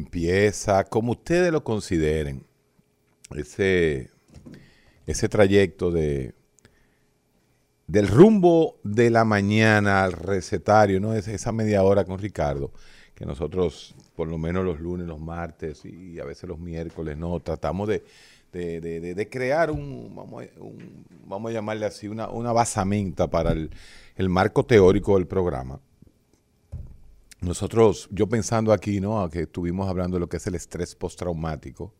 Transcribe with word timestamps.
Empieza, 0.00 0.84
como 0.84 1.12
ustedes 1.12 1.52
lo 1.52 1.62
consideren, 1.62 2.44
ese, 3.36 4.10
ese 5.06 5.28
trayecto 5.28 5.90
de 5.90 6.34
del 7.86 8.06
rumbo 8.06 8.78
de 8.84 9.10
la 9.10 9.24
mañana 9.24 10.04
al 10.04 10.12
recetario, 10.12 11.00
¿no? 11.00 11.12
Es 11.14 11.26
esa 11.26 11.50
media 11.50 11.82
hora 11.82 12.04
con 12.04 12.20
Ricardo, 12.20 12.70
que 13.16 13.26
nosotros, 13.26 13.96
por 14.14 14.28
lo 14.28 14.38
menos 14.38 14.64
los 14.64 14.78
lunes, 14.78 15.08
los 15.08 15.18
martes 15.18 15.84
y 15.84 16.20
a 16.20 16.24
veces 16.24 16.48
los 16.48 16.60
miércoles, 16.60 17.16
¿no? 17.16 17.40
Tratamos 17.40 17.88
de, 17.88 18.04
de, 18.52 18.80
de, 18.80 19.28
crear 19.28 19.72
un 19.72 20.14
vamos, 20.14 20.44
a, 20.44 20.46
vamos 21.26 21.50
a 21.50 21.54
llamarle 21.54 21.86
así, 21.86 22.06
una, 22.06 22.28
una 22.30 22.52
basamenta 22.52 23.28
para 23.28 23.50
el, 23.50 23.70
el 24.14 24.28
marco 24.28 24.64
teórico 24.64 25.16
del 25.16 25.26
programa. 25.26 25.80
Nosotros, 27.40 28.08
yo 28.12 28.28
pensando 28.28 28.72
aquí, 28.72 29.00
¿no? 29.00 29.28
Que 29.30 29.42
estuvimos 29.42 29.88
hablando 29.88 30.16
de 30.16 30.20
lo 30.20 30.28
que 30.28 30.36
es 30.36 30.46
el 30.46 30.54
estrés 30.54 30.94
postraumático, 30.94 31.94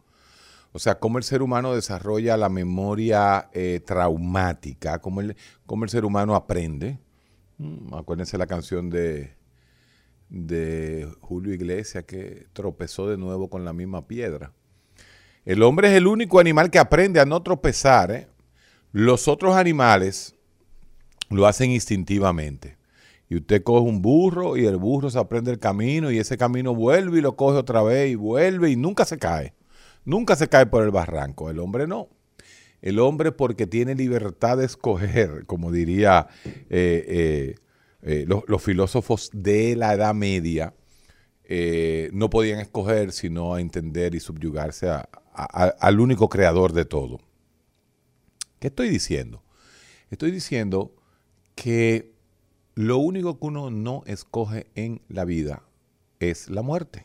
o 0.72 0.78
sea, 0.78 0.98
cómo 0.98 1.18
el 1.18 1.24
ser 1.24 1.42
humano 1.42 1.74
desarrolla 1.74 2.36
la 2.36 2.48
memoria 2.48 3.48
eh, 3.52 3.80
traumática, 3.84 5.00
cómo 5.00 5.20
el, 5.20 5.36
cómo 5.66 5.84
el 5.84 5.90
ser 5.90 6.04
humano 6.04 6.36
aprende. 6.36 6.98
Mm, 7.58 7.94
acuérdense 7.94 8.38
la 8.38 8.46
canción 8.46 8.88
de, 8.88 9.34
de 10.28 11.08
Julio 11.20 11.52
Iglesias 11.52 12.04
que 12.04 12.46
tropezó 12.52 13.08
de 13.08 13.16
nuevo 13.16 13.50
con 13.50 13.64
la 13.64 13.72
misma 13.72 14.06
piedra. 14.06 14.52
El 15.44 15.62
hombre 15.62 15.88
es 15.88 15.94
el 15.94 16.06
único 16.06 16.38
animal 16.38 16.70
que 16.70 16.78
aprende 16.78 17.18
a 17.18 17.24
no 17.24 17.42
tropezar. 17.42 18.12
¿eh? 18.12 18.28
Los 18.92 19.26
otros 19.26 19.56
animales 19.56 20.36
lo 21.30 21.46
hacen 21.46 21.70
instintivamente. 21.70 22.76
Y 23.30 23.36
usted 23.36 23.62
coge 23.62 23.88
un 23.88 24.02
burro 24.02 24.56
y 24.56 24.66
el 24.66 24.76
burro 24.76 25.08
se 25.08 25.18
aprende 25.20 25.52
el 25.52 25.60
camino 25.60 26.10
y 26.10 26.18
ese 26.18 26.36
camino 26.36 26.74
vuelve 26.74 27.18
y 27.18 27.22
lo 27.22 27.36
coge 27.36 27.58
otra 27.58 27.80
vez 27.80 28.10
y 28.10 28.16
vuelve 28.16 28.70
y 28.70 28.76
nunca 28.76 29.04
se 29.04 29.18
cae. 29.18 29.54
Nunca 30.04 30.34
se 30.34 30.48
cae 30.48 30.66
por 30.66 30.82
el 30.82 30.90
barranco, 30.90 31.48
el 31.48 31.60
hombre 31.60 31.86
no. 31.86 32.08
El 32.82 32.98
hombre 32.98 33.30
porque 33.30 33.68
tiene 33.68 33.94
libertad 33.94 34.58
de 34.58 34.64
escoger, 34.64 35.46
como 35.46 35.70
diría 35.70 36.26
eh, 36.42 37.04
eh, 37.06 37.54
eh, 38.02 38.26
los, 38.26 38.60
filósofos 38.60 39.30
de 39.32 39.76
la 39.76 39.94
Edad 39.94 40.12
Media, 40.12 40.74
no 42.12 42.30
podían 42.30 42.58
escoger 42.58 43.12
sino 43.12 43.54
a 43.54 43.60
entender 43.60 44.16
y 44.16 44.20
subyugarse 44.20 44.88
a, 44.88 45.08
al 45.34 46.00
único 46.00 46.28
creador 46.28 46.72
de 46.72 46.84
todo. 46.84 47.20
¿Qué 48.58 48.68
estoy 48.68 48.88
diciendo? 48.88 49.44
Estoy 50.10 50.32
diciendo 50.32 50.96
que 51.54 52.09
lo 52.80 52.96
único 52.96 53.38
que 53.38 53.46
uno 53.46 53.70
no 53.70 54.02
escoge 54.06 54.70
en 54.74 55.02
la 55.08 55.26
vida 55.26 55.64
es 56.18 56.48
la 56.48 56.62
muerte. 56.62 57.04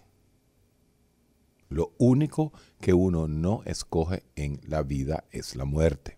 Lo 1.68 1.92
único 1.98 2.54
que 2.80 2.94
uno 2.94 3.28
no 3.28 3.62
escoge 3.66 4.24
en 4.38 4.62
la 4.66 4.84
vida 4.84 5.26
es 5.32 5.58
la 5.58 5.66
muerte. 5.66 6.18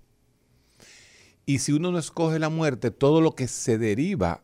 Y 1.47 1.57
si 1.57 1.71
uno 1.71 1.91
no 1.91 1.97
escoge 1.97 2.37
la 2.37 2.49
muerte, 2.49 2.91
todo 2.91 3.19
lo 3.19 3.33
que 3.33 3.47
se 3.47 3.79
deriva 3.79 4.43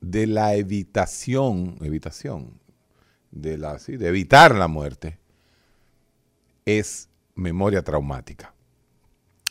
de 0.00 0.26
la 0.26 0.54
evitación, 0.54 1.76
evitación, 1.82 2.58
de, 3.30 3.58
la, 3.58 3.76
de 3.76 4.08
evitar 4.08 4.54
la 4.54 4.66
muerte, 4.66 5.18
es 6.64 7.10
memoria 7.34 7.82
traumática. 7.82 8.54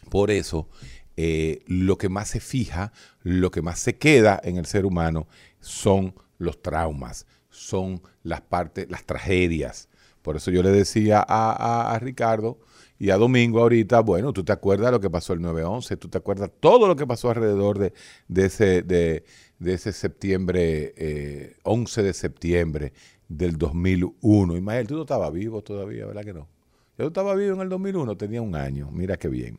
Por 0.09 0.31
eso, 0.31 0.67
eh, 1.17 1.63
lo 1.67 1.97
que 1.97 2.09
más 2.09 2.29
se 2.29 2.39
fija, 2.39 2.93
lo 3.23 3.51
que 3.51 3.61
más 3.61 3.79
se 3.79 3.97
queda 3.97 4.39
en 4.43 4.57
el 4.57 4.65
ser 4.65 4.85
humano 4.85 5.27
son 5.59 6.13
los 6.37 6.61
traumas, 6.61 7.25
son 7.49 8.01
las 8.23 8.41
partes, 8.41 8.89
las 8.89 9.03
tragedias, 9.03 9.89
por 10.27 10.35
eso 10.35 10.51
yo 10.51 10.61
le 10.61 10.71
decía 10.71 11.25
a, 11.25 11.97
Ricardo 12.01 12.59
y 12.99 13.11
a 13.11 13.15
Domingo 13.15 13.61
ahorita, 13.61 14.01
bueno, 14.01 14.33
tú 14.33 14.43
te 14.43 14.51
acuerdas 14.51 14.91
lo 14.91 14.99
que 14.99 15.09
pasó 15.09 15.31
el 15.31 15.39
9-11, 15.39 15.97
tú 15.97 16.09
te 16.09 16.17
acuerdas 16.17 16.51
todo 16.59 16.85
lo 16.85 16.97
que 16.97 17.07
pasó 17.07 17.29
alrededor 17.29 17.79
de, 17.79 17.93
ese, 18.35 18.81
de, 18.81 19.23
ese 19.63 19.93
septiembre, 19.93 20.93
eh, 20.97 21.55
11 21.63 22.03
de 22.03 22.11
septiembre 22.11 22.91
del 23.29 23.57
2001. 23.57 24.57
Ismael, 24.57 24.85
tú 24.85 24.95
no 24.95 25.03
estabas 25.03 25.31
vivo 25.31 25.61
todavía, 25.61 26.05
¿verdad 26.05 26.25
que 26.25 26.33
no? 26.33 26.49
Yo 26.97 27.07
estaba 27.07 27.33
vivo 27.33 27.55
en 27.55 27.61
el 27.61 27.69
2001, 27.69 28.17
tenía 28.17 28.41
un 28.41 28.53
año, 28.53 28.91
mira 28.91 29.15
qué 29.15 29.29
bien. 29.29 29.57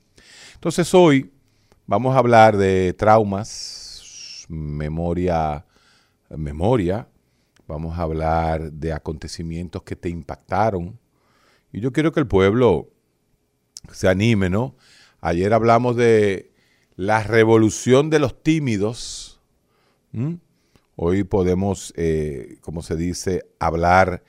Entonces 0.53 0.93
hoy 0.93 1.31
vamos 1.89 2.15
a 2.15 2.19
hablar 2.19 2.59
de 2.59 2.93
traumas, 2.93 4.45
memoria, 4.49 5.65
memoria, 6.29 7.09
vamos 7.67 7.99
a 7.99 8.03
hablar 8.03 8.71
de 8.73 8.93
acontecimientos 8.93 9.83
que 9.83 9.97
te 9.97 10.11
impactaron. 10.11 10.99
Y 11.73 11.81
yo 11.81 11.91
quiero 11.91 12.13
que 12.13 12.21
el 12.21 12.27
pueblo 12.27 12.91
se 13.91 14.07
anime, 14.07 14.51
¿no? 14.51 14.77
Ayer 15.21 15.53
hablamos 15.55 15.97
de 15.97 16.53
la 16.95 17.23
revolución 17.23 18.11
de 18.11 18.19
los 18.19 18.43
tímidos. 18.43 19.41
Hoy 20.95 21.25
podemos, 21.25 21.95
eh, 21.97 22.59
como 22.61 22.83
se 22.83 22.97
dice, 22.97 23.47
hablar 23.59 24.23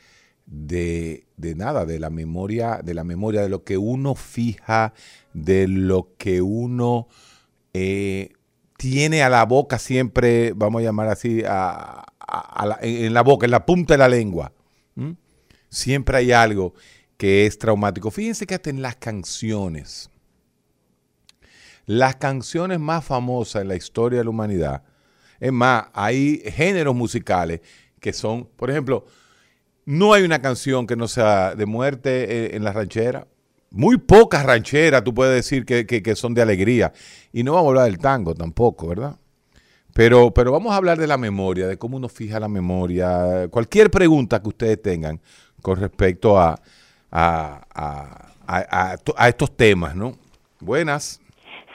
de, 0.45 1.27
de, 1.35 1.55
nada, 1.55 1.85
de 1.85 1.99
la 1.99 2.09
memoria, 2.09 2.79
de 2.83 2.93
la 2.93 3.03
memoria, 3.03 3.41
de 3.41 3.49
lo 3.49 3.65
que 3.65 3.77
uno 3.77 4.15
fija, 4.15 4.93
de 5.33 5.67
lo 5.67 6.15
que 6.17 6.41
uno 6.41 7.07
eh, 7.73 8.29
tiene 8.77 9.23
a 9.23 9.29
la 9.29 9.45
boca 9.45 9.77
siempre, 9.77 10.53
vamos 10.55 10.81
a 10.81 10.85
llamar 10.85 11.07
así, 11.09 11.43
a, 11.45 12.05
la, 12.65 12.79
en 12.81 13.13
la 13.13 13.21
boca, 13.21 13.45
en 13.45 13.51
la 13.51 13.65
punta 13.65 13.93
de 13.93 13.97
la 13.97 14.09
lengua. 14.09 14.53
Siempre 15.69 16.17
hay 16.17 16.31
algo 16.31 16.73
que 17.17 17.45
es 17.45 17.59
traumático. 17.59 18.09
Fíjense 18.09 18.47
que 18.47 18.55
hasta 18.55 18.69
en 18.69 18.81
las 18.81 18.95
canciones, 18.95 20.09
las 21.85 22.15
canciones 22.15 22.79
más 22.79 23.05
famosas 23.05 23.61
en 23.61 23.67
la 23.67 23.75
historia 23.75 24.19
de 24.19 24.23
la 24.23 24.29
humanidad, 24.31 24.83
es 25.39 25.51
más, 25.51 25.87
hay 25.93 26.41
géneros 26.45 26.95
musicales 26.95 27.61
que 27.99 28.13
son, 28.13 28.45
por 28.55 28.69
ejemplo, 28.69 29.05
no 29.85 30.13
hay 30.13 30.23
una 30.23 30.41
canción 30.41 30.85
que 30.85 30.95
no 30.95 31.07
sea 31.07 31.55
de 31.55 31.65
muerte 31.65 32.55
en 32.55 32.63
la 32.63 32.71
ranchera. 32.71 33.27
Muy 33.71 33.97
pocas 33.97 34.45
rancheras 34.45 35.03
tú 35.03 35.13
puedes 35.13 35.35
decir 35.35 35.65
que, 35.65 35.85
que, 35.85 36.01
que 36.01 36.15
son 36.15 36.33
de 36.33 36.41
alegría. 36.41 36.91
Y 37.31 37.43
no 37.43 37.53
vamos 37.53 37.67
a 37.67 37.69
hablar 37.69 37.85
del 37.85 37.99
tango 37.99 38.33
tampoco, 38.33 38.87
¿verdad? 38.87 39.15
Pero, 39.93 40.31
pero 40.31 40.51
vamos 40.51 40.71
a 40.71 40.77
hablar 40.77 40.97
de 40.97 41.07
la 41.07 41.17
memoria, 41.17 41.67
de 41.67 41.77
cómo 41.77 41.97
uno 41.97 42.09
fija 42.09 42.39
la 42.39 42.47
memoria. 42.47 43.47
Cualquier 43.49 43.91
pregunta 43.91 44.41
que 44.41 44.49
ustedes 44.49 44.81
tengan 44.81 45.19
con 45.61 45.79
respecto 45.79 46.39
a, 46.39 46.59
a, 47.11 47.61
a, 47.73 48.31
a, 48.47 48.95
a 49.17 49.29
estos 49.29 49.55
temas, 49.55 49.95
¿no? 49.95 50.13
Buenas. 50.59 51.21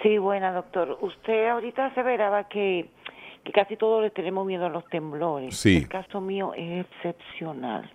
Sí, 0.02 0.18
buena, 0.18 0.52
doctor. 0.52 0.98
Usted 1.00 1.48
ahorita 1.48 1.86
aseveraba 1.86 2.48
que, 2.48 2.90
que 3.44 3.52
casi 3.52 3.76
todos 3.76 4.02
le 4.02 4.10
tenemos 4.10 4.46
miedo 4.46 4.66
a 4.66 4.68
los 4.68 4.84
temblores. 4.88 5.56
Sí. 5.56 5.78
El 5.78 5.88
caso 5.88 6.20
mío 6.20 6.52
es 6.56 6.86
excepcional. 6.86 7.90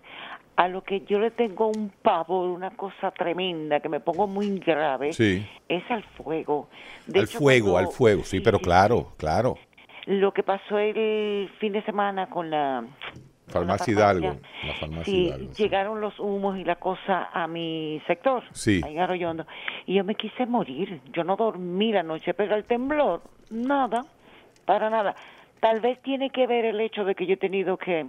A 0.59 0.67
lo 0.67 0.83
que 0.83 1.06
yo 1.06 1.19
le 1.19 1.31
tengo 1.31 1.69
un 1.69 1.89
pavor, 2.01 2.50
una 2.50 2.71
cosa 2.71 3.11
tremenda, 3.11 3.79
que 3.79 3.88
me 3.88 4.01
pongo 4.01 4.27
muy 4.27 4.59
grave, 4.59 5.13
sí. 5.13 5.47
es 5.69 5.89
al 5.89 6.03
fuego. 6.03 6.67
De 7.07 7.19
al 7.19 7.25
hecho, 7.25 7.39
fuego, 7.39 7.71
cuando, 7.71 7.89
al 7.89 7.95
fuego, 7.95 8.23
sí, 8.25 8.41
pero 8.41 8.59
claro, 8.59 9.13
claro. 9.15 9.57
lo 10.06 10.33
que 10.33 10.44
pasó 10.44 10.77
el 10.77 11.50
fin 11.59 11.71
de 11.71 11.81
semana 11.83 12.29
con 12.29 12.50
la 12.50 12.83
Farmacia 13.47 13.94
Hidalgo. 13.94 14.35
La 14.67 14.73
farmacia 14.73 15.06
sí, 15.06 15.27
Hidalgo, 15.27 15.53
llegaron 15.53 16.01
los 16.01 16.19
humos 16.19 16.57
y 16.57 16.65
la 16.65 16.75
cosa 16.75 17.29
a 17.31 17.47
mi 17.47 18.01
sector, 18.06 18.44
Sí. 18.51 18.81
ahí 18.83 18.95
en 18.95 19.00
Arroyondo, 19.00 19.47
y 19.85 19.94
yo 19.94 20.03
me 20.03 20.15
quise 20.15 20.45
morir. 20.45 21.00
Yo 21.13 21.23
no 21.23 21.38
dormí 21.38 21.94
la 21.94 22.03
noche, 22.03 22.33
pega 22.33 22.57
el 22.57 22.65
temblor, 22.65 23.21
nada, 23.50 24.06
para 24.65 24.89
nada. 24.89 25.15
Tal 25.61 25.79
vez 25.79 26.01
tiene 26.01 26.31
que 26.31 26.47
ver 26.47 26.65
el 26.65 26.81
hecho 26.81 27.06
de 27.06 27.15
que 27.15 27.25
yo 27.25 27.35
he 27.35 27.38
tenido 27.38 27.77
que 27.77 28.07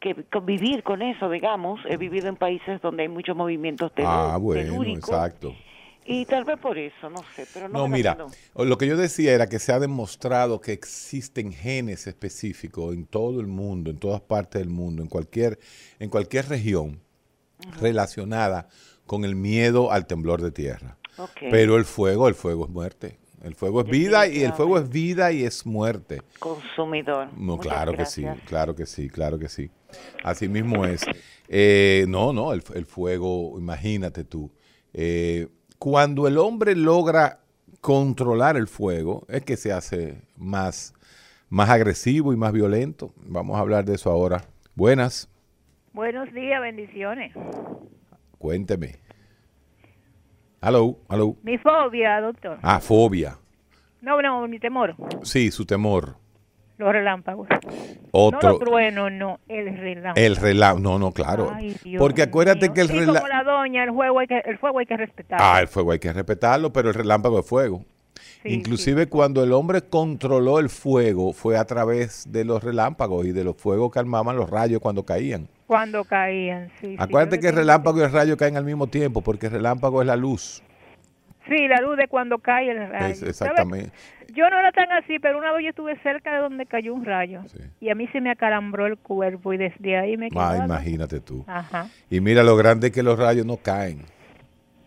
que 0.00 0.24
convivir 0.32 0.82
con 0.82 1.02
eso, 1.02 1.28
digamos. 1.30 1.80
He 1.88 1.96
vivido 1.96 2.28
en 2.28 2.36
países 2.36 2.80
donde 2.82 3.02
hay 3.04 3.08
muchos 3.08 3.36
movimientos 3.36 3.92
telu- 3.94 4.04
Ah, 4.06 4.36
bueno, 4.36 4.62
telúricos, 4.62 5.08
exacto. 5.10 5.54
Y 6.08 6.24
tal 6.26 6.44
vez 6.44 6.56
por 6.60 6.78
eso, 6.78 7.10
no 7.10 7.18
sé, 7.34 7.46
pero 7.52 7.68
no, 7.68 7.88
mira, 7.88 8.16
lo 8.54 8.78
que 8.78 8.86
yo 8.86 8.96
decía 8.96 9.32
era 9.32 9.48
que 9.48 9.58
se 9.58 9.72
ha 9.72 9.80
demostrado 9.80 10.60
que 10.60 10.72
existen 10.72 11.52
genes 11.52 12.06
específicos 12.06 12.94
en 12.94 13.06
todo 13.06 13.40
el 13.40 13.48
mundo, 13.48 13.90
en 13.90 13.98
todas 13.98 14.20
partes 14.20 14.60
del 14.60 14.68
mundo, 14.70 15.02
en 15.02 15.08
cualquier, 15.08 15.58
en 15.98 16.08
cualquier 16.08 16.48
región 16.48 17.00
relacionada 17.80 18.68
con 19.06 19.24
el 19.24 19.34
miedo 19.34 19.90
al 19.92 20.06
temblor 20.06 20.42
de 20.42 20.50
tierra. 20.52 20.96
Pero 21.50 21.76
el 21.76 21.84
fuego, 21.84 22.28
el 22.28 22.34
fuego 22.34 22.64
es 22.64 22.70
muerte. 22.70 23.18
El 23.42 23.54
fuego 23.54 23.80
es 23.82 23.86
vida 23.86 24.26
y 24.26 24.42
el 24.42 24.52
fuego 24.52 24.78
es 24.78 24.88
vida 24.88 25.30
y 25.30 25.44
es 25.44 25.66
muerte. 25.66 26.22
Consumidor. 26.38 27.28
No, 27.34 27.56
Muchas 27.56 27.72
claro 27.72 27.92
que 27.92 28.06
sí, 28.06 28.24
claro 28.46 28.74
que 28.74 28.86
sí, 28.86 29.08
claro 29.08 29.38
que 29.38 29.48
sí. 29.48 29.70
Así 30.22 30.48
mismo 30.48 30.84
es. 30.86 31.04
Eh, 31.48 32.04
no, 32.08 32.32
no, 32.32 32.52
el, 32.52 32.62
el 32.74 32.86
fuego, 32.86 33.58
imagínate 33.58 34.24
tú. 34.24 34.50
eh, 34.92 35.48
cuando 35.78 36.26
el 36.26 36.38
hombre 36.38 36.74
logra 36.74 37.40
controlar 37.82 38.56
el 38.56 38.66
fuego, 38.66 39.26
es 39.28 39.42
que 39.44 39.56
se 39.58 39.70
hace 39.72 40.22
más, 40.36 40.94
más 41.50 41.68
agresivo 41.68 42.32
y 42.32 42.36
más 42.36 42.52
violento. 42.52 43.12
Vamos 43.16 43.56
a 43.56 43.60
hablar 43.60 43.84
de 43.84 43.94
eso 43.96 44.10
ahora. 44.10 44.44
Buenas, 44.74 45.28
Buenos 45.92 46.32
días, 46.32 46.60
bendiciones. 46.60 47.32
cuénteme. 48.38 48.96
Hello, 50.62 50.98
hello. 51.10 51.36
Mi 51.42 51.58
fobia, 51.58 52.20
doctor. 52.20 52.58
Ah, 52.62 52.80
fobia. 52.80 53.38
No, 54.00 54.20
no, 54.22 54.46
mi 54.48 54.58
temor. 54.58 54.94
Sí, 55.22 55.50
su 55.50 55.64
temor. 55.66 56.16
Los 56.78 56.92
relámpagos. 56.92 57.48
No 57.48 57.56
Otro, 58.10 58.50
los 58.50 58.58
truenos, 58.60 59.10
no, 59.12 59.40
el 59.48 59.76
relámpago. 59.76 60.14
el 60.26 60.36
relámpago. 60.36 60.80
No, 60.80 60.98
no, 60.98 61.12
claro. 61.12 61.50
Ay, 61.54 61.74
Dios 61.82 61.98
Porque 62.00 62.22
acuérdate 62.22 62.72
que 62.72 62.82
el 62.82 62.88
Sí, 62.88 62.92
relámpago... 62.98 63.20
como 63.20 63.28
la 63.28 63.44
doña, 63.44 63.84
el, 63.84 63.90
juego 63.90 64.18
hay 64.18 64.26
que, 64.26 64.38
el 64.44 64.58
fuego 64.58 64.78
hay 64.80 64.86
que 64.86 64.96
respetar. 64.96 65.38
Ah, 65.40 65.60
el 65.60 65.68
fuego 65.68 65.92
hay 65.92 65.98
que 65.98 66.12
respetarlo, 66.12 66.72
pero 66.72 66.88
el 66.88 66.94
relámpago 66.94 67.40
es 67.40 67.46
fuego. 67.46 67.82
Sí, 68.42 68.50
Inclusive 68.50 69.08
cuando 69.08 69.42
el 69.42 69.52
hombre 69.52 69.82
controló 69.82 70.58
el 70.58 70.68
fuego 70.68 71.32
fue 71.32 71.56
a 71.56 71.64
través 71.64 72.30
de 72.30 72.44
los 72.44 72.62
relámpagos 72.62 73.26
y 73.26 73.32
de 73.32 73.44
los 73.44 73.56
fuegos 73.56 73.90
que 73.90 73.98
armaban 73.98 74.36
los 74.36 74.48
rayos 74.50 74.80
cuando 74.80 75.04
caían. 75.04 75.48
Cuando 75.66 76.04
caían, 76.04 76.70
sí. 76.80 76.94
Acuérdate 76.98 77.40
que 77.40 77.48
el 77.48 77.56
relámpago 77.56 77.98
y 78.00 78.02
el 78.04 78.12
rayo 78.12 78.36
caen 78.36 78.56
al 78.56 78.64
mismo 78.64 78.86
tiempo 78.86 79.20
porque 79.22 79.46
el 79.46 79.52
relámpago 79.52 80.00
es 80.00 80.06
la 80.06 80.16
luz. 80.16 80.62
Sí, 81.48 81.68
la 81.68 81.80
luz 81.80 81.96
de 81.96 82.08
cuando 82.08 82.38
cae 82.38 82.70
el 82.70 82.88
rayo. 82.88 83.26
Exactamente. 83.26 83.90
Yo 84.34 84.50
no 84.50 84.58
era 84.58 84.72
tan 84.72 84.90
así, 84.92 85.18
pero 85.20 85.38
una 85.38 85.52
vez 85.52 85.62
yo 85.64 85.70
estuve 85.70 85.96
cerca 86.02 86.34
de 86.34 86.40
donde 86.40 86.66
cayó 86.66 86.92
un 86.92 87.04
rayo. 87.04 87.42
Sí. 87.46 87.58
Y 87.80 87.90
a 87.90 87.94
mí 87.94 88.08
se 88.08 88.20
me 88.20 88.30
acalambró 88.30 88.86
el 88.86 88.96
cuerpo 88.98 89.52
y 89.52 89.56
desde 89.56 89.96
ahí 89.96 90.16
me 90.16 90.26
Ah, 90.26 90.30
quedaba. 90.30 90.64
imagínate 90.64 91.20
tú. 91.20 91.44
Ajá. 91.46 91.88
Y 92.10 92.20
mira 92.20 92.42
lo 92.42 92.56
grande 92.56 92.90
que 92.90 93.02
los 93.04 93.18
rayos 93.18 93.46
no 93.46 93.56
caen. 93.58 94.00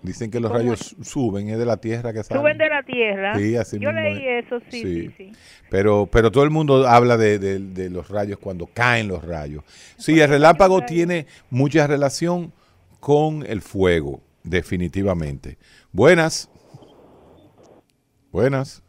Dicen 0.02 0.32
que 0.32 0.40
los 0.40 0.50
¿Cómo 0.50 0.60
rayos 0.64 0.96
suben, 1.02 1.50
es 1.50 1.58
de 1.58 1.66
la 1.66 1.76
tierra 1.78 2.14
que 2.14 2.24
salen. 2.24 2.42
Suben 2.42 2.58
de 2.58 2.70
la 2.70 2.84
tierra. 2.84 3.38
Sí, 3.38 3.56
así 3.58 3.80
Yo 3.80 3.90
mismo 3.92 4.02
leí 4.02 4.28
es. 4.28 4.46
eso, 4.46 4.60
sí, 4.70 4.82
sí, 4.82 5.12
sí. 5.18 5.32
Pero, 5.70 6.08
pero 6.10 6.32
todo 6.32 6.46
el 6.46 6.50
mundo 6.52 6.88
habla 6.88 7.18
de, 7.18 7.38
de- 7.38 7.60
de 7.60 7.90
los 7.90 8.08
rayos 8.10 8.40
cuando 8.40 8.66
caen 8.68 9.10
los 9.10 9.26
rayos. 9.26 9.64
Sí, 9.98 10.20
el 10.20 10.30
relámpago 10.30 10.82
tiene 10.86 11.26
mucha 11.50 11.86
relación 11.86 12.54
con 13.02 13.46
el 13.46 13.62
fuego, 13.62 14.22
definitivamente. 14.44 15.58
Buenas. 15.92 16.50
Buenas. 18.32 18.84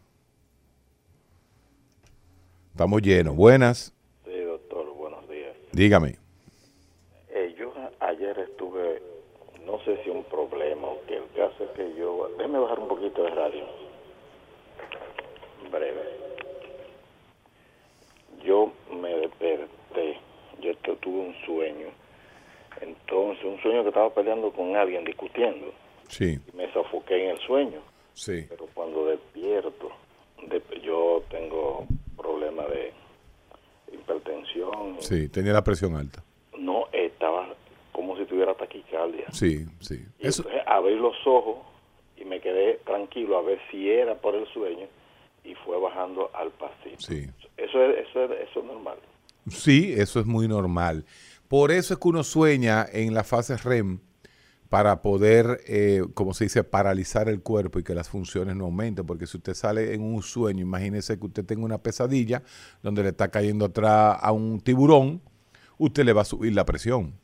Estamos 2.72 3.02
llenos. 3.02 3.36
Buenas. 3.36 3.92
Sí, 4.24 4.40
doctor, 4.40 4.92
buenos 4.94 5.28
días. 5.28 5.54
Dígame. 5.72 6.16
Eh, 7.30 7.54
yo 7.58 7.72
ayer 8.00 8.38
estuve, 8.38 9.02
no 9.66 9.78
sé 9.84 10.02
si 10.04 10.10
un 10.10 10.24
problema 10.24 10.88
o 10.88 11.00
que 11.06 11.16
el 11.16 11.28
caso 11.36 11.64
es 11.64 11.70
que 11.70 11.94
yo, 11.98 12.28
déjeme 12.38 12.58
bajar 12.58 12.78
un 12.78 12.88
poquito 12.88 13.22
de 13.22 13.30
radio. 13.30 13.64
Breve. 15.70 16.02
Yo 18.44 18.72
me 19.00 19.14
desperté, 19.16 20.18
yo 20.60 20.74
tu- 20.78 20.96
tuve 20.96 21.18
un 21.28 21.34
sueño, 21.46 21.88
entonces 22.80 23.44
un 23.44 23.60
sueño 23.62 23.82
que 23.82 23.88
estaba 23.88 24.12
peleando 24.14 24.50
con 24.52 24.76
alguien, 24.76 25.04
discutiendo, 25.04 25.72
Sí, 26.08 26.38
y 26.52 26.56
me 26.56 26.72
sofoqué 26.72 27.24
en 27.24 27.30
el 27.30 27.38
sueño. 27.40 27.80
sí. 28.14 28.44
pero 28.48 28.66
cuando 28.74 29.06
despierto, 29.06 29.90
de- 30.48 30.80
yo 30.82 31.22
tengo 31.30 31.86
problemas 32.16 32.68
de 32.70 32.92
hipertensión. 33.92 34.96
Sí, 35.00 35.28
tenía 35.28 35.52
la 35.52 35.64
presión 35.64 35.96
alta. 35.96 36.22
No, 36.58 36.86
estaba 36.92 37.48
como 37.92 38.16
si 38.16 38.24
tuviera 38.24 38.54
taquicardia. 38.54 39.26
Sí, 39.32 39.66
sí. 39.80 40.04
Y 40.18 40.26
Eso, 40.26 40.42
entonces 40.42 40.62
abrí 40.66 40.96
los 40.96 41.16
ojos 41.26 41.58
y 42.16 42.24
me 42.24 42.40
quedé 42.40 42.74
tranquilo 42.84 43.38
a 43.38 43.42
ver 43.42 43.58
si 43.70 43.90
era 43.90 44.14
por 44.14 44.34
el 44.34 44.46
sueño 44.48 44.86
y 45.44 45.54
fue 45.54 45.78
bajando 45.80 46.30
al 46.34 46.50
pasillo. 46.50 46.98
sí. 46.98 47.26
Eso 47.56 47.84
es, 47.84 48.08
eso 48.08 48.24
es, 48.24 48.48
eso 48.48 48.60
es 48.60 48.64
normal. 48.66 48.98
Sí, 49.48 49.92
eso 49.96 50.20
es 50.20 50.26
muy 50.26 50.48
normal. 50.48 51.04
Por 51.50 51.72
eso 51.72 51.94
es 51.94 51.98
que 51.98 52.06
uno 52.06 52.22
sueña 52.22 52.86
en 52.92 53.12
la 53.12 53.24
fase 53.24 53.56
REM 53.56 53.98
para 54.68 55.02
poder, 55.02 55.60
eh, 55.66 56.00
como 56.14 56.32
se 56.32 56.44
dice, 56.44 56.62
paralizar 56.62 57.28
el 57.28 57.42
cuerpo 57.42 57.80
y 57.80 57.82
que 57.82 57.92
las 57.92 58.08
funciones 58.08 58.54
no 58.54 58.66
aumenten. 58.66 59.04
Porque 59.04 59.26
si 59.26 59.36
usted 59.36 59.54
sale 59.54 59.92
en 59.92 60.00
un 60.00 60.22
sueño, 60.22 60.62
imagínese 60.62 61.18
que 61.18 61.26
usted 61.26 61.44
tenga 61.44 61.64
una 61.64 61.82
pesadilla 61.82 62.44
donde 62.84 63.02
le 63.02 63.08
está 63.08 63.32
cayendo 63.32 63.64
atrás 63.64 64.16
a 64.20 64.30
un 64.30 64.60
tiburón, 64.60 65.22
usted 65.76 66.04
le 66.04 66.12
va 66.12 66.22
a 66.22 66.24
subir 66.24 66.54
la 66.54 66.64
presión. 66.64 67.14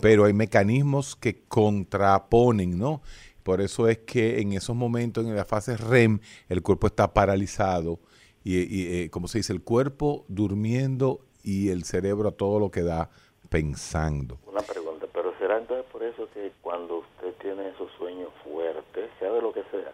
Pero 0.00 0.24
hay 0.24 0.32
mecanismos 0.32 1.14
que 1.14 1.42
contraponen, 1.42 2.78
¿no? 2.78 3.02
Por 3.42 3.60
eso 3.60 3.88
es 3.88 3.98
que 3.98 4.40
en 4.40 4.54
esos 4.54 4.74
momentos, 4.74 5.26
en 5.26 5.36
la 5.36 5.44
fase 5.44 5.76
REM, 5.76 6.20
el 6.48 6.62
cuerpo 6.62 6.86
está 6.86 7.12
paralizado 7.12 8.00
y, 8.42 8.54
eh, 8.56 9.10
como 9.10 9.28
se 9.28 9.40
dice, 9.40 9.52
el 9.52 9.60
cuerpo 9.60 10.24
durmiendo 10.28 11.26
y 11.42 11.68
el 11.68 11.84
cerebro 11.84 12.30
a 12.30 12.32
todo 12.32 12.58
lo 12.58 12.70
que 12.70 12.82
da 12.82 13.10
pensando. 13.50 14.38
Una 14.46 14.62
pregunta, 14.62 15.06
pero 15.12 15.34
será 15.38 15.58
entonces 15.58 15.84
por 15.92 16.02
eso 16.02 16.26
que 16.32 16.52
cuando 16.62 16.98
usted 17.00 17.34
tiene 17.42 17.68
esos 17.68 17.90
sueños 17.98 18.30
fuertes, 18.44 19.10
sea 19.18 19.30
de 19.32 19.42
lo 19.42 19.52
que 19.52 19.62
sea, 19.70 19.92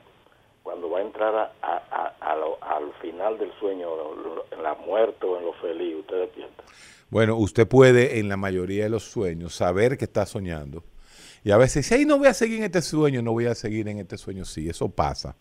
cuando 0.62 0.90
va 0.90 0.98
a 0.98 1.02
entrar 1.02 1.34
a, 1.34 1.52
a- 1.62 1.82
a- 1.90 2.32
a 2.32 2.36
lo- 2.36 2.62
al 2.62 2.92
final 3.00 3.38
del 3.38 3.50
sueño, 3.58 3.88
en 4.52 4.62
la 4.62 4.74
muerte 4.74 5.26
o 5.26 5.38
en 5.38 5.44
lo 5.46 5.52
feliz, 5.54 5.96
usted 6.00 6.20
despierta. 6.20 6.62
Bueno, 7.08 7.36
usted 7.36 7.66
puede 7.66 8.18
en 8.18 8.28
la 8.28 8.36
mayoría 8.36 8.84
de 8.84 8.90
los 8.90 9.04
sueños 9.04 9.54
saber 9.54 9.96
que 9.96 10.04
está 10.04 10.26
soñando. 10.26 10.84
Y 11.44 11.52
a 11.52 11.56
veces, 11.56 11.86
si 11.86 12.04
no 12.04 12.18
voy 12.18 12.26
a 12.26 12.34
seguir 12.34 12.58
en 12.58 12.64
este 12.64 12.82
sueño, 12.82 13.22
no 13.22 13.32
voy 13.32 13.46
a 13.46 13.54
seguir 13.54 13.88
en 13.88 13.98
este 14.00 14.18
sueño. 14.18 14.44
Sí, 14.44 14.68
eso 14.68 14.88
pasa. 14.88 15.36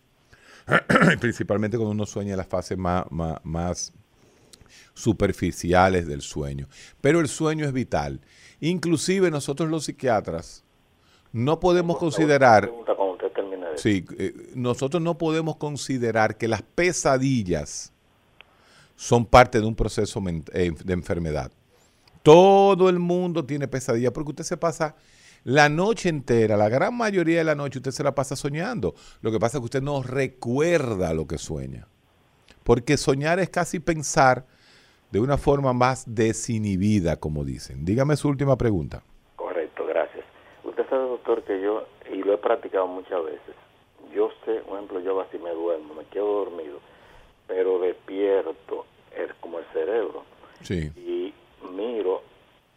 Principalmente 1.20 1.76
cuando 1.76 1.90
uno 1.92 2.06
sueña 2.06 2.32
en 2.32 2.38
las 2.38 2.46
fases 2.46 2.78
más, 2.78 3.10
más, 3.10 3.38
más 3.44 3.92
superficiales 4.96 6.08
del 6.08 6.22
sueño. 6.22 6.68
Pero 7.00 7.20
el 7.20 7.28
sueño 7.28 7.66
es 7.66 7.72
vital. 7.72 8.20
Inclusive 8.60 9.30
nosotros 9.30 9.68
los 9.70 9.84
psiquiatras 9.84 10.64
no 11.32 11.60
podemos 11.60 11.98
considerar... 11.98 12.64
Pregunta 12.64 12.94
cuando 12.96 13.14
usted 13.14 13.32
termine 13.32 13.68
de 13.68 13.78
Sí, 13.78 14.04
eh, 14.18 14.32
nosotros 14.54 15.02
no 15.02 15.18
podemos 15.18 15.56
considerar 15.56 16.38
que 16.38 16.48
las 16.48 16.62
pesadillas 16.62 17.92
son 18.96 19.26
parte 19.26 19.60
de 19.60 19.66
un 19.66 19.76
proceso 19.76 20.22
eh, 20.52 20.72
de 20.82 20.92
enfermedad. 20.94 21.52
Todo 22.22 22.88
el 22.88 22.98
mundo 22.98 23.44
tiene 23.44 23.68
pesadillas 23.68 24.12
porque 24.12 24.30
usted 24.30 24.44
se 24.44 24.56
pasa 24.56 24.96
la 25.44 25.68
noche 25.68 26.08
entera, 26.08 26.56
la 26.56 26.70
gran 26.70 26.96
mayoría 26.96 27.38
de 27.38 27.44
la 27.44 27.54
noche 27.54 27.78
usted 27.78 27.92
se 27.92 28.02
la 28.02 28.14
pasa 28.14 28.34
soñando. 28.34 28.94
Lo 29.20 29.30
que 29.30 29.38
pasa 29.38 29.58
es 29.58 29.60
que 29.60 29.66
usted 29.66 29.82
no 29.82 30.02
recuerda 30.02 31.12
lo 31.12 31.26
que 31.26 31.36
sueña. 31.36 31.86
Porque 32.64 32.96
soñar 32.96 33.38
es 33.38 33.50
casi 33.50 33.78
pensar 33.78 34.46
de 35.10 35.20
una 35.20 35.38
forma 35.38 35.72
más 35.72 36.04
desinhibida, 36.14 37.16
como 37.16 37.44
dicen. 37.44 37.84
Dígame 37.84 38.16
su 38.16 38.28
última 38.28 38.56
pregunta. 38.56 39.02
Correcto, 39.36 39.86
gracias. 39.86 40.24
Usted 40.64 40.84
sabe, 40.88 41.08
doctor, 41.08 41.42
que 41.44 41.60
yo, 41.60 41.86
y 42.12 42.16
lo 42.18 42.34
he 42.34 42.38
practicado 42.38 42.86
muchas 42.86 43.24
veces, 43.24 43.54
yo 44.14 44.30
sé, 44.44 44.60
por 44.66 44.74
ejemplo, 44.76 45.00
yo 45.00 45.20
así 45.20 45.38
me 45.38 45.50
duermo, 45.50 45.94
me 45.94 46.04
quedo 46.06 46.44
dormido, 46.44 46.80
pero 47.46 47.78
despierto, 47.78 48.86
es 49.16 49.32
como 49.40 49.58
el 49.58 49.64
cerebro, 49.72 50.24
Sí. 50.62 50.90
y 50.96 51.32
miro 51.74 52.22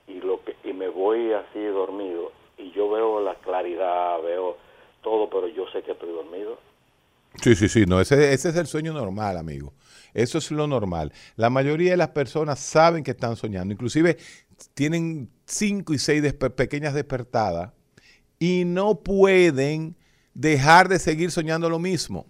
y 0.07 0.19
lo 0.21 0.43
que 0.43 0.55
y 0.67 0.73
me 0.73 0.87
voy 0.89 1.31
así 1.33 1.63
dormido 1.63 2.31
y 2.57 2.71
yo 2.71 2.89
veo 2.89 3.21
la 3.21 3.35
claridad, 3.35 4.21
veo 4.21 4.57
todo, 5.01 5.29
pero 5.29 5.47
yo 5.47 5.65
sé 5.71 5.81
que 5.81 5.91
estoy 5.93 6.11
dormido. 6.11 6.57
Sí, 7.41 7.55
sí, 7.55 7.69
sí, 7.69 7.85
no, 7.85 8.01
ese, 8.01 8.33
ese 8.33 8.49
es 8.49 8.55
el 8.55 8.65
sueño 8.67 8.91
normal, 8.93 9.37
amigo. 9.37 9.71
Eso 10.13 10.37
es 10.37 10.51
lo 10.51 10.67
normal. 10.67 11.13
La 11.35 11.49
mayoría 11.49 11.91
de 11.91 11.97
las 11.97 12.09
personas 12.09 12.59
saben 12.59 13.03
que 13.03 13.11
están 13.11 13.35
soñando, 13.35 13.73
inclusive 13.73 14.17
tienen 14.73 15.29
cinco 15.45 15.93
y 15.93 15.99
seis 15.99 16.21
pequeñas 16.33 16.93
despertadas 16.93 17.71
y 18.39 18.63
no 18.65 18.99
pueden 19.01 19.95
dejar 20.33 20.87
de 20.87 20.99
seguir 20.99 21.31
soñando 21.31 21.69
lo 21.69 21.79
mismo. 21.79 22.25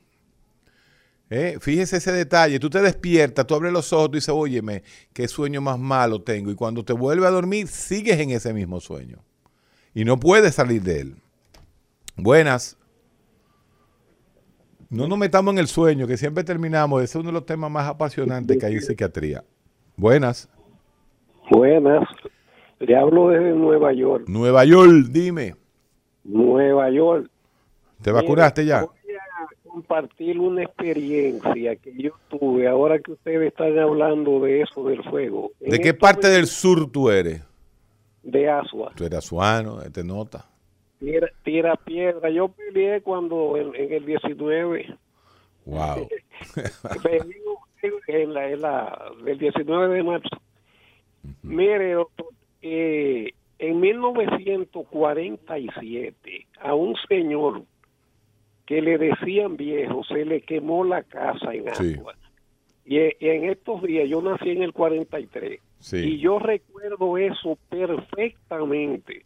¿Eh? 1.30 1.58
Fíjese 1.62 1.98
ese 1.98 2.12
detalle, 2.12 2.60
tú 2.60 2.72
te 2.72 2.82
despiertas, 2.82 3.46
tú 3.46 3.54
abres 3.54 3.72
los 3.72 3.94
ojos 3.94 4.10
y 4.10 4.16
dices, 4.16 4.30
óyeme, 4.30 4.82
qué 5.14 5.28
sueño 5.28 5.62
más 5.62 5.78
malo 5.78 6.24
tengo. 6.24 6.50
Y 6.50 6.56
cuando 6.56 6.84
te 6.84 6.94
vuelves 6.94 7.28
a 7.28 7.32
dormir, 7.32 7.68
sigues 7.68 8.20
en 8.20 8.32
ese 8.32 8.52
mismo 8.52 8.82
sueño. 8.82 9.24
Y 9.94 10.06
no 10.06 10.20
puedes 10.20 10.56
salir 10.56 10.82
de 10.82 11.02
él. 11.02 11.16
Buenas. 12.16 12.79
No 14.90 15.08
nos 15.08 15.20
metamos 15.20 15.54
en 15.54 15.60
el 15.60 15.68
sueño, 15.68 16.08
que 16.08 16.18
siempre 16.18 16.44
terminamos. 16.44 17.04
Ese 17.04 17.18
es 17.18 17.22
uno 17.22 17.30
de 17.30 17.34
los 17.34 17.46
temas 17.46 17.70
más 17.70 17.88
apasionantes 17.88 18.58
que 18.58 18.66
hay 18.66 18.74
en 18.76 18.82
psiquiatría. 18.82 19.44
Buenas. 19.96 20.50
Buenas. 21.52 22.08
Le 22.80 22.96
hablo 22.96 23.30
desde 23.30 23.52
Nueva 23.52 23.94
York. 23.94 24.26
Nueva 24.28 24.66
York, 24.66 25.08
dime. 25.12 25.56
Nueva 26.24 26.90
York. 26.90 27.30
¿Te 28.02 28.12
vacunaste 28.12 28.64
Mira, 28.64 28.82
ya? 28.82 28.86
Voy 28.86 29.16
a 29.16 29.70
compartir 29.70 30.40
una 30.40 30.64
experiencia 30.64 31.76
que 31.76 31.94
yo 31.96 32.12
tuve 32.30 32.68
ahora 32.68 32.98
que 33.00 33.12
ustedes 33.12 33.50
están 33.50 33.78
hablando 33.78 34.40
de 34.40 34.62
eso 34.62 34.84
del 34.86 35.04
fuego. 35.04 35.52
En 35.60 35.72
¿De 35.72 35.80
qué 35.80 35.94
parte 35.94 36.30
del 36.30 36.48
sur 36.48 36.90
tú 36.92 37.12
eres? 37.12 37.44
De 38.24 38.50
Asua. 38.50 38.92
Tú 38.96 39.06
eres 39.06 39.20
azuano, 39.20 39.80
te 39.92 40.04
nota. 40.04 40.49
Tira, 41.00 41.28
tira 41.44 41.76
piedra. 41.78 42.30
Yo 42.30 42.50
peleé 42.50 43.02
cuando 43.02 43.56
en, 43.58 43.74
en 43.76 43.94
el 43.94 44.06
19. 44.06 44.96
Wow. 45.66 46.08
En 48.08 48.34
la, 48.34 48.50
en 48.50 48.62
la, 48.62 49.12
del 49.24 49.38
19 49.38 49.96
de 49.96 50.04
marzo. 50.04 50.42
Mire, 51.44 51.94
doctor, 51.94 52.28
eh, 52.62 53.32
en 53.58 53.80
1947 53.80 56.48
a 56.60 56.74
un 56.74 56.96
señor 57.08 57.64
que 58.66 58.82
le 58.82 58.98
decían 58.98 59.56
viejo 59.56 60.04
se 60.04 60.26
le 60.26 60.42
quemó 60.42 60.84
la 60.84 61.04
casa 61.04 61.54
en 61.54 61.74
Sí. 61.76 61.94
agua. 61.98 62.16
Y, 62.86 62.98
y 62.98 63.16
en 63.30 63.46
estos 63.50 63.82
días, 63.84 64.10
yo 64.10 64.22
nací 64.22 64.50
en 64.50 64.64
el 64.64 64.74
43, 64.74 65.62
Sí. 65.80 65.98
y 65.98 66.20
yo 66.20 66.40
recuerdo 66.40 67.18
eso 67.18 67.58
perfectamente. 67.70 69.24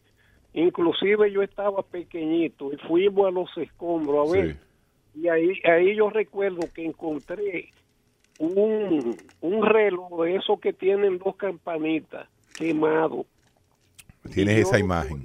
Inclusive 0.54 1.30
yo 1.32 1.42
estaba 1.42 1.82
pequeñito 1.82 2.72
y 2.72 2.76
fuimos 2.86 3.26
a 3.26 3.30
los 3.30 3.50
escombros 3.58 4.28
a 4.30 4.32
ver 4.32 4.56
Sí. 5.14 5.20
y 5.22 5.28
ahí, 5.28 5.50
ahí 5.64 5.96
yo 5.96 6.08
recuerdo 6.10 6.60
que 6.72 6.84
encontré 6.84 7.70
un, 8.38 9.16
un 9.40 9.66
reloj 9.66 10.22
de 10.24 10.36
esos 10.36 10.58
que 10.60 10.72
tienen 10.72 11.18
dos 11.18 11.36
campanitas 11.36 12.28
quemado. 12.56 13.26
Tienes 14.32 14.56
yo 14.56 14.62
esa 14.62 14.78
imagen. 14.78 15.22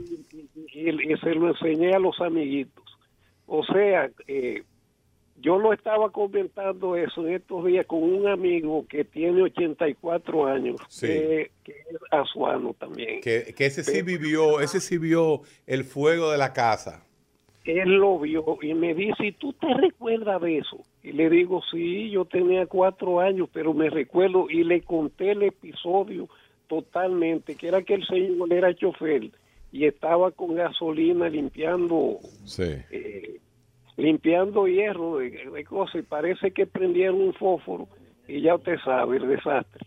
Y, 0.73 0.89
y- 0.89 1.13
y 1.13 1.17
se 1.17 1.33
lo 1.35 1.47
enseñé 1.49 1.93
a 1.93 1.99
los 1.99 2.19
amiguitos. 2.21 2.83
O 3.47 3.63
sea, 3.65 4.09
eh, 4.27 4.63
yo 5.41 5.57
lo 5.57 5.73
estaba 5.73 6.11
comentando 6.11 6.95
eso 6.95 7.25
en 7.27 7.35
estos 7.35 7.65
días 7.65 7.85
con 7.85 8.03
un 8.03 8.27
amigo 8.27 8.85
que 8.87 9.03
tiene 9.05 9.41
84 9.43 10.45
años, 10.47 10.77
Sí. 10.89 11.07
que, 11.07 11.51
que 11.63 11.71
es 11.71 11.97
azuano 12.11 12.73
también. 12.77 13.21
Que, 13.21 13.53
que 13.55 13.65
ese 13.65 13.83
sí 13.83 14.01
vivió, 14.01 14.59
ese 14.61 14.79
sí 14.79 14.97
vio 14.97 15.41
el 15.67 15.83
fuego 15.85 16.31
de 16.31 16.37
la 16.37 16.53
casa. 16.53 17.05
él 17.65 17.89
lo 17.97 18.17
vio 18.19 18.57
y 18.61 18.73
me 18.73 18.93
dice, 18.95 19.27
¿y 19.27 19.31
tú 19.33 19.53
te 19.53 19.71
recuerdas 19.75 20.41
de 20.41 20.57
eso? 20.57 20.83
Y 21.03 21.11
le 21.11 21.29
digo, 21.29 21.61
sí, 21.71 22.09
yo 22.09 22.25
tenía 22.25 22.65
cuatro 22.65 23.19
años, 23.19 23.47
pero 23.53 23.73
me 23.73 23.89
recuerdo 23.89 24.49
y 24.49 24.63
le 24.63 24.81
conté 24.81 25.31
el 25.31 25.43
episodio 25.43 26.27
totalmente, 26.67 27.55
que 27.55 27.67
era 27.67 27.81
que 27.81 27.95
el 27.95 28.05
señor 28.05 28.51
era 28.53 28.73
chofer 28.75 29.29
y 29.71 29.85
estaba 29.85 30.31
con 30.31 30.55
gasolina 30.55 31.29
limpiando 31.29 32.17
Sí. 32.45 32.63
eh, 32.91 33.37
limpiando 33.99 34.67
hierro 34.67 35.17
de, 35.17 35.29
de 35.29 35.63
cosas 35.65 35.95
y 35.95 36.01
parece 36.03 36.51
que 36.51 36.65
prendieron 36.65 37.21
un 37.21 37.33
fósforo 37.33 37.87
y 38.27 38.41
ya 38.41 38.55
usted 38.55 38.77
sabe 38.83 39.17
el 39.17 39.27
desastre. 39.27 39.85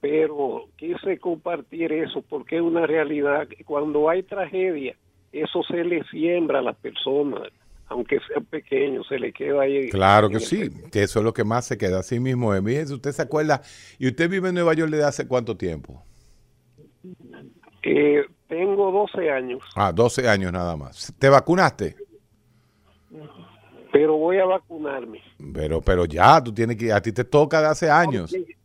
Pero 0.00 0.64
quise 0.76 1.18
compartir 1.18 1.92
eso 1.92 2.22
porque 2.22 2.56
es 2.56 2.62
una 2.62 2.86
realidad. 2.86 3.46
que 3.46 3.64
Cuando 3.64 4.08
hay 4.08 4.22
tragedia, 4.24 4.96
eso 5.32 5.62
se 5.62 5.84
le 5.84 6.02
siembra 6.04 6.58
a 6.58 6.62
las 6.62 6.76
personas, 6.76 7.48
aunque 7.86 8.18
sean 8.26 8.44
pequeños, 8.46 9.06
se 9.08 9.18
le 9.18 9.32
queda 9.32 9.62
ahí. 9.62 9.90
Claro 9.90 10.28
que 10.28 10.40
sí, 10.40 10.70
que 10.90 11.02
eso 11.04 11.20
es 11.20 11.24
lo 11.24 11.32
que 11.32 11.44
más 11.44 11.66
se 11.66 11.78
queda 11.78 12.00
así 12.00 12.18
mismo. 12.18 12.52
es. 12.54 12.64
Fíjese, 12.64 12.94
usted 12.94 13.12
se 13.12 13.22
acuerda, 13.22 13.62
y 13.98 14.08
usted 14.08 14.28
vive 14.28 14.48
en 14.48 14.54
Nueva 14.56 14.74
York 14.74 14.90
desde 14.90 15.04
hace 15.04 15.28
cuánto 15.28 15.56
tiempo? 15.56 16.02
Eh, 17.84 18.24
tengo 18.48 18.90
12 18.92 19.30
años, 19.30 19.60
Ah, 19.76 19.92
12 19.92 20.28
años 20.28 20.52
nada 20.52 20.76
más. 20.76 21.12
¿Te 21.18 21.28
vacunaste? 21.28 21.96
Pero 23.92 24.16
voy 24.16 24.38
a 24.38 24.46
vacunarme. 24.46 25.20
Pero, 25.52 25.80
pero 25.80 26.04
ya, 26.06 26.42
tú 26.42 26.52
tienes 26.52 26.76
que, 26.76 26.92
a 26.92 27.00
ti 27.00 27.12
te 27.12 27.24
toca 27.24 27.60
de 27.60 27.68
hace 27.68 27.90
años. 27.90 28.32
Porque- 28.32 28.56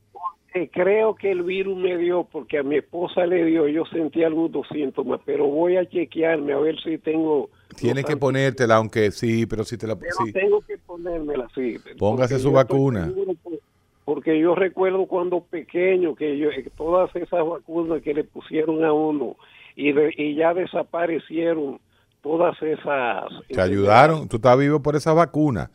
porque 0.54 0.70
creo 0.72 1.14
que 1.14 1.30
el 1.30 1.44
virus 1.44 1.78
me 1.78 1.98
dio, 1.98 2.24
porque 2.24 2.58
a 2.58 2.64
mi 2.64 2.78
esposa 2.78 3.28
le 3.28 3.46
dio, 3.46 3.68
yo 3.68 3.86
sentí 3.86 4.24
algunos 4.24 4.68
síntomas, 4.70 5.20
pero 5.24 5.46
voy 5.46 5.78
a 5.78 5.88
chequearme 5.88 6.54
a 6.54 6.58
ver 6.58 6.80
si 6.82 6.98
tengo... 6.98 7.50
Tienes 7.76 8.06
que 8.06 8.18
ponértela, 8.18 8.78
aunque 8.78 9.12
sí, 9.12 9.46
pero 9.46 9.64
si 9.64 9.78
te 9.78 9.86
la... 9.86 9.96
Pero 9.98 10.16
sí. 10.26 10.32
tengo 10.34 10.62
que 10.62 10.78
ponérmela 10.80 11.46
así. 11.46 11.76
Póngase 12.00 12.36
porque 12.36 12.44
su 12.44 12.52
vacuna. 12.54 13.12
pues, 13.44 13.60
Porque 14.04 14.40
yo 14.40 14.56
recuerdo 14.56 15.06
cuando 15.06 15.42
pequeño 15.42 16.16
que 16.16 16.38
yo, 16.40 16.50
eh, 16.50 16.66
todas 16.76 17.16
esas 17.16 17.46
vacunas 17.46 18.02
que 18.02 18.16
le 18.16 18.24
pusieron 18.24 18.84
a 18.84 18.94
uno 18.94 19.36
y, 19.76 19.92
de- 19.92 20.14
y 20.18 20.34
ya 20.34 20.56
desaparecieron 20.56 21.80
todas 22.28 22.62
esas. 22.62 23.24
Te 23.48 23.62
ayudaron, 23.62 24.28
tú 24.28 24.36
estás 24.36 24.58
vivo 24.58 24.82
por 24.82 24.96
esa 24.98 25.14
vacuna. 25.14 25.72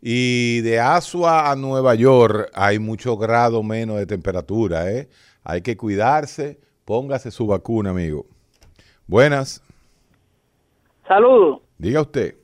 Y 0.00 0.60
de 0.62 0.80
Asua 0.80 1.50
a 1.50 1.56
Nueva 1.56 1.94
York 1.94 2.50
hay 2.54 2.78
mucho 2.78 3.16
grado 3.16 3.62
menos 3.62 3.98
de 3.98 4.06
temperatura, 4.06 4.90
¿eh? 4.90 5.08
Hay 5.44 5.60
que 5.60 5.76
cuidarse, 5.76 6.58
póngase 6.84 7.30
su 7.30 7.46
vacuna, 7.46 7.90
amigo. 7.90 8.24
Buenas, 9.06 9.62
Saludos. 11.06 11.60
diga 11.78 12.00
usted. 12.00 12.34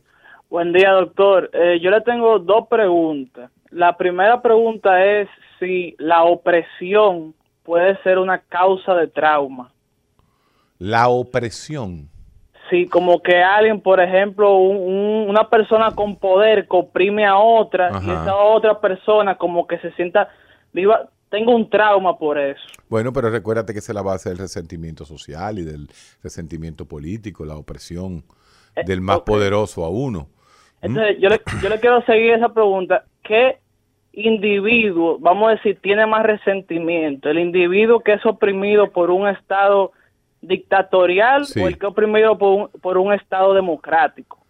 Buen 0.50 0.72
día, 0.72 0.90
doctor. 0.90 1.50
Eh, 1.54 1.80
yo 1.80 1.90
le 1.90 2.02
tengo 2.02 2.38
dos 2.38 2.68
preguntas. 2.68 3.50
La 3.70 3.96
primera 3.96 4.42
pregunta 4.42 5.04
es 5.04 5.28
si 5.58 5.96
la 5.98 6.24
opresión 6.24 7.34
puede 7.62 8.00
ser 8.02 8.18
una 8.18 8.38
causa 8.38 8.94
de 8.94 9.08
trauma. 9.08 9.72
La 10.78 11.08
opresión. 11.08 12.11
Si 12.72 12.86
como 12.86 13.20
que 13.20 13.36
alguien, 13.42 13.82
por 13.82 14.00
ejemplo, 14.00 14.56
un- 14.56 14.78
un- 14.78 15.28
una 15.28 15.50
persona 15.50 15.90
con 15.90 16.16
poder 16.16 16.62
que 16.66 16.74
oprime 16.76 17.26
a 17.26 17.36
otra 17.36 17.90
y 18.02 18.10
esa 18.10 18.34
otra 18.34 18.80
persona 18.80 19.36
como 19.36 19.66
que 19.66 19.76
se 19.78 19.92
sienta 19.92 20.30
viva, 20.72 21.10
tengo 21.28 21.54
un 21.54 21.68
trauma 21.68 22.16
por 22.18 22.38
eso. 22.38 22.62
Bueno, 22.88 23.12
pero 23.12 23.28
recuérdate 23.28 23.74
que 23.74 23.80
esa 23.80 23.92
es 23.92 23.96
la 23.96 24.02
base 24.02 24.30
del 24.30 24.38
resentimiento 24.38 25.04
social 25.04 25.58
y 25.58 25.64
del 25.64 25.86
resentimiento 26.22 26.86
político, 26.86 27.44
la 27.44 27.56
opresión 27.56 28.24
Eh, 28.74 28.84
del 28.86 29.02
más 29.02 29.20
poderoso 29.20 29.84
a 29.84 29.90
uno. 29.90 30.28
Entonces, 30.80 31.18
yo 31.20 31.28
le, 31.28 31.42
yo 31.62 31.68
le 31.68 31.78
quiero 31.78 32.00
seguir 32.06 32.32
esa 32.32 32.48
pregunta. 32.48 33.04
¿Qué 33.22 33.58
individuo, 34.14 35.18
vamos 35.20 35.48
a 35.48 35.54
decir, 35.56 35.78
tiene 35.82 36.06
más 36.06 36.22
resentimiento? 36.24 37.28
¿El 37.28 37.38
individuo 37.38 38.00
que 38.00 38.14
es 38.14 38.24
oprimido 38.24 38.90
por 38.90 39.10
un 39.10 39.28
Estado 39.28 39.92
dictatorial 40.42 41.46
Sí. 41.46 41.60
o 41.60 41.68
el 41.68 41.78
que 41.78 41.86
oprimido 41.86 42.36
por 42.36 42.48
un, 42.60 42.68
por 42.80 42.98
un 42.98 43.12
Estado 43.12 43.54
democrático? 43.54 44.44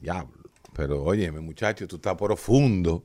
Diablo. 0.00 0.32
Pero 0.74 1.02
óyeme, 1.02 1.40
muchacho, 1.40 1.86
tú 1.86 1.96
estás 1.96 2.14
profundo. 2.16 3.04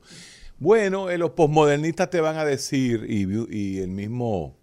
Bueno, 0.58 1.10
eh, 1.10 1.18
los 1.18 1.30
posmodernistas 1.32 2.08
te 2.08 2.20
van 2.20 2.36
a 2.36 2.44
decir, 2.44 3.04
y, 3.08 3.26
y 3.54 3.78
el 3.80 3.88
mismo, 3.90 4.56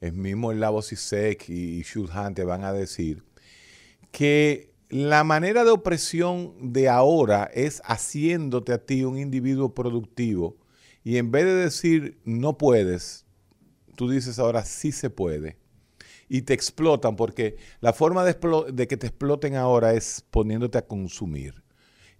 el 0.00 0.14
mismo 0.14 0.52
Lavo 0.52 0.82
Zizek 0.82 1.48
y 1.48 1.82
Shulhan 1.82 2.34
te 2.34 2.44
van 2.44 2.64
a 2.64 2.72
decir, 2.72 3.22
que 4.10 4.72
la 4.88 5.22
manera 5.22 5.64
de 5.64 5.70
opresión 5.70 6.72
de 6.72 6.88
ahora 6.88 7.50
es 7.52 7.82
haciéndote 7.84 8.72
a 8.72 8.78
ti 8.84 9.04
un 9.04 9.18
individuo 9.18 9.74
productivo 9.74 10.56
y 11.04 11.18
en 11.18 11.30
vez 11.30 11.44
de 11.44 11.54
decir 11.54 12.18
no 12.24 12.56
puedes, 12.56 13.26
tú 13.96 14.08
dices 14.10 14.38
ahora 14.38 14.64
sí 14.64 14.90
se 14.90 15.10
puede. 15.10 15.58
Y 16.28 16.42
te 16.42 16.54
explotan 16.54 17.16
porque 17.16 17.56
la 17.80 17.92
forma 17.92 18.24
de, 18.24 18.36
de 18.72 18.86
que 18.86 18.96
te 18.96 19.06
exploten 19.06 19.56
ahora 19.56 19.94
es 19.94 20.24
poniéndote 20.30 20.78
a 20.78 20.86
consumir. 20.86 21.62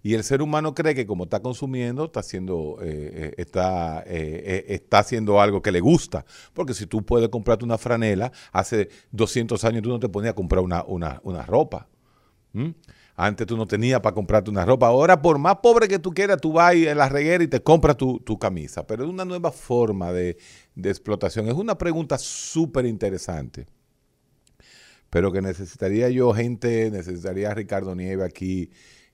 Y 0.01 0.13
el 0.13 0.23
ser 0.23 0.41
humano 0.41 0.73
cree 0.73 0.95
que 0.95 1.05
como 1.05 1.25
está 1.25 1.41
consumiendo, 1.41 2.05
está 2.05 2.21
haciendo, 2.21 2.77
eh, 2.81 3.11
eh, 3.13 3.33
está, 3.37 4.01
eh, 4.05 4.05
eh, 4.45 4.65
está 4.69 4.99
haciendo 4.99 5.41
algo 5.41 5.61
que 5.61 5.71
le 5.71 5.81
gusta. 5.81 6.25
Porque 6.53 6.73
si 6.73 6.85
tú 6.87 7.05
puedes 7.05 7.27
comprarte 7.29 7.65
una 7.65 7.77
franela, 7.77 8.31
hace 8.53 8.89
200 9.11 9.63
años 9.65 9.81
tú 9.83 9.89
no 9.89 9.99
te 9.99 10.07
ponías 10.07 10.31
a 10.31 10.35
comprar 10.35 10.63
una, 10.63 10.83
una, 10.85 11.19
una 11.23 11.45
ropa. 11.45 11.87
Antes 13.15 13.45
tú 13.45 13.57
no 13.57 13.67
tenías 13.67 13.99
para 13.99 14.15
comprarte 14.15 14.49
una 14.49 14.63
ropa. 14.63 14.87
Ahora, 14.87 15.21
por 15.21 15.37
más 15.37 15.57
pobre 15.57 15.89
que 15.89 15.99
tú 15.99 16.13
quieras, 16.13 16.39
tú 16.39 16.53
vas 16.53 16.73
a 16.73 16.95
la 16.95 17.09
reguera 17.09 17.43
y 17.43 17.47
te 17.47 17.61
compras 17.61 17.97
tu, 17.97 18.19
tu 18.21 18.39
camisa. 18.39 18.87
Pero 18.87 19.03
es 19.03 19.09
una 19.09 19.25
nueva 19.25 19.51
forma 19.51 20.13
de, 20.13 20.37
de 20.75 20.89
explotación. 20.89 21.47
Es 21.49 21.55
una 21.55 21.77
pregunta 21.77 22.17
súper 22.17 22.85
interesante. 22.85 23.67
Pero 25.09 25.31
que 25.31 25.41
necesitaría 25.41 26.09
yo 26.09 26.33
gente, 26.33 26.91
necesitaría 26.91 27.51
a 27.51 27.55
Ricardo 27.55 27.95
Nieve 27.95 28.23
aquí 28.23 28.69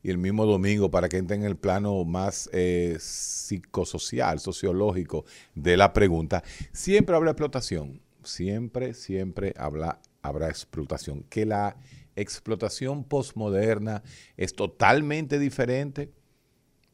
y 0.05 0.11
el 0.11 0.19
mismo 0.19 0.45
domingo 0.45 0.91
para 0.91 1.09
que 1.09 1.17
entre 1.17 1.35
en 1.35 1.43
el 1.45 1.57
plano 1.57 2.05
más 2.05 2.47
eh, 2.53 2.97
psicosocial, 2.99 4.39
sociológico 4.39 5.25
de 5.55 5.77
la 5.77 5.93
pregunta. 5.93 6.43
Siempre 6.71 7.15
habrá 7.15 7.31
explotación. 7.31 8.01
Siempre, 8.23 8.93
siempre 8.93 9.55
habla, 9.57 9.99
habrá 10.21 10.49
explotación. 10.49 11.23
Que 11.23 11.47
la 11.47 11.75
explotación 12.15 13.03
postmoderna 13.03 14.03
es 14.37 14.53
totalmente 14.53 15.39
diferente. 15.39 16.11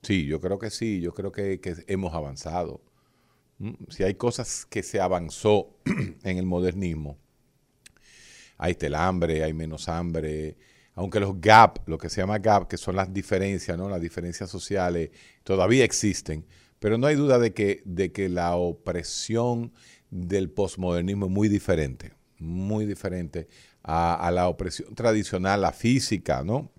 Sí, 0.04 0.26
yo 0.26 0.40
creo 0.40 0.58
que 0.58 0.70
sí, 0.70 1.02
yo 1.02 1.14
creo 1.14 1.34
que, 1.34 1.60
que 1.60 1.76
hemos 1.88 2.14
avanzado. 2.14 2.82
¿Mm? 3.58 3.74
Si 3.90 4.04
hay 4.04 4.16
cosas 4.16 4.66
que 4.66 4.84
se 4.84 5.02
avanzó 5.02 5.76
en 6.24 6.38
el 6.38 6.46
modernismo, 6.46 7.18
hay 8.62 8.78
el 8.80 8.94
hambre, 8.94 9.44
hay 9.44 9.54
menos 9.54 9.90
hambre, 9.90 10.56
aunque 10.94 11.20
los 11.20 11.42
gap, 11.42 11.80
lo 11.88 11.98
que 11.98 12.10
se 12.10 12.22
llama 12.22 12.38
gap, 12.38 12.68
que 12.68 12.78
son 12.78 12.96
las 12.96 13.12
diferencias, 13.12 13.76
¿no? 13.76 13.90
Las 13.90 14.00
diferencias 14.00 14.52
sociales 14.52 15.10
todavía 15.44 15.84
existen, 15.84 16.46
pero 16.78 17.00
no 17.00 17.08
hay 17.08 17.16
duda 17.16 17.40
de 17.40 17.56
que, 17.56 17.82
de 17.86 18.12
que 18.12 18.30
la 18.30 18.56
opresión 18.56 19.74
del 20.12 20.52
posmodernismo 20.52 21.26
es 21.26 21.32
muy 21.32 21.50
diferente, 21.50 22.14
muy 22.38 22.86
diferente 22.86 23.48
a, 23.82 24.14
a 24.14 24.30
la 24.30 24.48
opresión 24.48 24.94
tradicional, 24.94 25.62
la 25.62 25.72
física, 25.72 26.44
¿no? 26.44 26.72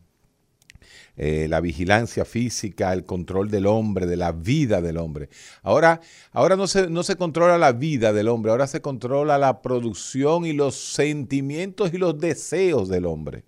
Eh, 1.14 1.46
la 1.46 1.60
vigilancia 1.60 2.24
física, 2.24 2.90
el 2.94 3.04
control 3.04 3.50
del 3.50 3.66
hombre, 3.66 4.06
de 4.06 4.16
la 4.16 4.32
vida 4.32 4.80
del 4.80 4.96
hombre. 4.96 5.28
Ahora, 5.62 6.00
ahora 6.30 6.56
no, 6.56 6.66
se, 6.66 6.88
no 6.88 7.02
se 7.02 7.16
controla 7.16 7.58
la 7.58 7.72
vida 7.72 8.14
del 8.14 8.28
hombre, 8.28 8.50
ahora 8.50 8.66
se 8.66 8.80
controla 8.80 9.36
la 9.36 9.60
producción 9.60 10.46
y 10.46 10.54
los 10.54 10.74
sentimientos 10.74 11.92
y 11.92 11.98
los 11.98 12.18
deseos 12.18 12.88
del 12.88 13.04
hombre. 13.04 13.44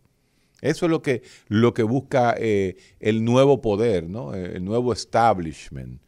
Eso 0.60 0.84
es 0.86 0.90
lo 0.90 1.00
que, 1.00 1.22
lo 1.48 1.72
que 1.72 1.84
busca 1.84 2.34
eh, 2.38 2.76
el 3.00 3.24
nuevo 3.24 3.62
poder, 3.62 4.10
¿no? 4.10 4.34
el 4.34 4.62
nuevo 4.62 4.92
establishment. 4.92 6.02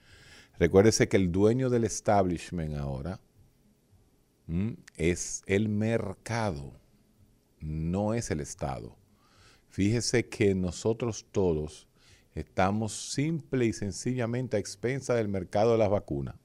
Recuérdese 0.59 1.09
que 1.09 1.17
el 1.17 1.33
dueño 1.33 1.71
del 1.71 1.85
establishment 1.85 2.75
ahora 2.75 3.21
es 4.97 5.43
el 5.47 5.69
mercado, 5.69 6.73
no 7.61 8.15
es 8.15 8.31
el 8.31 8.41
Estado. 8.41 8.97
Fíjese 9.69 10.29
que 10.29 10.55
nosotros 10.55 11.27
todos 11.31 11.87
estamos 12.35 12.93
simple 13.13 13.67
y 13.67 13.73
sencillamente 13.73 14.57
a 14.57 14.61
expensa 14.61 15.15
del 15.15 15.29
mercado 15.29 15.73
de 15.73 15.79
las 15.79 15.91
vacunas. 15.91 16.37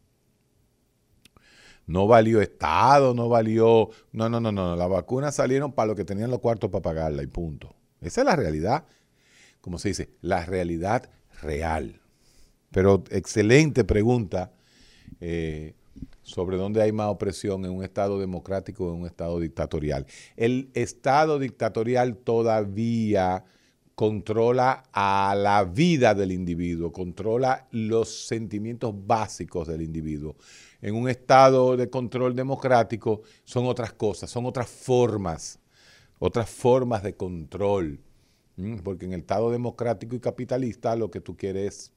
No 1.86 2.08
valió 2.08 2.42
Estado, 2.42 3.14
no 3.14 3.28
valió... 3.28 3.90
No, 4.12 4.30
no, 4.30 4.40
no, 4.40 4.52
no. 4.52 4.76
Las 4.76 4.90
vacunas 4.90 5.36
salieron 5.36 5.74
para 5.74 5.88
los 5.88 5.96
que 5.96 6.06
tenían 6.06 6.30
los 6.32 6.40
cuartos 6.40 6.70
para 6.70 6.82
pagarla 6.82 7.24
y 7.24 7.28
punto. 7.28 7.76
Esa 8.00 8.22
es 8.22 8.26
la 8.26 8.36
realidad, 8.36 8.86
como 9.60 9.78
se 9.78 9.90
dice, 9.90 10.10
la 10.22 10.46
realidad 10.46 11.10
real. 11.42 12.02
Pero 12.72 13.04
excelente 13.10 13.84
pregunta 13.84 14.54
eh, 15.20 15.76
sobre 16.24 16.58
dónde 16.58 16.82
hay 16.82 16.92
más 16.92 17.08
opresión 17.08 17.66
en 17.66 17.72
un 17.72 17.84
Estado 17.84 18.20
democrático 18.20 18.86
o 18.86 18.94
en 18.94 19.02
un 19.02 19.08
Estado 19.08 19.40
dictatorial. 19.40 20.06
El 20.36 20.70
Estado 20.74 21.40
dictatorial 21.40 22.18
todavía 22.18 23.44
controla 23.96 24.84
a 24.94 25.36
la 25.38 25.64
vida 25.64 26.16
del 26.16 26.32
individuo, 26.32 26.92
controla 26.92 27.68
los 27.72 28.26
sentimientos 28.28 28.94
básicos 29.06 29.68
del 29.68 29.82
individuo. 29.82 30.36
En 30.82 30.96
un 30.96 31.10
Estado 31.10 31.78
de 31.78 31.90
control 31.90 32.36
democrático 32.36 33.22
son 33.44 33.66
otras 33.66 33.94
cosas, 33.94 34.30
son 34.30 34.46
otras 34.46 34.70
formas, 34.70 35.60
otras 36.20 36.50
formas 36.50 37.04
de 37.04 37.16
control. 37.16 38.00
Porque 38.84 39.06
en 39.06 39.14
el 39.14 39.22
Estado 39.22 39.52
democrático 39.52 40.16
y 40.16 40.20
capitalista 40.20 40.96
lo 40.96 41.10
que 41.10 41.22
tú 41.22 41.36
quieres 41.36 41.66
es 41.66 41.92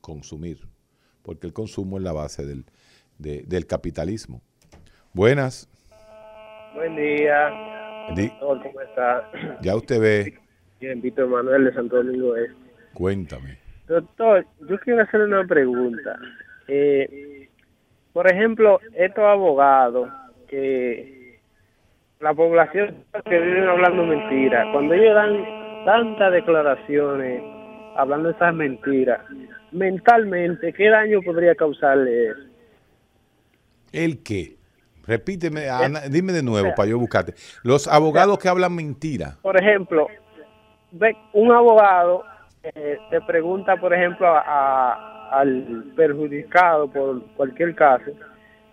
consumir, 0.00 0.68
porque 1.22 1.46
el 1.46 1.52
consumo 1.52 1.98
es 1.98 2.04
la 2.04 2.12
base 2.12 2.46
del, 2.46 2.64
del 3.18 3.66
capitalismo. 3.66 4.40
Buenas. 5.12 5.68
Buen 6.74 6.96
día. 6.96 7.50
Doctor, 8.14 8.62
¿cómo 8.62 8.80
está? 8.80 9.30
Ya 9.60 9.76
usted 9.76 10.00
ve. 10.00 10.38
Bien, 10.80 11.00
Víctor 11.00 11.28
Manuel 11.28 11.64
de 11.64 11.74
Santo 11.74 11.96
Domingo 11.96 12.36
Este. 12.36 12.54
Cuéntame. 12.94 13.58
Doctor, 13.86 14.46
yo 14.68 14.78
quiero 14.80 15.02
hacerle 15.02 15.26
una 15.26 15.46
pregunta. 15.46 16.18
Eh, 16.68 17.48
por 18.12 18.30
ejemplo, 18.30 18.80
estos 18.94 19.24
abogados 19.24 20.10
que 20.48 21.40
la 22.20 22.34
población 22.34 23.04
que 23.24 23.38
viven 23.38 23.68
hablando 23.68 24.04
mentiras, 24.04 24.66
cuando 24.72 24.94
ellos 24.94 25.14
dan 25.14 25.84
tantas 25.84 26.32
declaraciones 26.32 27.42
hablando 27.96 28.28
de 28.28 28.34
esas 28.34 28.54
mentiras, 28.54 29.20
mentalmente, 29.72 30.72
¿qué 30.72 30.88
daño 30.88 31.20
podría 31.22 31.54
causarle 31.54 32.30
eso? 32.30 32.47
¿El 33.92 34.22
qué? 34.22 34.58
Repíteme, 35.06 35.66
dime 36.10 36.34
de 36.34 36.42
nuevo 36.42 36.74
para 36.76 36.90
yo 36.90 36.98
buscarte. 36.98 37.34
Los 37.62 37.88
abogados 37.88 38.38
que 38.38 38.48
hablan 38.48 38.74
mentira. 38.74 39.38
Por 39.40 39.58
ejemplo, 39.58 40.06
un 41.32 41.52
abogado 41.52 42.24
eh, 42.62 42.98
te 43.10 43.20
pregunta, 43.22 43.76
por 43.76 43.94
ejemplo, 43.94 44.28
al 44.28 45.92
perjudicado 45.96 46.90
por 46.90 47.24
cualquier 47.36 47.74
caso, 47.74 48.10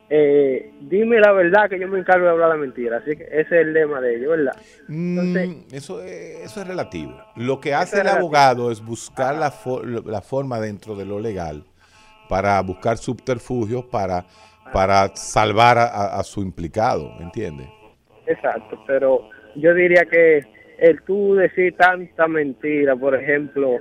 eh, 0.10 0.73
dime 0.82 1.19
la 1.19 1.32
verdad 1.32 1.69
que 1.69 1.80
yo 1.80 1.88
me 1.88 1.99
encargo 1.99 2.25
de 2.25 2.32
hablar 2.32 2.49
la 2.49 2.58
mentira. 2.58 2.97
Así 2.97 3.15
que 3.15 3.23
ese 3.23 3.39
es 3.39 3.51
el 3.51 3.73
lema 3.73 4.01
de 4.01 4.17
ellos, 4.17 4.30
¿verdad? 4.32 4.58
Mm, 4.89 5.38
eso, 5.71 6.01
es, 6.01 6.41
eso 6.45 6.62
es 6.62 6.67
relativo. 6.67 7.15
Lo 7.38 7.60
que 7.60 7.73
hace 7.73 8.01
el 8.01 8.08
abogado 8.08 8.71
es 8.71 8.84
buscar 8.84 9.36
la, 9.36 9.54
la 10.06 10.21
forma 10.21 10.60
dentro 10.60 10.95
de 10.95 11.06
lo 11.06 11.19
legal 11.19 11.63
para 12.28 12.60
buscar 12.62 12.97
subterfugios 12.97 13.86
para 13.86 14.25
para 14.71 15.15
salvar 15.15 15.78
a, 15.78 16.21
su 16.23 16.41
implicado, 16.41 17.12
¿entiendes? 17.19 17.67
Exacto, 18.25 18.84
pero 18.88 19.30
yo 19.56 19.73
diría 19.73 20.06
que 20.06 20.43
el 20.80 21.01
tú 21.04 21.36
decir 21.36 21.75
tanta 21.78 22.28
mentira, 22.28 22.95
por 22.95 23.15
ejemplo, 23.15 23.78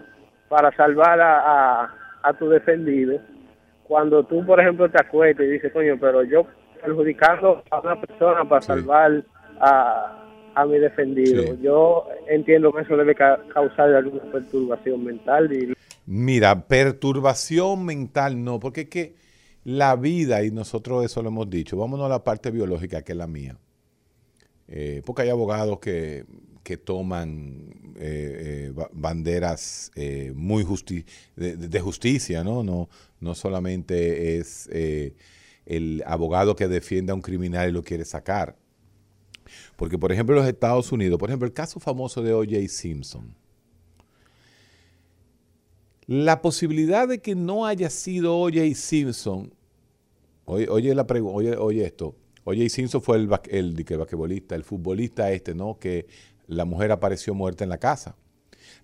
para 0.49 0.75
salvar 0.77 1.21
a, 1.21 1.91
a, 2.23 2.33
tu 2.39 2.49
defendido, 2.49 3.21
cuando 3.85 4.25
tú, 4.25 4.45
por 4.45 4.61
ejemplo, 4.61 4.89
te 4.91 5.01
acuestas 5.01 5.47
y 5.47 5.51
dices, 5.51 5.73
coño, 5.73 5.97
pero 6.01 6.23
yo 6.23 6.47
perjudicando 6.83 7.63
a 7.71 7.81
una 7.81 8.01
persona 8.01 8.45
para 8.45 8.61
salvar 8.61 9.25
a, 9.61 10.25
a 10.55 10.67
mi 10.67 10.79
defendido, 10.79 11.57
yo 11.61 12.07
entiendo 12.29 12.73
que 12.73 12.83
eso 12.83 12.97
debe 12.97 13.15
causar 13.15 13.95
alguna 13.95 14.23
perturbación 14.31 15.05
mental. 15.05 15.51
Mira, 16.07 16.67
perturbación 16.67 17.85
mental 17.85 18.45
no, 18.45 18.61
porque 18.61 18.83
es 18.83 18.89
que 18.89 19.24
la 19.65 19.97
vida, 19.97 20.45
y 20.45 20.51
nosotros 20.51 21.05
eso 21.05 21.23
lo 21.23 21.31
hemos 21.31 21.49
dicho, 21.51 21.77
vámonos 21.77 22.07
a 22.07 22.11
la 22.11 22.23
parte 22.23 22.51
biológica, 22.51 23.03
que 23.03 23.13
es 23.13 23.19
la 23.19 23.27
mía. 23.27 23.59
Eh, 24.69 25.03
porque 25.05 25.23
hay 25.23 25.29
abogados 25.31 25.79
que, 25.79 26.25
toman 26.85 27.95
eh, 27.97 28.71
eh, 28.71 28.87
banderas 28.93 29.91
muy 30.35 30.65
de, 31.37 31.81
justicia, 31.81 32.43
¿no? 32.43 32.63
¿no? 32.63 32.89
No 33.21 33.35
solamente 33.35 34.39
es 34.39 34.69
el 35.67 36.03
abogado 36.07 36.57
que 36.57 36.69
defiende 36.69 37.13
a 37.13 37.15
un 37.15 37.23
criminal 37.23 37.69
y 37.69 37.73
lo 37.73 37.83
quiere 37.83 38.05
sacar. 38.05 38.57
Porque, 39.77 39.99
por 39.99 40.11
ejemplo, 40.13 40.35
en 40.35 40.43
los 40.43 40.49
Estados 40.49 40.91
Unidos, 40.93 41.19
por 41.19 41.29
ejemplo, 41.29 41.47
el 41.47 41.53
caso 41.53 41.81
famoso 41.81 42.23
de 42.23 42.33
O.J. 42.33 42.69
Simpson, 42.69 43.35
la 46.07 46.43
posibilidad 46.43 47.09
de 47.09 47.21
que 47.21 47.35
no 47.35 47.67
haya 47.67 47.91
sido 47.91 48.37
O.J. 48.39 48.75
Simpson, 48.75 49.55
oye, 50.45 50.69
oye, 50.69 50.95
la 50.95 51.03
oye, 51.03 51.57
oye 51.57 51.85
esto, 51.85 52.15
O.J. 52.45 52.69
Simpson 52.69 53.01
fue 53.01 53.17
el, 53.17 53.31
el, 53.51 53.85
el, 53.87 53.99
basquetbolista, 53.99 54.55
el 54.55 54.65
futbolista 54.65 55.33
este, 55.33 55.55
¿no? 55.55 55.79
Que 55.79 56.07
la 56.47 56.65
mujer 56.65 56.93
apareció 56.93 57.35
muerta 57.35 57.65
en 57.65 57.71
la 57.71 57.79
casa. 57.79 58.17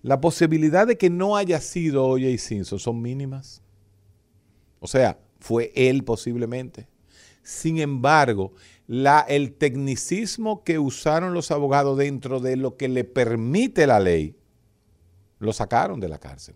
La 0.01 0.19
posibilidad 0.19 0.87
de 0.87 0.97
que 0.97 1.09
no 1.09 1.37
haya 1.37 1.61
sido 1.61 2.05
O.J. 2.05 2.37
Simpson 2.37 2.79
son 2.79 3.01
mínimas. 3.01 3.61
O 4.79 4.87
sea, 4.87 5.19
fue 5.39 5.71
él 5.75 6.03
posiblemente. 6.03 6.87
Sin 7.43 7.79
embargo, 7.79 8.53
el 8.87 9.53
tecnicismo 9.53 10.63
que 10.63 10.79
usaron 10.79 11.33
los 11.33 11.51
abogados 11.51 11.97
dentro 11.97 12.39
de 12.39 12.55
lo 12.55 12.77
que 12.77 12.87
le 12.87 13.03
permite 13.03 13.87
la 13.87 13.99
ley, 13.99 14.35
lo 15.39 15.53
sacaron 15.53 15.99
de 15.99 16.09
la 16.09 16.19
cárcel. 16.19 16.55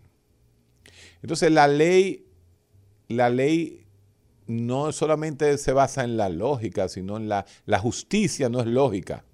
Entonces 1.21 1.51
la 1.51 1.67
ley, 1.67 2.25
la 3.07 3.29
ley 3.29 3.85
no 4.47 4.91
solamente 4.91 5.57
se 5.57 5.71
basa 5.71 6.03
en 6.03 6.17
la 6.17 6.29
lógica, 6.29 6.87
sino 6.87 7.17
en 7.17 7.29
la, 7.29 7.45
justicia 7.79 8.49
no 8.49 8.59
es 8.59 8.67
lógica. 8.67 9.25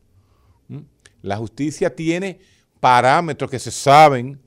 ¿Mm? 0.68 0.80
La 1.22 1.38
justicia 1.38 1.96
tiene 1.96 2.40
parámetros 2.80 3.52
que 3.52 3.60
se 3.60 3.72
saben, 3.72 4.40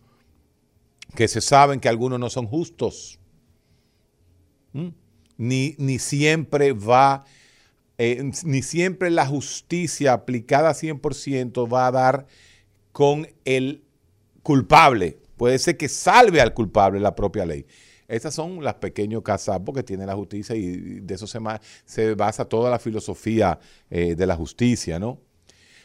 que 1.15 1.29
se 1.29 1.41
saben 1.41 1.81
que 1.81 1.89
algunos 1.89 2.19
no 2.19 2.31
son 2.31 2.47
justos. 2.47 3.19
¿Mm? 4.73 4.89
Ni, 5.37 5.75
ni 5.79 5.99
siempre 5.99 6.73
va, 6.73 7.25
eh, 7.99 8.31
ni 8.45 8.63
siempre 8.63 9.11
la 9.11 9.27
justicia 9.27 10.13
aplicada 10.13 10.73
100% 10.73 11.73
va 11.73 11.87
a 11.89 11.93
dar 11.93 12.27
con 12.93 13.29
el 13.45 13.85
culpable. 14.43 15.19
Puede 15.37 15.59
ser 15.59 15.77
que 15.77 15.89
salve 15.89 16.41
al 16.41 16.55
culpable 16.55 17.01
la 17.01 17.15
propia 17.15 17.45
ley. 17.45 17.67
Estas 18.07 18.35
son 18.35 18.63
las 18.63 18.75
pequeños 18.75 19.23
cazapos 19.23 19.75
que 19.75 19.83
tiene 19.83 20.05
la 20.05 20.15
justicia 20.15 20.55
y 20.55 21.01
de 21.01 21.15
eso 21.15 21.27
se, 21.27 22.15
basa 22.15 22.45
toda 22.45 22.71
la 22.71 22.79
filosofía 22.79 23.59
eh, 23.91 24.15
de 24.15 24.27
la 24.27 24.37
justicia, 24.37 24.99
¿no? 24.99 25.19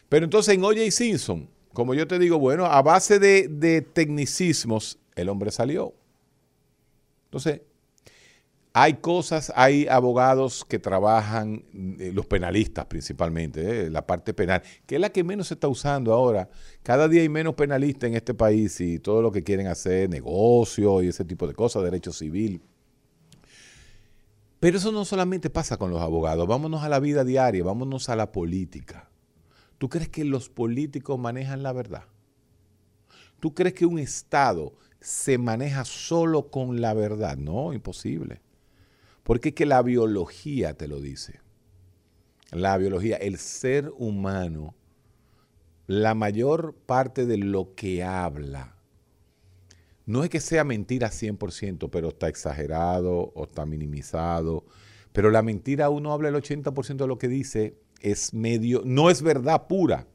Pero 0.10 0.26
entonces 0.26 0.54
en 0.56 0.64
O.J. 0.64 0.92
Simpson, 0.92 1.50
como 1.74 1.94
yo 1.94 2.08
te 2.08 2.20
digo, 2.20 2.38
bueno, 2.38 2.66
a 2.66 2.82
base 2.82 3.20
de, 3.20 3.48
de 3.48 3.82
tecnicismos, 3.82 5.00
el 5.16 5.30
hombre 5.30 5.52
salió. 5.52 5.94
Entonces, 7.26 7.62
hay 8.74 8.96
cosas, 8.96 9.52
hay 9.56 9.88
abogados 9.88 10.64
que 10.64 10.78
trabajan, 10.78 11.64
eh, 12.00 12.12
los 12.14 12.28
penalistas 12.28 12.86
principalmente, 12.86 13.86
eh, 13.86 13.90
la 13.90 14.06
parte 14.06 14.34
penal, 14.34 14.62
que 14.86 14.96
es 14.96 15.02
la 15.02 15.10
que 15.10 15.24
menos 15.24 15.48
se 15.48 15.56
está 15.56 15.68
usando 15.68 16.14
ahora. 16.14 16.50
Cada 16.84 17.08
día 17.08 17.22
hay 17.22 17.30
menos 17.30 17.56
penalistas 17.56 18.10
en 18.10 18.16
este 18.16 18.34
país 18.34 18.80
y 18.80 19.00
todo 19.00 19.22
lo 19.22 19.32
que 19.32 19.44
quieren 19.44 19.68
hacer, 19.68 20.10
negocio 20.10 21.02
y 21.02 21.08
ese 21.08 21.26
tipo 21.26 21.48
de 21.48 21.56
cosas, 21.56 21.84
derecho 21.84 22.12
civil. 22.12 22.62
Pero 24.60 24.78
eso 24.78 24.92
no 24.92 25.06
solamente 25.06 25.50
pasa 25.50 25.78
con 25.78 25.90
los 25.90 26.02
abogados, 26.02 26.48
vámonos 26.48 26.84
a 26.84 26.90
la 26.90 27.00
vida 27.00 27.24
diaria, 27.24 27.64
vámonos 27.64 28.10
a 28.10 28.16
la 28.16 28.32
política. 28.32 29.10
¿Tú 29.78 29.90
crees 29.90 30.10
que 30.10 30.26
los 30.26 30.50
políticos 30.50 31.18
manejan 31.18 31.64
la 31.64 31.72
verdad? 31.72 32.04
¿Tú 33.40 33.54
crees 33.56 33.74
que 33.74 33.86
un 33.86 33.98
Estado 33.98 34.74
se 35.00 35.38
maneja 35.38 35.86
solo 35.86 36.52
con 36.52 36.82
la 36.82 36.94
verdad? 36.94 37.38
No, 37.38 37.74
imposible. 37.74 38.42
Porque 39.30 39.50
es 39.50 39.54
que 39.54 39.68
la 39.68 39.84
biología 39.84 40.74
te 40.74 40.88
lo 40.88 41.00
dice. 41.00 41.40
La 42.50 42.76
biología, 42.78 43.16
el 43.18 43.38
ser 43.38 43.94
humano, 43.96 44.74
la 45.86 46.16
mayor 46.16 46.74
parte 46.74 47.28
de 47.28 47.38
lo 47.38 47.76
que 47.76 48.04
habla, 48.04 48.76
no 50.08 50.24
es 50.24 50.32
que 50.32 50.40
sea 50.40 50.64
mentira 50.64 51.12
100%, 51.12 51.92
pero 51.92 52.08
está 52.08 52.28
exagerado 52.28 53.32
o 53.36 53.44
está 53.44 53.68
minimizado. 53.68 54.66
Pero 55.14 55.30
la 55.30 55.44
mentira 55.44 55.92
uno 55.92 56.12
habla 56.12 56.30
el 56.30 56.36
80% 56.36 56.96
de 56.96 57.08
lo 57.08 57.20
que 57.20 57.28
dice, 57.28 57.78
es 58.02 58.34
medio, 58.34 58.82
no 58.84 59.12
es 59.12 59.22
verdad 59.22 59.68
pura. 59.68 60.08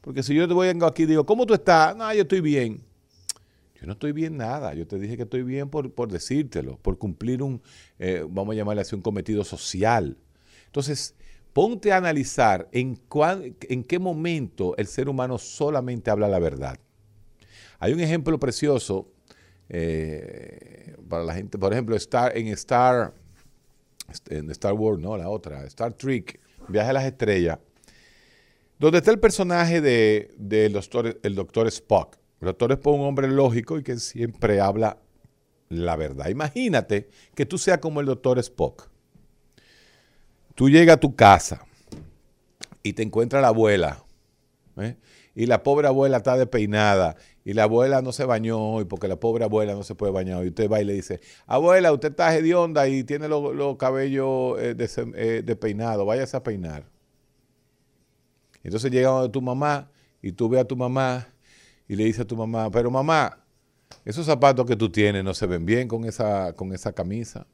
Porque 0.00 0.24
si 0.24 0.34
yo 0.34 0.48
te 0.48 0.54
voy 0.54 0.66
aquí 0.66 1.04
y 1.04 1.06
digo, 1.06 1.24
¿cómo 1.24 1.46
tú 1.46 1.54
estás? 1.54 1.94
No, 1.94 2.12
yo 2.12 2.22
estoy 2.22 2.40
bien. 2.40 2.85
Yo 3.80 3.86
no 3.86 3.92
estoy 3.92 4.12
bien 4.12 4.36
nada. 4.36 4.74
Yo 4.74 4.86
te 4.86 4.98
dije 4.98 5.16
que 5.16 5.24
estoy 5.24 5.42
bien 5.42 5.68
por, 5.68 5.92
por 5.92 6.10
decírtelo, 6.10 6.78
por 6.78 6.98
cumplir 6.98 7.42
un, 7.42 7.62
eh, 7.98 8.24
vamos 8.28 8.54
a 8.54 8.56
llamarle 8.56 8.82
así, 8.82 8.94
un 8.94 9.02
cometido 9.02 9.44
social. 9.44 10.16
Entonces, 10.66 11.14
ponte 11.52 11.92
a 11.92 11.96
analizar 11.96 12.68
en, 12.72 13.00
en 13.68 13.84
qué 13.84 13.98
momento 13.98 14.76
el 14.76 14.86
ser 14.86 15.08
humano 15.08 15.38
solamente 15.38 16.10
habla 16.10 16.28
la 16.28 16.38
verdad. 16.38 16.78
Hay 17.78 17.92
un 17.92 18.00
ejemplo 18.00 18.38
precioso 18.38 19.12
eh, 19.68 20.96
para 21.08 21.24
la 21.24 21.34
gente, 21.34 21.58
por 21.58 21.72
ejemplo, 21.72 21.96
Star, 21.96 22.36
en 22.36 22.48
Star, 22.48 23.14
en 24.28 24.50
Star 24.50 24.72
Wars, 24.72 24.98
no, 25.00 25.16
la 25.16 25.28
otra, 25.28 25.64
Star 25.64 25.92
Trek, 25.92 26.40
Viaje 26.68 26.90
a 26.90 26.92
las 26.92 27.04
Estrellas, 27.04 27.58
donde 28.78 28.98
está 28.98 29.10
el 29.10 29.20
personaje 29.20 29.80
de, 29.80 30.68
doctor, 30.72 31.18
el 31.22 31.34
doctor 31.34 31.66
Spock. 31.68 32.16
Spock 32.54 32.92
es 32.92 33.00
un 33.00 33.06
hombre 33.06 33.28
lógico 33.28 33.78
y 33.78 33.82
que 33.82 33.98
siempre 33.98 34.60
habla 34.60 34.98
la 35.68 35.96
verdad. 35.96 36.28
Imagínate 36.28 37.08
que 37.34 37.46
tú 37.46 37.58
seas 37.58 37.78
como 37.78 38.00
el 38.00 38.06
doctor 38.06 38.38
Spock. 38.38 38.88
Tú 40.54 40.70
llegas 40.70 40.96
a 40.96 41.00
tu 41.00 41.14
casa 41.14 41.64
y 42.82 42.92
te 42.92 43.02
encuentra 43.02 43.40
la 43.40 43.48
abuela. 43.48 44.04
¿eh? 44.78 44.96
Y 45.34 45.46
la 45.46 45.62
pobre 45.62 45.86
abuela 45.86 46.18
está 46.18 46.36
despeinada. 46.36 47.16
Y 47.44 47.52
la 47.52 47.64
abuela 47.64 48.00
no 48.00 48.12
se 48.12 48.24
bañó 48.24 48.58
hoy 48.58 48.84
porque 48.86 49.06
la 49.06 49.16
pobre 49.16 49.44
abuela 49.44 49.74
no 49.74 49.82
se 49.82 49.94
puede 49.94 50.12
bañar. 50.12 50.44
Y 50.44 50.48
usted 50.48 50.70
va 50.70 50.80
y 50.80 50.84
le 50.84 50.94
dice, 50.94 51.20
abuela, 51.46 51.92
usted 51.92 52.10
está 52.10 52.34
hedionda 52.34 52.88
y 52.88 53.04
tiene 53.04 53.28
los 53.28 53.76
cabellos 53.76 54.58
eh, 54.58 54.74
eh, 55.14 55.42
despeinados. 55.44 56.06
Váyase 56.06 56.36
a 56.36 56.42
peinar. 56.42 56.84
Entonces 58.62 58.90
llega 58.90 59.30
tu 59.30 59.42
mamá 59.42 59.90
y 60.22 60.32
tú 60.32 60.48
ves 60.48 60.62
a 60.62 60.64
tu 60.64 60.76
mamá 60.76 61.28
y 61.88 61.96
le 61.96 62.04
dice 62.04 62.22
a 62.22 62.26
tu 62.26 62.36
mamá, 62.36 62.70
pero 62.70 62.90
mamá, 62.90 63.44
esos 64.04 64.26
zapatos 64.26 64.66
que 64.66 64.76
tú 64.76 64.90
tienes 64.90 65.24
no 65.24 65.34
se 65.34 65.46
ven 65.46 65.64
bien 65.64 65.88
con 65.88 66.04
esa, 66.04 66.52
con 66.54 66.72
esa 66.72 66.92
camisa. 66.92 67.46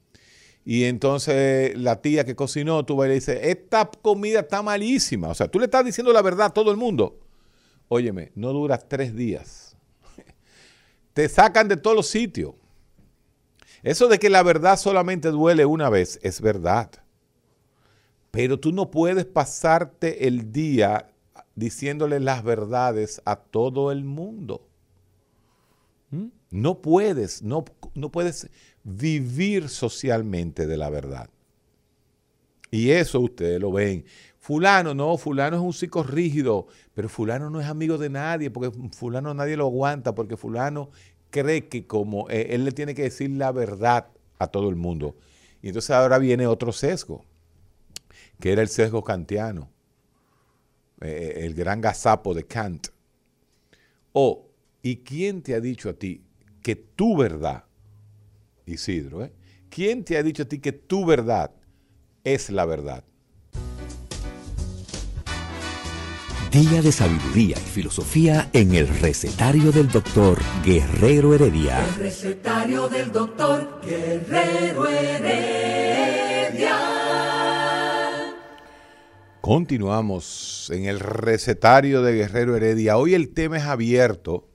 Y 0.65 0.85
entonces 0.85 1.77
la 1.77 2.01
tía 2.01 2.25
que 2.25 2.37
cocinó, 2.37 2.85
tú 2.85 2.97
vas 2.97 3.07
y 3.07 3.09
le 3.09 3.15
dices, 3.17 3.41
esta 3.43 3.91
comida 3.91 4.41
está 4.41 4.63
malísima. 4.63 5.29
O 5.29 5.35
sea, 5.35 5.49
tú 5.49 5.59
le 5.59 5.65
estás 5.65 5.85
diciendo 5.85 6.13
la 6.13 6.23
verdad 6.23 6.47
a 6.47 6.55
todo 6.55 6.71
el 6.71 6.77
mundo. 6.77 7.19
Óyeme, 7.89 8.33
no 8.35 8.53
dura 8.53 8.79
tres 8.79 9.15
días. 9.15 9.77
Te 11.15 11.29
sacan 11.29 11.69
de 11.69 11.77
todos 11.77 11.97
los 11.97 12.07
sitios. 12.07 12.55
Eso 13.83 14.07
de 14.07 14.19
que 14.19 14.31
la 14.31 14.45
verdad 14.45 14.79
solamente 14.79 15.31
duele 15.31 15.67
una 15.67 15.91
vez 15.91 16.21
es 16.23 16.41
verdad. 16.41 16.91
Pero 18.31 18.59
tú 18.59 18.73
no 18.73 18.91
puedes 18.91 19.27
pasarte 19.27 20.29
el 20.29 20.53
día 20.53 21.12
diciéndole 21.55 22.21
las 22.21 22.43
verdades 22.43 23.23
a 23.25 23.37
todo 23.37 23.93
el 23.93 24.05
mundo. 24.05 24.67
¿Mm? 26.11 26.27
No 26.51 26.83
puedes, 26.83 27.43
no, 27.43 27.65
no 27.95 28.11
puedes 28.11 28.51
vivir 28.85 29.69
socialmente 29.69 30.67
de 30.67 30.77
la 30.77 30.91
verdad. 30.91 31.31
Y 32.71 32.91
eso 32.91 33.21
ustedes 33.21 33.61
lo 33.61 33.71
ven. 33.71 34.05
Fulano, 34.39 34.95
no, 34.95 35.17
fulano 35.19 35.57
es 35.57 35.63
un 35.63 35.73
psico 35.73 36.03
rígido, 36.03 36.67
pero 36.95 37.09
fulano 37.09 37.49
no 37.49 37.61
es 37.61 37.67
amigo 37.67 37.97
de 37.97 38.11
nadie, 38.11 38.51
porque 38.51 38.77
fulano 38.93 39.33
nadie 39.35 39.57
lo 39.57 39.67
aguanta, 39.67 40.15
porque 40.15 40.37
fulano 40.37 40.91
cree 41.31 41.69
que 41.69 41.87
como 41.87 42.29
eh, 42.31 42.49
él 42.51 42.65
le 42.65 42.73
tiene 42.73 42.95
que 42.95 43.03
decir 43.03 43.31
la 43.31 43.53
verdad 43.53 44.09
a 44.39 44.49
todo 44.49 44.69
el 44.69 44.77
mundo. 44.77 45.17
Y 45.63 45.69
entonces 45.69 45.91
ahora 45.91 46.19
viene 46.19 46.47
otro 46.47 46.73
sesgo, 46.73 47.25
que 48.41 48.53
era 48.53 48.63
el 48.63 48.69
sesgo 48.69 49.05
kantiano, 49.05 49.71
eh, 51.03 51.45
el 51.45 51.55
gran 51.55 51.81
gazapo 51.81 52.35
de 52.35 52.45
Kant. 52.45 52.89
O, 54.13 54.49
¿y 54.83 54.99
quién 54.99 55.43
te 55.43 55.55
ha 55.55 55.61
dicho 55.61 55.89
a 55.89 55.95
ti 55.95 56.23
que 56.63 56.77
tu 56.77 57.17
verdad, 57.17 57.65
Isidro, 58.67 59.25
¿eh? 59.25 59.33
¿quién 59.69 60.05
te 60.05 60.17
ha 60.17 60.23
dicho 60.23 60.45
a 60.45 60.47
ti 60.47 60.59
que 60.59 60.73
tu 60.73 61.05
verdad 61.05 61.51
es 62.25 62.51
la 62.51 62.65
verdad? 62.65 63.05
Día 66.53 66.83
de 66.83 66.93
sabiduría 66.93 67.57
y 67.57 67.71
filosofía 67.71 68.51
en 68.53 68.75
el 68.75 68.87
recetario 68.87 69.73
del 69.73 69.89
doctor 69.89 70.39
Guerrero 70.63 71.35
Heredia. 71.35 71.83
El 71.83 71.95
recetario 71.95 72.91
del 72.91 73.11
doctor 73.11 73.81
Guerrero 73.83 74.87
Heredia. 74.87 76.92
Continuamos 79.43 80.71
en 80.73 80.85
el 80.85 81.01
recetario 81.01 82.01
de 82.03 82.15
Guerrero 82.15 82.57
Heredia. 82.57 82.97
Hoy 82.97 83.15
el 83.15 83.35
tema 83.35 83.57
es 83.57 83.65
abierto 83.65 84.49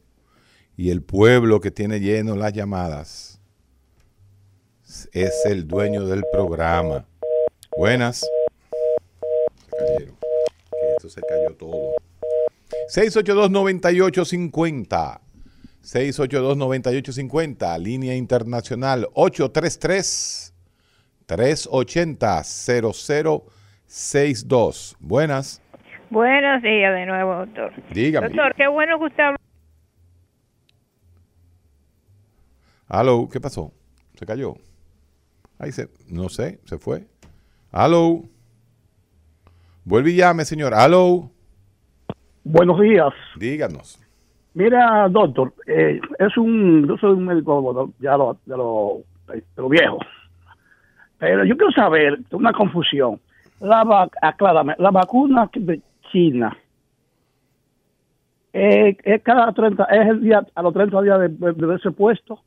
y 0.77 0.91
el 0.91 1.01
pueblo 1.01 1.59
que 1.59 1.71
tiene 1.71 1.99
lleno 1.99 2.37
las 2.37 2.53
llamadas 2.53 3.41
es 5.11 5.33
el 5.43 5.67
dueño 5.67 6.05
del 6.05 6.23
programa. 6.31 7.05
Buenas. 7.77 8.25
esto 10.95 11.09
se 11.09 11.19
cayó 11.19 11.53
todo. 11.57 11.91
682-9850. 12.95 15.19
682-9850. 15.83 17.77
Línea 17.77 18.15
internacional 18.15 19.09
833-380-0062. 23.87 24.97
Buenas. 24.99 25.61
Buenos 26.09 26.61
días 26.61 26.93
de 26.93 27.05
nuevo, 27.05 27.35
doctor. 27.35 27.73
Dígame. 27.91 28.27
Doctor, 28.27 28.55
qué 28.55 28.67
bueno 28.67 28.97
que 28.99 29.05
usted 29.05 29.23
habla. 29.23 29.37
Aló, 32.87 33.27
¿qué 33.31 33.41
pasó? 33.41 33.73
¿Se 34.15 34.25
cayó? 34.25 34.53
Ahí 35.59 35.71
se, 35.71 35.89
no 36.09 36.29
sé, 36.29 36.59
se 36.65 36.77
fue. 36.77 37.05
Aló. 37.71 38.21
Vuelve 39.83 40.11
y 40.11 40.15
llame, 40.17 40.45
señor. 40.45 40.73
Aló. 40.73 41.31
Buenos 42.43 42.79
días. 42.79 43.13
Díganos. 43.35 43.99
Mira, 44.53 45.07
doctor, 45.09 45.53
eh, 45.67 45.99
es 46.17 46.37
un, 46.37 46.87
yo 46.87 46.97
soy 46.97 47.11
un 47.11 47.25
médico 47.25 47.93
ya 47.99 48.13
de 48.13 48.17
lo, 48.17 48.39
de 48.45 48.57
lo, 49.55 49.69
viejo. 49.69 49.99
Pero 51.19 51.45
yo 51.45 51.57
quiero 51.57 51.71
saber, 51.73 52.19
una 52.31 52.53
confusión. 52.53 53.19
La, 53.59 54.09
aclárame, 54.21 54.75
la 54.77 54.91
vacuna 54.91 55.49
de 55.53 55.81
China 56.11 56.55
eh, 58.59 58.97
¿es 59.03 59.21
cada 59.21 59.51
30, 59.51 59.83
es 59.83 60.07
el 60.07 60.21
día, 60.21 60.45
a 60.55 60.61
los 60.63 60.73
30 60.73 61.01
días 61.03 61.19
de, 61.19 61.29
de 61.29 61.65
verse 61.65 61.91
puesto? 61.91 62.39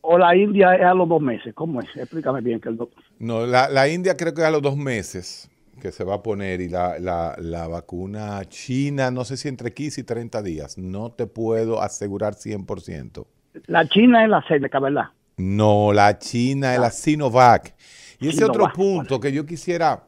¿O 0.00 0.16
la 0.16 0.34
India 0.34 0.74
es 0.74 0.82
a 0.82 0.94
los 0.94 1.08
dos 1.08 1.20
meses? 1.20 1.52
¿Cómo 1.52 1.82
es? 1.82 1.88
Explícame 1.94 2.40
bien 2.40 2.58
que 2.58 2.70
el 2.70 2.76
doctor. 2.76 3.02
No, 3.18 3.44
la, 3.44 3.68
la 3.68 3.86
India 3.88 4.16
creo 4.16 4.32
que 4.32 4.40
es 4.40 4.46
a 4.46 4.50
los 4.50 4.62
dos 4.62 4.76
meses 4.76 5.50
que 5.80 5.92
se 5.92 6.04
va 6.04 6.14
a 6.14 6.22
poner 6.22 6.62
y 6.62 6.68
la, 6.68 6.98
la, 6.98 7.36
la 7.38 7.68
vacuna 7.68 8.42
china, 8.46 9.10
no 9.10 9.24
sé 9.24 9.36
si 9.36 9.48
entre 9.48 9.74
15 9.74 10.00
y 10.00 10.04
30 10.04 10.42
días. 10.42 10.78
No 10.78 11.10
te 11.10 11.26
puedo 11.26 11.82
asegurar 11.82 12.34
100%. 12.34 13.26
La 13.66 13.86
China 13.88 14.24
es 14.24 14.30
la 14.30 14.42
Seneca, 14.46 14.78
¿verdad? 14.78 15.06
No, 15.36 15.92
la 15.92 16.18
China 16.18 16.72
es 16.72 16.80
la 16.80 16.90
Sinovac. 16.90 17.74
Y 18.20 18.28
ese 18.28 18.44
otro 18.44 18.70
punto 18.74 19.20
que 19.20 19.32
yo 19.32 19.44
quisiera... 19.46 20.04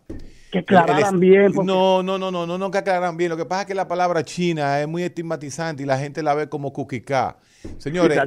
Que 0.50 0.60
aclararan 0.60 1.14
el- 1.14 1.20
bien. 1.20 1.52
porque- 1.52 1.66
No, 1.66 2.02
no, 2.02 2.18
no, 2.18 2.30
no, 2.30 2.46
no, 2.46 2.56
no 2.56 2.70
que 2.70 2.78
aclararan 2.78 3.16
bien. 3.18 3.28
Lo 3.30 3.36
que 3.36 3.44
pasa 3.44 3.62
es 3.62 3.66
que 3.66 3.74
la 3.74 3.86
palabra 3.86 4.22
China 4.24 4.80
es 4.80 4.88
muy 4.88 5.02
estigmatizante 5.02 5.82
y 5.82 5.86
la 5.86 5.98
gente 5.98 6.22
la 6.22 6.32
ve 6.34 6.48
como 6.48 6.72
cuquicá. 6.72 7.36
Señores, 7.76 8.18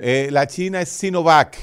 eh, 0.00 0.28
la 0.30 0.46
China 0.46 0.80
es 0.80 0.88
Sinovac. 0.88 1.56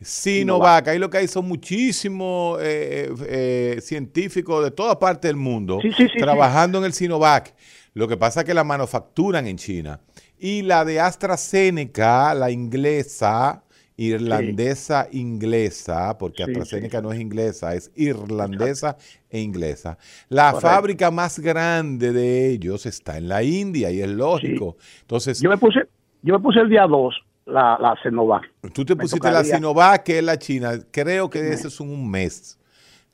Sinovac. 0.00 0.88
Ahí 0.88 0.98
lo 0.98 1.08
que 1.10 1.18
hay 1.18 1.28
son 1.28 1.46
muchísimos 1.46 2.58
eh, 2.60 3.12
eh, 3.28 3.78
científicos 3.80 4.64
de 4.64 4.72
toda 4.72 4.98
parte 4.98 5.28
del 5.28 5.36
mundo 5.36 5.78
Sí, 5.80 5.92
sí, 5.92 6.08
sí, 6.08 6.18
trabajando 6.18 6.78
en 6.78 6.84
el 6.84 6.92
Sinovac. 6.92 7.54
Lo 7.94 8.08
que 8.08 8.16
pasa 8.16 8.40
es 8.40 8.46
que 8.46 8.54
la 8.54 8.64
manufacturan 8.64 9.46
en 9.46 9.58
China. 9.58 10.00
Y 10.40 10.62
la 10.62 10.84
de 10.84 10.98
AstraZeneca, 10.98 12.34
la 12.34 12.50
inglesa, 12.50 13.62
irlandesa 14.08 15.08
inglesa, 15.12 16.16
porque 16.18 16.44
Sí, 16.44 16.50
AstraZeneca 16.50 17.00
no 17.00 17.12
es 17.12 17.20
inglesa, 17.20 17.74
es 17.74 17.90
irlandesa 17.94 18.96
e 19.30 19.40
inglesa. 19.40 19.98
La 20.28 20.52
Correcto. 20.52 20.68
fábrica 20.68 21.10
más 21.10 21.38
grande 21.38 22.12
de 22.12 22.50
ellos 22.50 22.86
está 22.86 23.18
en 23.18 23.28
la 23.28 23.42
India 23.42 23.90
y 23.90 24.00
es 24.00 24.08
lógico. 24.08 24.76
Entonces, 25.00 25.40
Yo 25.40 25.50
me 25.50 25.58
puse, 25.58 25.80
yo 26.22 26.34
me 26.34 26.40
puse 26.40 26.60
el 26.60 26.68
día 26.68 26.86
2 26.86 27.14
la, 27.46 27.76
la 27.80 27.96
Sinovac. 28.02 28.50
Tú 28.72 28.84
te 28.84 28.94
Me 28.94 29.02
pusiste 29.02 29.30
la 29.30 29.44
Sinovac, 29.44 30.02
que 30.04 30.18
es 30.18 30.24
la 30.24 30.38
China. 30.38 30.72
Creo 30.90 31.28
que 31.28 31.52
ese 31.52 31.68
es 31.68 31.80
un 31.80 32.10
mes. 32.10 32.58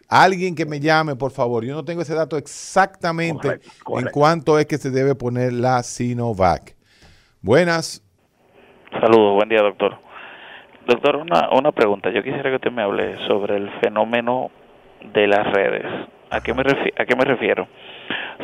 Alguien 0.08 0.54
que 0.54 0.64
me 0.64 0.80
llame, 0.80 1.16
por 1.16 1.30
favor. 1.30 1.64
Yo 1.64 1.74
no 1.74 1.84
tengo 1.84 2.00
ese 2.02 2.14
dato 2.14 2.36
exactamente 2.38 3.60
Correcto, 3.84 3.98
en 3.98 4.06
cuánto 4.10 4.58
es 4.58 4.66
que 4.66 4.78
se 4.78 4.90
debe 4.90 5.14
poner 5.14 5.52
la 5.52 5.82
Sinovac. 5.82 6.76
Buenas. 7.42 8.02
Saludos, 8.90 9.34
buen 9.34 9.48
día, 9.50 9.60
doctor. 9.60 10.07
Doctor, 10.88 11.16
una, 11.16 11.50
una 11.52 11.70
pregunta. 11.70 12.10
Yo 12.10 12.22
quisiera 12.22 12.50
que 12.50 12.56
usted 12.56 12.72
me 12.72 12.82
hable 12.82 13.16
sobre 13.26 13.56
el 13.56 13.70
fenómeno 13.82 14.50
de 15.12 15.26
las 15.26 15.46
redes. 15.52 15.84
¿A 16.30 16.40
qué, 16.40 16.52
me 16.54 16.62
refi- 16.64 16.92
¿A 16.98 17.04
qué 17.04 17.14
me 17.14 17.24
refiero? 17.24 17.68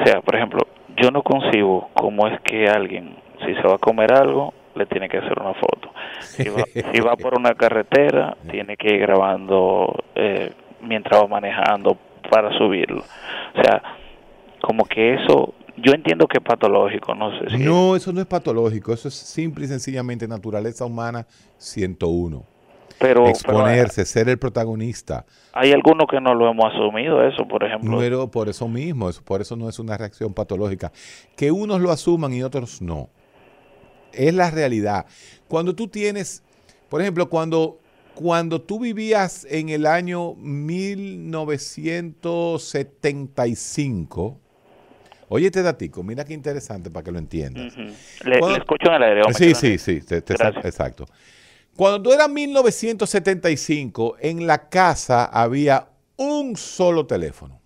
O 0.01 0.05
sea, 0.05 0.21
por 0.21 0.37
ejemplo, 0.37 0.61
yo 0.97 1.11
no 1.11 1.23
concibo 1.23 1.89
cómo 1.95 2.27
es 2.29 2.39
que 2.43 2.67
alguien, 2.69 3.17
si 3.45 3.55
se 3.55 3.63
va 3.63 3.75
a 3.75 3.79
comer 3.79 4.13
algo, 4.13 4.53
le 4.75 4.87
tiene 4.87 5.09
que 5.09 5.19
hacer 5.19 5.39
una 5.41 5.55
foto. 5.55 5.91
Si 6.21 6.49
va, 6.51 6.63
si 6.93 7.01
va 7.01 7.17
por 7.17 7.39
una 7.39 7.55
carretera, 7.55 8.37
tiene 8.51 8.77
que 8.77 8.95
ir 8.95 9.01
grabando 9.01 10.05
eh, 10.15 10.53
mientras 10.83 11.23
va 11.23 11.27
manejando 11.27 11.97
para 12.31 12.53
subirlo. 12.59 13.01
O 13.57 13.63
sea, 13.63 13.83
como 14.61 14.85
que 14.85 15.15
eso, 15.15 15.55
yo 15.85 15.93
entiendo 15.93 16.27
que 16.27 16.39
es 16.39 16.45
patológico, 16.45 17.15
no 17.15 17.31
sé 17.39 17.51
si... 17.51 17.59
No, 17.59 17.95
eso 17.97 18.13
no 18.13 18.21
es 18.21 18.27
patológico. 18.27 18.93
Eso 18.93 19.09
es 19.09 19.15
simple 19.15 19.65
y 19.67 19.69
sencillamente 19.69 20.27
naturaleza 20.27 20.85
humana 20.85 21.27
101. 21.59 22.45
pero, 22.99 23.27
Exponerse, 23.29 24.05
ser 24.07 24.29
el 24.29 24.39
protagonista. 24.39 25.27
Hay 25.53 25.73
algunos 25.73 26.07
que 26.09 26.21
no 26.21 26.35
lo 26.35 26.49
hemos 26.51 26.65
asumido 26.73 27.23
eso, 27.27 27.47
por 27.47 27.63
ejemplo. 27.65 27.99
Pero 27.99 28.31
por 28.31 28.49
eso 28.49 28.67
mismo, 28.69 29.09
eso- 29.11 29.23
por 29.23 29.41
eso 29.43 29.57
no 29.57 29.69
es 29.69 29.79
una 29.79 29.97
reacción 29.99 30.33
patológica. 30.33 30.91
Que 31.37 31.51
unos 31.51 31.81
lo 31.81 31.91
asuman 31.91 32.33
y 32.33 32.43
otros 32.43 32.81
no. 32.81 33.11
Es 34.13 34.33
la 34.33 34.51
realidad. 34.51 35.07
Cuando 35.49 35.75
tú 35.75 35.89
tienes, 35.89 36.43
por 36.89 37.01
ejemplo, 37.03 37.29
cuando, 37.29 37.79
cuando 38.15 38.61
tú 38.63 38.79
vivías 38.79 39.45
en 39.51 39.69
el 39.71 39.87
año 39.87 40.35
1975, 43.05 44.39
oye 45.29 45.47
este 45.47 45.63
datico, 45.63 46.03
mira 46.03 46.25
qué 46.25 46.35
interesante 46.35 46.91
para 46.91 47.05
que 47.05 47.13
lo 47.13 47.19
entiendas. 47.19 47.77
Le, 47.77 48.39
Cuando- 48.39 48.51
le 48.51 48.59
escucho 48.59 48.93
en 48.93 49.03
el 49.03 49.35
Sí, 49.35 49.55
sí, 49.55 49.79
sí, 49.79 50.01
te- 50.01 50.23
te- 50.23 50.35
Gracias. 50.35 50.65
exacto. 50.65 51.07
Cuando 51.77 52.03
tú 52.03 52.13
eras 52.13 52.29
1975, 52.31 54.17
en 54.21 54.47
la 54.47 54.69
casa 54.69 55.25
había 55.25 55.89
un 56.17 56.57
solo 56.57 57.07
teléfono. 57.07 57.61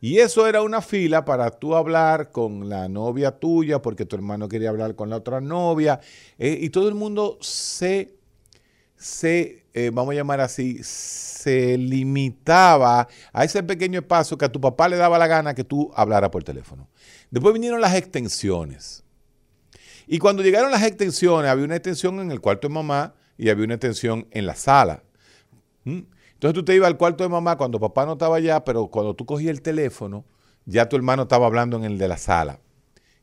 Y 0.00 0.18
eso 0.18 0.46
era 0.48 0.62
una 0.62 0.82
fila 0.82 1.24
para 1.24 1.50
tú 1.50 1.76
hablar 1.76 2.30
con 2.32 2.68
la 2.68 2.88
novia 2.88 3.30
tuya, 3.38 3.80
porque 3.80 4.04
tu 4.04 4.16
hermano 4.16 4.48
quería 4.48 4.68
hablar 4.70 4.96
con 4.96 5.08
la 5.10 5.16
otra 5.16 5.40
novia. 5.40 6.00
eh, 6.38 6.58
y 6.60 6.70
todo 6.70 6.88
el 6.88 6.94
mundo 6.96 7.38
se, 7.40 8.14
se 8.96 9.61
eh, 9.74 9.90
vamos 9.92 10.12
a 10.12 10.16
llamar 10.16 10.40
así, 10.40 10.80
se 10.82 11.78
limitaba 11.78 13.08
a 13.32 13.44
ese 13.44 13.62
pequeño 13.62 14.00
espacio 14.00 14.36
que 14.36 14.44
a 14.44 14.52
tu 14.52 14.60
papá 14.60 14.88
le 14.88 14.96
daba 14.96 15.18
la 15.18 15.26
gana 15.26 15.54
que 15.54 15.64
tú 15.64 15.90
hablaras 15.94 16.30
por 16.30 16.44
teléfono. 16.44 16.88
Después 17.30 17.54
vinieron 17.54 17.80
las 17.80 17.94
extensiones. 17.94 19.02
Y 20.06 20.18
cuando 20.18 20.42
llegaron 20.42 20.70
las 20.70 20.82
extensiones, 20.82 21.50
había 21.50 21.64
una 21.64 21.76
extensión 21.76 22.20
en 22.20 22.30
el 22.30 22.40
cuarto 22.40 22.68
de 22.68 22.74
mamá 22.74 23.14
y 23.38 23.48
había 23.48 23.64
una 23.64 23.74
extensión 23.74 24.26
en 24.30 24.46
la 24.46 24.54
sala. 24.54 25.02
¿Mm? 25.84 26.00
Entonces 26.34 26.54
tú 26.54 26.64
te 26.64 26.74
ibas 26.74 26.88
al 26.88 26.98
cuarto 26.98 27.24
de 27.24 27.30
mamá 27.30 27.56
cuando 27.56 27.80
papá 27.80 28.04
no 28.04 28.12
estaba 28.12 28.36
allá, 28.36 28.64
pero 28.64 28.88
cuando 28.88 29.14
tú 29.14 29.24
cogías 29.24 29.52
el 29.52 29.62
teléfono, 29.62 30.24
ya 30.66 30.88
tu 30.88 30.96
hermano 30.96 31.22
estaba 31.22 31.46
hablando 31.46 31.76
en 31.76 31.84
el 31.84 31.98
de 31.98 32.08
la 32.08 32.18
sala. 32.18 32.60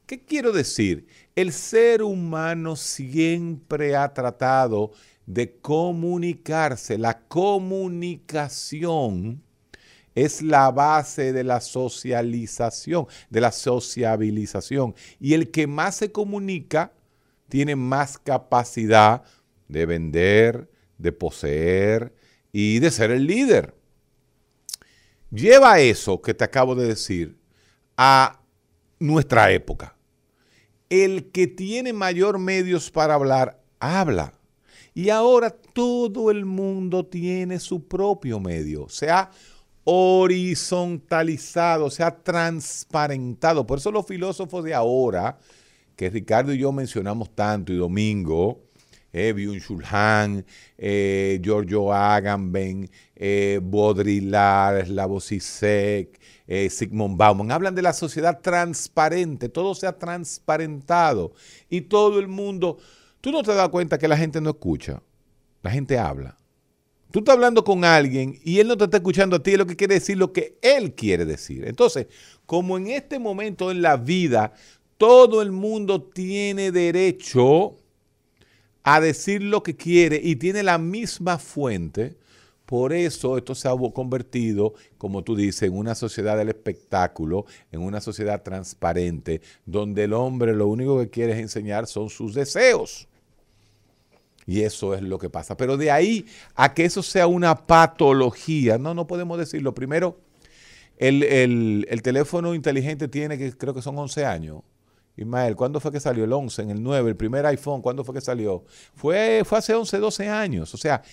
¿Qué 0.05 0.25
quiero 0.25 0.51
decir? 0.51 1.05
El 1.35 1.53
ser 1.53 2.01
humano 2.01 2.75
siempre 2.75 3.95
ha 3.95 4.12
tratado 4.12 4.91
de 5.29 5.57
comunicarse. 5.59 6.97
La 6.97 7.21
comunicación 7.27 9.43
es 10.15 10.41
la 10.41 10.71
base 10.71 11.31
de 11.31 11.43
la 11.43 11.61
socialización, 11.61 13.05
de 13.29 13.39
la 13.39 13.51
sociabilización. 13.51 14.95
Y 15.19 15.35
el 15.35 15.51
que 15.51 15.67
más 15.67 15.97
se 15.97 16.11
comunica 16.11 16.93
tiene 17.47 17.75
más 17.75 18.17
capacidad 18.17 19.21
de 19.67 19.85
vender, 19.85 20.67
de 20.97 21.11
poseer 21.11 22.15
y 22.51 22.79
de 22.79 22.89
ser 22.89 23.11
el 23.11 23.27
líder. 23.27 23.75
Lleva 25.29 25.79
eso 25.79 26.23
que 26.23 26.33
te 26.33 26.43
acabo 26.43 26.73
de 26.73 26.87
decir 26.87 27.37
a 27.97 28.41
nuestra 28.97 29.51
época. 29.51 29.95
El 30.89 31.29
que 31.31 31.45
tiene 31.45 31.93
mayor 31.93 32.39
medios 32.39 32.89
para 32.89 33.13
hablar, 33.13 33.61
habla. 33.79 34.38
Y 34.93 35.10
ahora 35.10 35.49
todo 35.49 36.32
el 36.32 36.45
mundo 36.45 37.06
tiene 37.06 37.60
su 37.60 37.86
propio 37.88 38.39
medio. 38.39 38.88
Se 38.89 39.10
ha 39.10 39.30
horizontalizado, 39.84 41.89
se 41.89 42.04
ha 42.04 42.15
transparentado. 42.15 43.65
Por 43.65 43.80
eso 43.80 43.91
los 43.91 44.06
filósofos 44.06 44.63
de 44.63 44.73
ahora, 44.73 45.38
que 45.95 46.10
Ricardo 46.10 46.54
y 46.54 46.60
yo 46.60 46.71
mencionamos 46.71 47.36
tanto, 47.36 47.73
y 47.73 47.78
Domingo, 47.78 48.62
eh, 49.12 49.34
Byung-Chul 49.36 49.84
eh, 50.78 51.39
Giorgio 51.41 51.93
Agamben, 51.93 52.89
eh, 53.15 53.60
Baudrillard, 53.62 54.86
Slavoj 54.86 55.23
Zizek, 55.23 56.19
eh, 56.47 56.69
Sigmund 56.69 57.17
Bauman, 57.17 57.52
hablan 57.52 57.75
de 57.75 57.82
la 57.82 57.93
sociedad 57.93 58.39
transparente, 58.41 59.49
todo 59.49 59.75
se 59.75 59.88
ha 59.88 59.97
transparentado 59.97 61.34
y 61.69 61.82
todo 61.82 62.19
el 62.19 62.28
mundo, 62.28 62.78
tú 63.21 63.32
no 63.32 63.43
te 63.43 63.53
das 63.53 63.69
cuenta 63.69 63.97
que 63.97 64.08
la 64.08 64.17
gente 64.17 64.41
no 64.41 64.51
escucha, 64.51 65.01
la 65.62 65.71
gente 65.71 65.97
habla. 65.97 66.38
Tú 67.12 67.19
estás 67.19 67.34
hablando 67.34 67.63
con 67.63 67.84
alguien 67.84 68.39
y 68.43 68.60
él 68.60 68.67
no 68.67 68.77
te 68.77 68.84
está 68.84 68.97
escuchando 68.97 69.38
a 69.38 69.43
ti, 69.43 69.51
es 69.51 69.58
lo 69.58 69.65
que 69.65 69.75
quiere 69.75 69.95
decir 69.95 70.17
lo 70.17 70.32
que 70.32 70.58
él 70.62 70.93
quiere 70.93 71.25
decir. 71.25 71.65
Entonces, 71.65 72.08
como 72.45 72.77
en 72.77 72.88
este 72.88 73.17
momento 73.17 73.71
en 73.71 73.82
la 73.82 73.97
vida, 73.97 74.53
todo 74.97 75.41
el 75.41 75.51
mundo 75.51 76.03
tiene 76.03 76.71
derecho 76.71 77.77
a 78.84 79.01
decir 79.01 79.41
lo 79.41 79.63
que 79.63 79.75
quiere 79.75 80.21
y 80.23 80.36
tiene 80.36 80.62
la 80.62 80.77
misma 80.77 81.39
fuente, 81.39 82.15
por 82.69 82.93
eso 82.93 83.36
esto 83.36 83.55
se 83.55 83.67
ha 83.67 83.75
convertido, 83.91 84.75
como 84.99 85.23
tú 85.23 85.36
dices, 85.36 85.63
en 85.63 85.75
una 85.75 85.95
sociedad 85.95 86.38
del 86.38 86.49
espectáculo, 86.49 87.45
en 87.71 87.82
una 87.82 87.99
sociedad 87.99 88.43
transparente, 88.43 89.41
donde 89.65 90.03
el 90.03 90.13
hombre 90.13 90.53
lo 90.53 90.67
único 90.67 90.99
que 90.99 91.10
quiere 91.10 91.34
es 91.34 91.39
enseñar 91.39 91.88
son 91.88 92.12
sus 92.12 92.36
deseos. 92.36 93.09
Y 94.49 94.63
eso 94.63 94.95
es 94.95 95.03
lo 95.03 95.19
que 95.19 95.29
pasa. 95.29 95.55
Pero 95.57 95.77
de 95.77 95.91
ahí 95.91 96.25
a 96.55 96.73
que 96.73 96.83
eso 96.83 97.03
sea 97.03 97.27
una 97.27 97.53
patología, 97.67 98.79
no, 98.79 98.95
no 98.95 99.05
podemos 99.05 99.38
decirlo. 99.38 99.75
Primero, 99.75 100.21
el, 100.97 101.21
el- 101.21 101.85
el 101.88 102.01
teléfono 102.01 102.55
inteligente 102.55 103.07
tiene 103.07 103.38
que, 103.38 103.55
creo 103.55 103.75
que 103.75 103.83
son 103.83 103.95
11 103.99 104.25
años. 104.25 104.62
Ismael, 105.17 105.55
¿cuándo 105.55 105.79
fue 105.79 105.91
que 105.91 105.99
salió? 105.99 106.23
El 106.23 106.33
11, 106.33 106.63
en 106.63 106.71
el 106.71 106.81
9, 106.81 107.12
el 107.12 107.15
primer 107.15 107.45
iPhone, 107.45 107.83
¿cuándo 107.83 108.03
fue 108.03 108.15
que 108.15 108.21
salió? 108.21 108.63
Fue, 108.95 109.43
fue 109.45 109.59
hace 109.59 109.75
11, 109.75 109.99
12 109.99 110.27
años. 110.29 110.73
O 110.73 110.77
sea, 110.77 111.03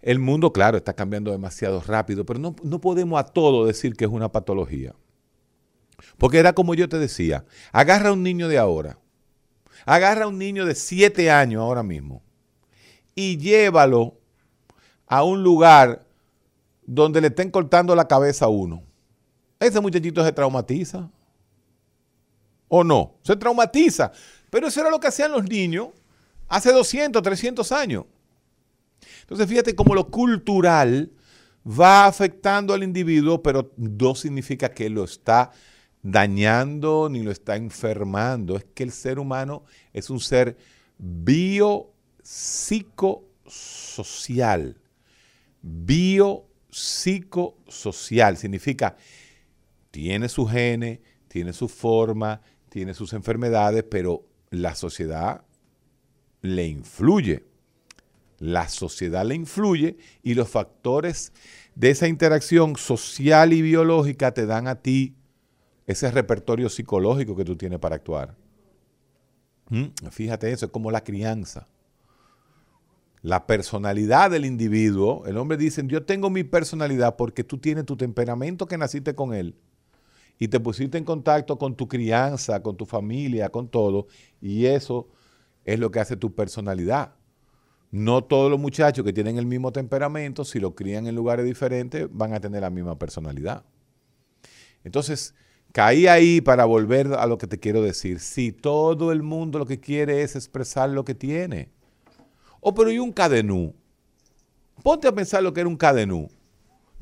el 0.00 0.20
mundo, 0.20 0.52
claro, 0.52 0.76
está 0.76 0.92
cambiando 0.92 1.32
demasiado 1.32 1.80
rápido, 1.80 2.24
pero 2.24 2.38
no, 2.38 2.54
no 2.62 2.80
podemos 2.80 3.18
a 3.18 3.24
todo 3.24 3.66
decir 3.66 3.94
que 3.96 4.04
es 4.04 4.10
una 4.12 4.30
patología. 4.30 4.94
Porque 6.16 6.38
era 6.38 6.52
como 6.52 6.76
yo 6.76 6.88
te 6.88 6.98
decía, 6.98 7.44
agarra 7.72 8.10
a 8.10 8.12
un 8.12 8.22
niño 8.22 8.46
de 8.46 8.58
ahora, 8.58 9.00
agarra 9.84 10.26
a 10.26 10.28
un 10.28 10.38
niño 10.38 10.64
de 10.64 10.76
7 10.76 11.30
años 11.32 11.60
ahora 11.60 11.82
mismo 11.82 12.22
y 13.18 13.36
llévalo 13.36 14.16
a 15.08 15.24
un 15.24 15.42
lugar 15.42 16.06
donde 16.86 17.20
le 17.20 17.26
estén 17.26 17.50
cortando 17.50 17.96
la 17.96 18.06
cabeza 18.06 18.44
a 18.44 18.48
uno. 18.48 18.84
Ese 19.58 19.80
muchachito 19.80 20.24
se 20.24 20.30
traumatiza. 20.30 21.10
¿O 22.68 22.84
no? 22.84 23.16
Se 23.22 23.34
traumatiza. 23.34 24.12
Pero 24.50 24.68
eso 24.68 24.80
era 24.80 24.88
lo 24.88 25.00
que 25.00 25.08
hacían 25.08 25.32
los 25.32 25.42
niños 25.42 25.88
hace 26.46 26.72
200, 26.72 27.20
300 27.20 27.72
años. 27.72 28.04
Entonces 29.22 29.48
fíjate 29.48 29.74
cómo 29.74 29.96
lo 29.96 30.12
cultural 30.12 31.10
va 31.68 32.06
afectando 32.06 32.72
al 32.72 32.84
individuo, 32.84 33.42
pero 33.42 33.72
no 33.76 34.14
significa 34.14 34.68
que 34.68 34.88
lo 34.88 35.02
está 35.02 35.50
dañando 36.04 37.08
ni 37.10 37.24
lo 37.24 37.32
está 37.32 37.56
enfermando. 37.56 38.54
Es 38.54 38.64
que 38.76 38.84
el 38.84 38.92
ser 38.92 39.18
humano 39.18 39.64
es 39.92 40.08
un 40.08 40.20
ser 40.20 40.56
biopsicosocial. 42.28 44.76
Biopsicosocial 45.62 48.36
significa 48.36 48.96
tiene 49.90 50.28
su 50.28 50.46
gene, 50.46 51.00
tiene 51.28 51.54
su 51.54 51.68
forma, 51.68 52.42
tiene 52.68 52.94
sus 52.94 53.14
enfermedades, 53.14 53.84
pero 53.84 54.26
la 54.50 54.74
sociedad 54.74 55.44
le 56.42 56.66
influye. 56.66 57.44
La 58.38 58.68
sociedad 58.68 59.24
le 59.24 59.34
influye 59.34 59.96
y 60.22 60.34
los 60.34 60.48
factores 60.48 61.32
de 61.74 61.90
esa 61.90 62.06
interacción 62.06 62.76
social 62.76 63.52
y 63.52 63.62
biológica 63.62 64.32
te 64.32 64.46
dan 64.46 64.68
a 64.68 64.76
ti 64.76 65.16
ese 65.86 66.08
repertorio 66.12 66.68
psicológico 66.68 67.34
que 67.34 67.44
tú 67.44 67.56
tienes 67.56 67.80
para 67.80 67.96
actuar. 67.96 68.36
¿Mm? 69.70 69.86
Fíjate 70.10 70.52
eso, 70.52 70.66
es 70.66 70.72
como 70.72 70.92
la 70.92 71.02
crianza. 71.02 71.66
La 73.28 73.46
personalidad 73.46 74.30
del 74.30 74.46
individuo, 74.46 75.26
el 75.26 75.36
hombre 75.36 75.58
dice, 75.58 75.82
yo 75.86 76.02
tengo 76.02 76.30
mi 76.30 76.44
personalidad 76.44 77.16
porque 77.16 77.44
tú 77.44 77.58
tienes 77.58 77.84
tu 77.84 77.94
temperamento 77.94 78.66
que 78.66 78.78
naciste 78.78 79.14
con 79.14 79.34
él 79.34 79.54
y 80.38 80.48
te 80.48 80.58
pusiste 80.58 80.96
en 80.96 81.04
contacto 81.04 81.58
con 81.58 81.76
tu 81.76 81.88
crianza, 81.88 82.62
con 82.62 82.78
tu 82.78 82.86
familia, 82.86 83.50
con 83.50 83.68
todo, 83.68 84.06
y 84.40 84.64
eso 84.64 85.08
es 85.66 85.78
lo 85.78 85.90
que 85.90 86.00
hace 86.00 86.16
tu 86.16 86.34
personalidad. 86.34 87.16
No 87.90 88.24
todos 88.24 88.50
los 88.50 88.58
muchachos 88.58 89.04
que 89.04 89.12
tienen 89.12 89.36
el 89.36 89.44
mismo 89.44 89.72
temperamento, 89.72 90.42
si 90.42 90.58
lo 90.58 90.74
crían 90.74 91.06
en 91.06 91.14
lugares 91.14 91.44
diferentes, 91.44 92.08
van 92.10 92.32
a 92.32 92.40
tener 92.40 92.62
la 92.62 92.70
misma 92.70 92.98
personalidad. 92.98 93.62
Entonces, 94.84 95.34
caí 95.72 96.06
ahí 96.06 96.40
para 96.40 96.64
volver 96.64 97.08
a 97.12 97.26
lo 97.26 97.36
que 97.36 97.46
te 97.46 97.60
quiero 97.60 97.82
decir. 97.82 98.20
Si 98.20 98.52
todo 98.52 99.12
el 99.12 99.22
mundo 99.22 99.58
lo 99.58 99.66
que 99.66 99.80
quiere 99.80 100.22
es 100.22 100.34
expresar 100.34 100.88
lo 100.88 101.04
que 101.04 101.14
tiene. 101.14 101.76
Oh, 102.60 102.74
pero 102.74 102.90
¿y 102.90 102.98
un 102.98 103.12
cadenú? 103.12 103.74
Ponte 104.82 105.08
a 105.08 105.12
pensar 105.12 105.42
lo 105.42 105.52
que 105.52 105.60
era 105.60 105.68
un 105.68 105.76
cadenú. 105.76 106.28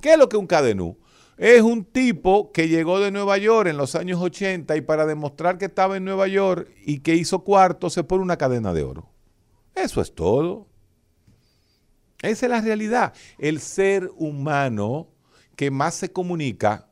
¿Qué 0.01 0.13
es 0.13 0.19
lo 0.19 0.29
que 0.29 0.37
es 0.37 0.41
un 0.41 0.47
cadenú? 0.47 0.99
Es 1.37 1.61
un 1.61 1.85
tipo 1.85 2.51
que 2.51 2.69
llegó 2.69 2.99
de 2.99 3.11
Nueva 3.11 3.37
York 3.37 3.69
en 3.69 3.77
los 3.77 3.95
años 3.95 4.21
80 4.23 4.75
y 4.77 4.81
para 4.81 5.05
demostrar 5.05 5.59
que 5.59 5.67
estaba 5.67 5.97
en 5.97 6.05
Nueva 6.05 6.29
York 6.29 6.71
y 6.85 7.01
que 7.01 7.15
hizo 7.15 7.45
cuarto 7.45 7.91
se 7.91 8.05
pone 8.05 8.23
una 8.23 8.39
cadena 8.39 8.73
de 8.73 8.83
oro. 8.83 9.11
Eso 9.75 10.01
es 10.01 10.15
todo. 10.15 10.67
Esa 12.23 12.47
es 12.47 12.51
la 12.51 12.63
realidad. 12.63 13.13
El 13.39 13.61
ser 13.61 14.11
humano 14.17 15.09
que 15.57 15.71
más 15.71 15.95
se 15.95 16.11
comunica, 16.11 16.89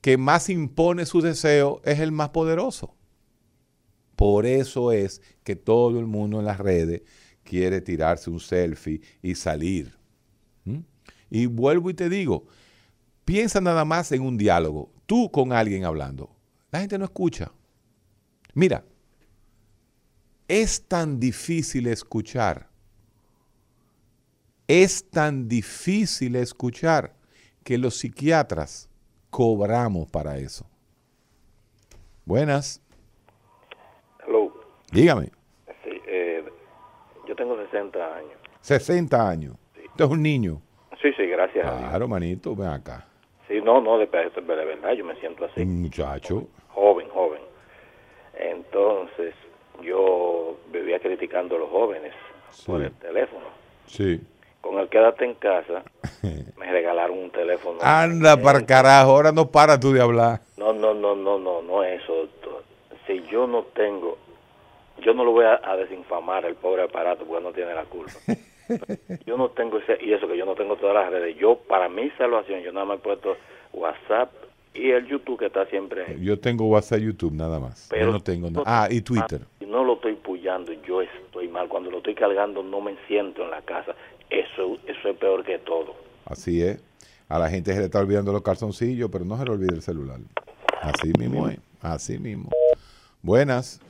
que 0.00 0.16
más 0.16 0.48
impone 0.48 1.06
su 1.06 1.20
deseo, 1.20 1.80
es 1.84 2.00
el 2.00 2.10
más 2.10 2.30
poderoso. 2.30 2.96
Por 4.16 4.46
eso 4.46 4.90
es 4.90 5.22
que 5.44 5.54
todo 5.54 6.00
el 6.00 6.06
mundo 6.06 6.40
en 6.40 6.46
las 6.46 6.58
redes 6.58 7.02
quiere 7.46 7.80
tirarse 7.80 8.28
un 8.28 8.40
selfie 8.40 9.00
y 9.22 9.34
salir. 9.34 9.96
¿Mm? 10.64 10.80
Y 11.30 11.46
vuelvo 11.46 11.90
y 11.90 11.94
te 11.94 12.08
digo, 12.08 12.46
Piensa 13.26 13.60
nada 13.60 13.84
más 13.84 14.12
en 14.12 14.22
un 14.22 14.38
diálogo, 14.38 14.92
tú 15.04 15.28
con 15.32 15.52
alguien 15.52 15.84
hablando. 15.84 16.30
La 16.70 16.78
gente 16.78 16.96
no 16.96 17.04
escucha. 17.04 17.50
Mira, 18.54 18.84
es 20.46 20.86
tan 20.86 21.18
difícil 21.18 21.88
escuchar. 21.88 22.70
Es 24.68 25.10
tan 25.10 25.48
difícil 25.48 26.36
escuchar 26.36 27.16
que 27.64 27.78
los 27.78 27.96
psiquiatras 27.96 28.88
cobramos 29.28 30.08
para 30.08 30.38
eso. 30.38 30.64
Buenas. 32.24 32.80
Hello. 34.24 34.54
Dígame. 34.92 35.35
Sí, 37.36 37.42
eh, 37.42 37.46
yo 37.48 37.54
tengo 37.54 37.56
60 37.56 38.16
años. 38.16 38.38
60 38.60 39.28
años. 39.28 39.54
Sí. 39.74 39.82
Usted 39.86 40.04
es 40.04 40.10
un 40.10 40.22
niño. 40.22 40.60
Sí, 41.00 41.12
sí, 41.16 41.26
gracias. 41.26 41.64
Claro, 41.64 42.08
manito, 42.08 42.54
ven 42.54 42.68
acá. 42.68 43.06
Sí, 43.48 43.60
no, 43.62 43.80
no, 43.80 43.98
de, 43.98 44.06
de, 44.06 44.40
verdad, 44.42 44.92
yo 44.92 45.04
me 45.04 45.14
siento 45.16 45.44
así. 45.44 45.60
Un 45.60 45.82
muchacho. 45.82 46.48
Joven, 46.68 47.08
joven. 47.10 47.40
Entonces, 48.34 49.34
yo 49.82 50.56
vivía 50.72 50.98
criticando 50.98 51.56
a 51.56 51.58
los 51.60 51.70
jóvenes 51.70 52.12
por 52.66 52.82
el 52.82 52.92
teléfono. 52.92 53.46
Sí. 53.86 54.20
Con 54.60 54.78
el 54.78 54.88
quédate 54.88 55.24
en 55.24 55.34
casa, 55.34 55.84
me 56.56 56.72
regalaron 56.72 57.18
un 57.18 57.30
teléfono. 57.30 57.78
Anda 57.82 58.36
para 58.36 58.66
carajo, 58.66 59.10
ahora 59.12 59.30
no 59.30 59.48
para 59.48 59.78
tú 59.78 59.92
de 59.92 60.00
hablar. 60.00 60.40
No, 60.56 60.72
no, 60.72 60.92
no, 60.92 61.14
no, 61.14 61.38
no, 61.38 61.62
no 61.62 61.84
es 61.84 62.02
eso, 62.02 62.14
doctor. 62.14 62.64
Si 63.06 63.22
yo 63.30 63.46
no 63.46 63.62
tengo, 63.74 64.18
yo 65.06 65.14
no 65.14 65.24
lo 65.24 65.30
voy 65.30 65.44
a, 65.44 65.60
a 65.62 65.76
desinfamar 65.76 66.44
el 66.46 66.56
pobre 66.56 66.82
aparato 66.82 67.24
porque 67.24 67.44
no 67.44 67.52
tiene 67.52 67.72
la 67.72 67.84
culpa. 67.84 68.12
yo 69.24 69.36
no 69.36 69.50
tengo 69.50 69.78
ese, 69.78 69.96
y 70.04 70.12
eso 70.12 70.26
que 70.26 70.36
yo 70.36 70.44
no 70.44 70.56
tengo 70.56 70.74
todas 70.74 70.96
las 70.96 71.12
redes. 71.12 71.36
Yo, 71.38 71.56
para 71.68 71.88
mi 71.88 72.10
salvación, 72.18 72.60
yo 72.62 72.72
nada 72.72 72.86
más 72.86 72.98
he 72.98 73.02
puesto 73.02 73.36
WhatsApp 73.72 74.32
y 74.74 74.90
el 74.90 75.06
YouTube 75.06 75.38
que 75.38 75.46
está 75.46 75.64
siempre. 75.66 76.18
Yo 76.20 76.40
tengo 76.40 76.66
WhatsApp, 76.66 76.98
YouTube 76.98 77.34
nada 77.34 77.60
más. 77.60 77.86
Pero 77.88 78.06
yo 78.06 78.12
no 78.12 78.20
tengo 78.20 78.50
nada. 78.50 78.64
Ah, 78.66 78.88
y 78.90 79.00
Twitter. 79.00 79.42
No 79.64 79.84
lo 79.84 79.94
estoy 79.94 80.14
puyando, 80.14 80.72
yo 80.72 81.02
estoy 81.02 81.46
mal. 81.46 81.68
Cuando 81.68 81.88
lo 81.88 81.98
estoy 81.98 82.16
cargando, 82.16 82.64
no 82.64 82.80
me 82.80 82.96
siento 83.06 83.44
en 83.44 83.50
la 83.52 83.62
casa. 83.62 83.94
Eso, 84.28 84.76
eso 84.88 85.08
es 85.08 85.16
peor 85.18 85.44
que 85.44 85.60
todo. 85.60 85.94
Así 86.24 86.62
es. 86.62 86.82
A 87.28 87.38
la 87.38 87.48
gente 87.48 87.72
se 87.72 87.78
le 87.78 87.84
está 87.84 88.00
olvidando 88.00 88.32
los 88.32 88.42
calzoncillos, 88.42 89.08
pero 89.08 89.24
no 89.24 89.38
se 89.38 89.44
le 89.44 89.52
olvide 89.52 89.74
el 89.76 89.82
celular. 89.82 90.18
Así 90.82 91.12
mismo 91.16 91.48
es. 91.48 91.58
Así 91.80 92.18
mismo. 92.18 92.50
Buenas. 93.22 93.80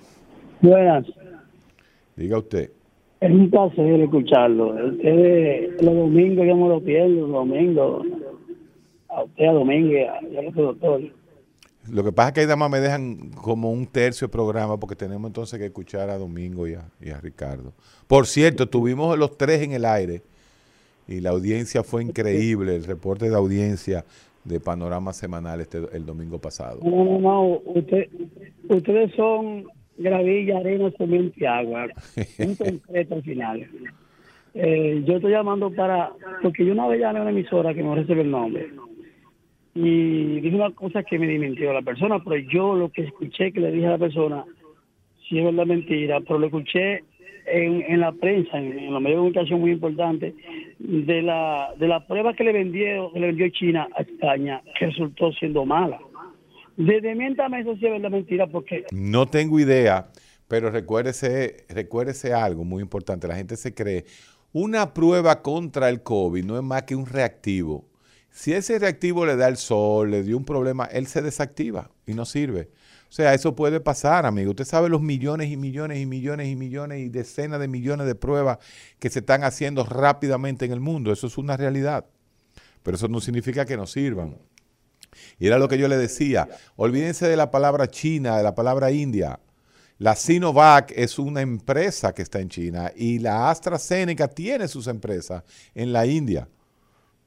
Buenas. 0.60 1.06
Diga 2.16 2.38
usted. 2.38 2.70
Es 3.20 3.30
un 3.30 3.50
placer 3.50 4.00
escucharlo. 4.00 4.68
Ustedes 4.90 5.82
los 5.82 5.94
domingos 5.94 6.46
yo 6.46 6.56
me 6.56 6.68
lo 6.68 6.80
pierdo, 6.80 7.26
los 7.26 7.30
domingos. 7.30 8.06
A 9.08 9.22
usted 9.22 9.46
a 9.46 9.52
domingo 9.52 9.92
y 9.92 9.98
a, 9.98 10.20
y 10.30 10.36
a 10.36 10.50
doctor. 10.50 11.00
Lo 11.90 12.02
que 12.02 12.12
pasa 12.12 12.28
es 12.28 12.34
que 12.34 12.40
ahí 12.40 12.46
nada 12.46 12.68
me 12.68 12.80
dejan 12.80 13.30
como 13.30 13.70
un 13.70 13.86
tercio 13.86 14.26
de 14.26 14.32
programa 14.32 14.76
porque 14.76 14.96
tenemos 14.96 15.28
entonces 15.28 15.58
que 15.58 15.66
escuchar 15.66 16.10
a 16.10 16.18
Domingo 16.18 16.66
y 16.66 16.74
a, 16.74 16.82
y 17.00 17.10
a 17.10 17.20
Ricardo. 17.20 17.72
Por 18.08 18.26
cierto, 18.26 18.68
tuvimos 18.68 19.16
los 19.16 19.38
tres 19.38 19.62
en 19.62 19.72
el 19.72 19.84
aire 19.84 20.22
y 21.06 21.20
la 21.20 21.30
audiencia 21.30 21.84
fue 21.84 22.02
increíble, 22.02 22.74
el 22.74 22.84
reporte 22.84 23.30
de 23.30 23.36
audiencia 23.36 24.04
de 24.42 24.58
Panorama 24.58 25.12
Semanal 25.12 25.60
este, 25.60 25.78
el 25.92 26.04
domingo 26.04 26.38
pasado. 26.38 26.80
No, 26.82 27.04
no, 27.04 27.18
no, 27.20 27.62
usted, 27.64 28.08
ustedes 28.68 29.12
son 29.14 29.66
gravilla, 29.98 30.58
arena, 30.58 30.90
cemento 30.96 31.34
y 31.36 31.44
agua. 31.44 31.86
Un 32.38 32.54
concreto 32.56 33.14
al 33.14 33.22
final. 33.22 33.66
Eh, 34.54 35.02
yo 35.04 35.16
estoy 35.16 35.32
llamando 35.32 35.70
para, 35.70 36.10
porque 36.42 36.64
yo 36.64 36.72
una 36.72 36.86
vez 36.86 37.00
llamé 37.00 37.18
a 37.18 37.22
una 37.22 37.30
emisora 37.30 37.74
que 37.74 37.82
no 37.82 37.94
recibe 37.94 38.22
el 38.22 38.30
nombre 38.30 38.70
y 39.76 40.40
dije 40.40 40.56
una 40.56 40.70
cosa 40.70 41.02
que 41.02 41.18
me 41.18 41.28
dimintió 41.28 41.70
la 41.72 41.82
persona, 41.82 42.18
pero 42.24 42.36
yo 42.36 42.74
lo 42.74 42.88
que 42.88 43.02
escuché 43.02 43.52
que 43.52 43.60
le 43.60 43.70
dije 43.70 43.86
a 43.86 43.90
la 43.90 43.98
persona, 43.98 44.44
si 45.28 45.38
es 45.38 45.44
verdad 45.44 45.66
mentira, 45.66 46.20
pero 46.20 46.38
lo 46.38 46.46
escuché 46.46 47.04
en, 47.44 47.82
en 47.86 48.00
la 48.00 48.12
prensa, 48.12 48.58
en, 48.58 48.78
en 48.78 48.92
los 48.92 49.02
medios 49.02 49.16
de 49.16 49.20
comunicación 49.20 49.60
muy 49.60 49.72
importante, 49.72 50.34
de 50.78 51.20
la, 51.20 51.74
de 51.78 51.88
la 51.88 52.06
prueba 52.06 52.32
que 52.32 52.44
le 52.44 52.54
vendió, 52.54 53.12
que 53.12 53.20
le 53.20 53.26
vendió 53.26 53.50
China 53.50 53.86
a 53.94 54.00
España, 54.00 54.62
que 54.78 54.86
resultó 54.86 55.30
siendo 55.32 55.66
mala. 55.66 55.98
Desmiéntame 56.76 57.60
eso 57.60 57.76
si 57.76 57.86
es 57.86 58.10
mentira, 58.10 58.46
porque... 58.46 58.84
No 58.92 59.26
tengo 59.26 59.58
idea, 59.58 60.10
pero 60.48 60.70
recuérdese, 60.70 61.64
recuérdese 61.68 62.32
algo 62.32 62.64
muy 62.64 62.82
importante, 62.82 63.28
la 63.28 63.36
gente 63.36 63.56
se 63.56 63.74
cree, 63.74 64.04
una 64.52 64.94
prueba 64.94 65.42
contra 65.42 65.88
el 65.88 66.02
COVID 66.02 66.44
no 66.44 66.56
es 66.56 66.62
más 66.62 66.84
que 66.84 66.96
un 66.96 67.06
reactivo 67.06 67.84
si 68.36 68.52
ese 68.52 68.78
reactivo 68.78 69.24
le 69.24 69.34
da 69.34 69.48
el 69.48 69.56
sol, 69.56 70.10
le 70.10 70.22
dio 70.22 70.36
un 70.36 70.44
problema, 70.44 70.84
él 70.84 71.06
se 71.06 71.22
desactiva 71.22 71.90
y 72.06 72.12
no 72.12 72.26
sirve. 72.26 72.68
O 73.08 73.12
sea, 73.12 73.32
eso 73.32 73.56
puede 73.56 73.80
pasar, 73.80 74.26
amigo. 74.26 74.50
Usted 74.50 74.66
sabe 74.66 74.90
los 74.90 75.00
millones 75.00 75.50
y 75.50 75.56
millones 75.56 76.00
y 76.00 76.04
millones 76.04 76.48
y 76.48 76.54
millones 76.54 77.00
y 77.00 77.08
decenas 77.08 77.58
de 77.60 77.66
millones 77.66 78.06
de 78.06 78.14
pruebas 78.14 78.58
que 78.98 79.08
se 79.08 79.20
están 79.20 79.42
haciendo 79.42 79.84
rápidamente 79.84 80.66
en 80.66 80.72
el 80.72 80.80
mundo. 80.80 81.12
Eso 81.12 81.28
es 81.28 81.38
una 81.38 81.56
realidad. 81.56 82.04
Pero 82.82 82.98
eso 82.98 83.08
no 83.08 83.22
significa 83.22 83.64
que 83.64 83.78
no 83.78 83.86
sirvan. 83.86 84.36
Y 85.38 85.46
era 85.46 85.58
lo 85.58 85.68
que 85.68 85.78
yo 85.78 85.88
le 85.88 85.96
decía, 85.96 86.48
olvídense 86.76 87.28
de 87.28 87.36
la 87.36 87.50
palabra 87.50 87.88
China, 87.88 88.36
de 88.36 88.42
la 88.42 88.54
palabra 88.54 88.90
India. 88.90 89.38
La 89.98 90.14
Sinovac 90.14 90.92
es 90.94 91.18
una 91.18 91.40
empresa 91.40 92.12
que 92.12 92.20
está 92.20 92.40
en 92.40 92.50
China 92.50 92.92
y 92.94 93.18
la 93.18 93.48
AstraZeneca 93.48 94.28
tiene 94.28 94.68
sus 94.68 94.88
empresas 94.88 95.42
en 95.74 95.90
la 95.90 96.04
India, 96.04 96.48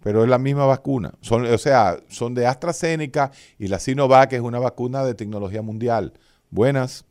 pero 0.03 0.21
es 0.21 0.29
la 0.29 0.37
misma 0.37 0.67
vacuna. 0.67 1.13
Son, 1.21 1.45
o 1.45 1.57
sea, 1.57 1.97
son 2.09 2.35
de 2.35 2.45
AstraZeneca 2.45 3.31
y 3.57 3.69
la 3.69 3.79
Sinovac 3.79 4.33
es 4.33 4.41
una 4.41 4.59
vacuna 4.59 5.03
de 5.03 5.15
tecnología 5.15 5.63
mundial. 5.63 6.13
Buenas. 6.51 7.05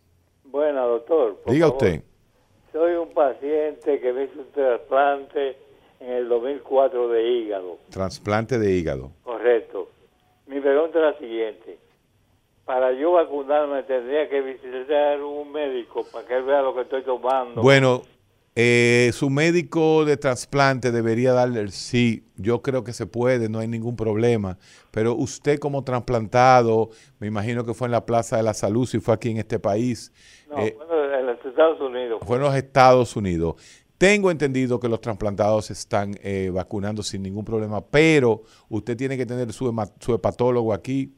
Buenas, 0.45 0.85
doctor. 0.87 1.43
Diga 1.47 1.66
favor. 1.66 1.83
usted. 1.83 2.03
Soy 2.72 2.93
un 2.93 3.12
paciente 3.12 3.99
que 3.99 4.12
me 4.12 4.24
hizo 4.24 4.39
un 4.39 4.53
trasplante 4.53 5.57
en 5.99 6.11
el 6.11 6.29
2004 6.29 7.09
de 7.09 7.29
hígado. 7.29 7.79
Trasplante 7.91 8.59
de 8.59 8.72
hígado. 8.72 9.11
Correcto. 9.24 9.89
Mi 10.49 10.61
pregunta 10.61 10.99
es 10.99 11.05
la 11.05 11.19
siguiente. 11.19 11.79
Para 12.65 12.93
yo 12.93 13.13
vacunarme 13.13 13.83
tendría 13.83 14.29
que 14.29 14.41
visitar 14.41 15.23
un 15.23 15.53
médico 15.53 16.05
para 16.11 16.27
que 16.27 16.37
él 16.37 16.45
vea 16.45 16.63
lo 16.63 16.75
que 16.75 16.83
estoy 16.83 17.03
tomando. 17.03 17.63
Bueno, 17.63 18.03
eh, 18.55 19.11
su 19.13 19.31
médico 19.31 20.05
de 20.05 20.17
trasplante 20.17 20.91
debería 20.91 21.33
darle 21.33 21.61
el 21.61 21.71
sí. 21.71 22.25
Yo 22.37 22.61
creo 22.61 22.83
que 22.83 22.93
se 22.93 23.07
puede, 23.07 23.49
no 23.49 23.59
hay 23.59 23.69
ningún 23.69 23.95
problema. 23.97 24.59
Pero 24.91 25.15
usted 25.15 25.59
como 25.59 25.85
trasplantado, 25.85 26.91
me 27.21 27.27
imagino 27.27 27.65
que 27.65 27.73
fue 27.75 27.87
en 27.87 27.93
la 27.93 28.05
Plaza 28.05 28.37
de 28.37 28.43
la 28.43 28.55
Salud, 28.55 28.87
si 28.87 29.01
fue 29.01 29.15
aquí 29.15 29.31
en 29.31 29.37
este 29.39 29.59
país, 29.59 30.13
No, 30.51 30.59
eh, 30.59 30.75
bueno, 30.77 31.15
en 31.15 31.27
los 31.27 31.45
Estados 31.45 31.81
Unidos. 31.81 32.21
fue 32.27 32.37
en 32.37 32.43
los 32.43 32.55
Estados 32.55 33.17
Unidos. 33.17 33.85
Tengo 33.99 34.31
entendido 34.31 34.79
que 34.79 34.89
los 34.89 35.01
trasplantados 35.01 35.73
están 35.73 36.17
eh, 36.23 36.51
vacunando 36.55 37.03
sin 37.03 37.23
ningún 37.23 37.45
problema, 37.45 37.85
pero 37.85 38.45
usted 38.69 38.97
tiene 38.97 39.17
que 39.17 39.27
tener 39.27 39.53
su, 39.53 39.69
hepatólogo 40.15 40.73
aquí, 40.73 41.13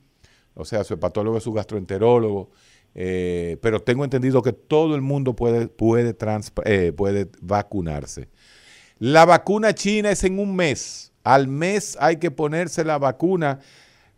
o 0.54 0.64
sea, 0.64 0.82
su 0.82 0.94
hepatólogo 0.94 1.36
es 1.36 1.44
su 1.44 1.52
gastroenterólogo, 1.52 2.50
eh, 2.94 3.58
pero 3.60 3.82
tengo 3.82 4.02
entendido 4.02 4.40
que 4.40 4.54
todo 4.54 4.94
el 4.94 5.02
mundo 5.02 5.36
puede, 5.36 5.68
puede, 5.68 6.16
eh, 6.64 6.92
puede 6.92 7.28
vacunarse. 7.42 8.30
La 8.98 9.26
vacuna 9.26 9.74
china 9.74 10.10
es 10.10 10.24
en 10.24 10.38
un 10.38 10.56
mes. 10.56 11.12
Al 11.22 11.48
mes 11.48 11.98
hay 12.00 12.16
que 12.16 12.30
ponerse 12.30 12.82
la 12.82 12.96
vacuna 12.96 13.60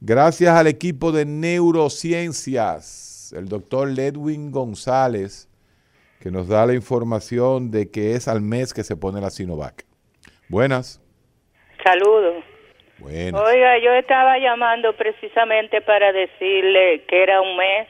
gracias 0.00 0.56
al 0.56 0.68
equipo 0.68 1.10
de 1.10 1.24
neurociencias, 1.24 3.34
el 3.36 3.48
doctor 3.48 3.88
Ledwin 3.88 4.52
González, 4.52 5.48
que 6.22 6.30
nos 6.30 6.46
da 6.46 6.64
la 6.66 6.74
información 6.74 7.72
de 7.72 7.90
que 7.90 8.14
es 8.14 8.28
al 8.28 8.40
mes 8.40 8.72
que 8.72 8.84
se 8.84 8.96
pone 8.96 9.20
la 9.20 9.30
Sinovac. 9.30 9.84
Buenas. 10.48 11.00
Saludos. 11.84 12.44
Buenas. 12.98 13.40
Oiga, 13.40 13.78
yo 13.82 13.90
estaba 13.94 14.38
llamando 14.38 14.96
precisamente 14.96 15.80
para 15.80 16.12
decirle 16.12 17.02
que 17.08 17.22
era 17.24 17.40
un 17.40 17.56
mes, 17.56 17.88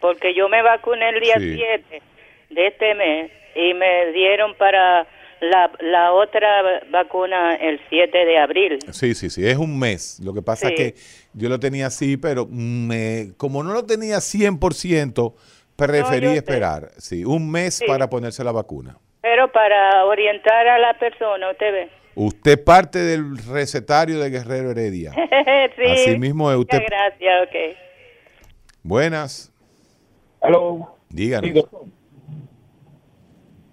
porque 0.00 0.34
yo 0.34 0.48
me 0.48 0.62
vacuné 0.62 1.10
el 1.10 1.20
día 1.20 1.34
Sí. 1.38 1.54
7 1.54 2.02
de 2.50 2.66
este 2.66 2.94
mes 2.96 3.30
y 3.54 3.72
me 3.74 4.10
dieron 4.12 4.56
para 4.56 5.06
la, 5.40 5.70
la 5.78 6.12
otra 6.12 6.82
vacuna 6.90 7.54
el 7.54 7.80
7 7.88 8.18
de 8.24 8.38
abril. 8.38 8.78
Sí, 8.90 9.14
sí, 9.14 9.30
sí, 9.30 9.46
es 9.46 9.56
un 9.56 9.78
mes. 9.78 10.18
Lo 10.24 10.34
que 10.34 10.42
pasa 10.42 10.66
Sí. 10.68 10.74
es 10.76 10.92
que 10.92 11.00
yo 11.34 11.48
lo 11.48 11.60
tenía 11.60 11.86
así, 11.86 12.16
pero 12.16 12.46
me, 12.50 13.28
como 13.36 13.62
no 13.62 13.72
lo 13.72 13.86
tenía 13.86 14.16
100%, 14.20 15.34
preferí 15.86 16.26
sé. 16.28 16.36
esperar. 16.36 16.90
Sí, 16.98 17.24
un 17.24 17.50
mes 17.50 17.74
Sí. 17.74 17.84
para 17.86 18.08
ponerse 18.10 18.42
la 18.44 18.52
vacuna. 18.52 18.96
Pero 19.22 19.50
para 19.52 20.04
orientar 20.06 20.66
a 20.68 20.78
la 20.78 20.94
persona, 20.98 21.50
usted 21.50 21.72
ve. 21.72 21.88
Usted 22.14 22.62
parte 22.64 22.98
del 22.98 23.36
recetario 23.38 24.18
de 24.18 24.30
Guerrero 24.30 24.70
Heredia. 24.70 25.12
sí. 25.76 25.92
Así 25.92 26.18
mismo 26.18 26.50
es 26.50 26.56
usted. 26.58 26.78
Muchas 26.80 26.90
gracias, 26.90 27.48
ok. 27.48 27.76
Buenas. 28.82 29.52
Hello. 30.42 30.96
Díganos. 31.08 31.50
Sí. 31.50 31.62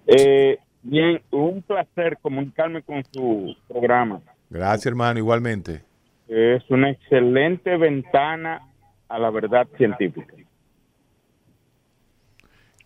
Eh, 0.08 0.58
bien, 0.84 1.22
un 1.32 1.62
placer 1.62 2.18
comunicarme 2.22 2.82
con 2.82 3.03
su 3.12 3.55
programa. 3.68 4.22
Gracias, 4.49 4.86
hermano, 4.86 5.20
igualmente. 5.20 5.82
Es 6.28 6.64
una 6.70 6.91
excelente 6.91 7.76
ventana 7.78 8.62
a 9.10 9.20
la 9.20 9.30
verdad 9.30 9.68
científica. 9.78 10.34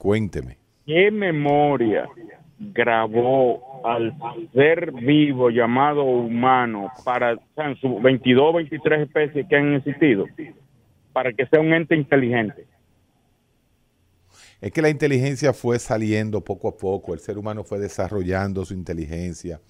Cuénteme. 0.02 0.58
¿Qué 0.84 1.12
memoria 1.12 2.10
grabó 2.58 3.86
al 3.86 4.18
ser 4.52 4.92
vivo 4.94 5.52
llamado 5.52 6.02
humano 6.06 6.92
para 7.06 7.36
sus 7.80 8.02
22, 8.02 8.56
23 8.56 9.02
especies 9.02 9.46
que 9.48 9.56
han 9.56 9.76
existido 9.76 10.26
para 11.14 11.32
que 11.32 11.46
sea 11.46 11.60
un 11.60 11.72
ente 11.72 11.96
inteligente? 11.96 12.66
Es 14.60 14.72
que 14.72 14.82
la 14.82 14.90
inteligencia 14.90 15.54
fue 15.54 15.78
saliendo 15.78 16.44
poco 16.44 16.70
a 16.70 16.76
poco, 16.76 17.14
el 17.14 17.20
ser 17.20 17.38
humano 17.38 17.64
fue 17.64 17.78
desarrollando 17.78 18.66
su 18.66 18.74
inteligencia, 18.74 19.62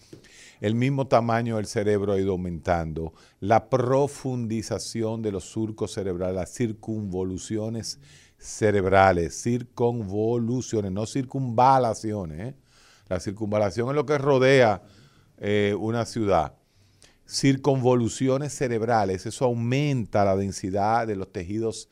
el 0.61 0.75
mismo 0.75 1.07
tamaño 1.07 1.57
del 1.57 1.65
cerebro 1.65 2.13
ha 2.13 2.19
ido 2.19 2.31
aumentando, 2.31 3.11
la 3.41 3.67
profundización 3.67 5.21
de 5.21 5.33
los 5.33 5.43
surcos 5.43 5.91
cerebrales, 5.91 6.35
las 6.35 6.53
circunvoluciones 6.53 7.99
cerebrales, 8.41 9.39
circunvoluciones, 9.41 10.91
no 10.91 11.05
circunvalaciones. 11.05 12.39
¿eh? 12.49 12.55
La 13.07 13.19
circunvalación 13.19 13.89
es 13.89 13.95
lo 13.95 14.05
que 14.05 14.17
rodea 14.17 14.81
eh, 15.37 15.75
una 15.79 16.05
ciudad. 16.05 16.55
Circunvoluciones 17.27 18.53
cerebrales, 18.53 19.25
eso 19.25 19.45
aumenta 19.45 20.25
la 20.25 20.35
densidad 20.35 21.07
de 21.07 21.15
los 21.15 21.31
tejidos 21.31 21.87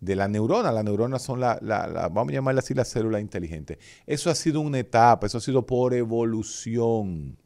de 0.00 0.16
la 0.16 0.28
neurona. 0.28 0.72
Las 0.72 0.84
neuronas 0.84 1.22
son 1.22 1.40
la, 1.40 1.58
la- 1.62 1.86
la- 1.86 2.08
vamos 2.08 2.32
a 2.32 2.34
llamarla 2.34 2.58
así, 2.60 2.74
la 2.74 2.84
célula 2.84 3.20
inteligente. 3.20 3.78
Eso 4.06 4.28
ha 4.28 4.34
sido 4.34 4.60
una 4.60 4.80
etapa, 4.80 5.26
eso 5.26 5.38
ha 5.38 5.40
sido 5.40 5.64
por 5.64 5.94
evolución. 5.94 7.38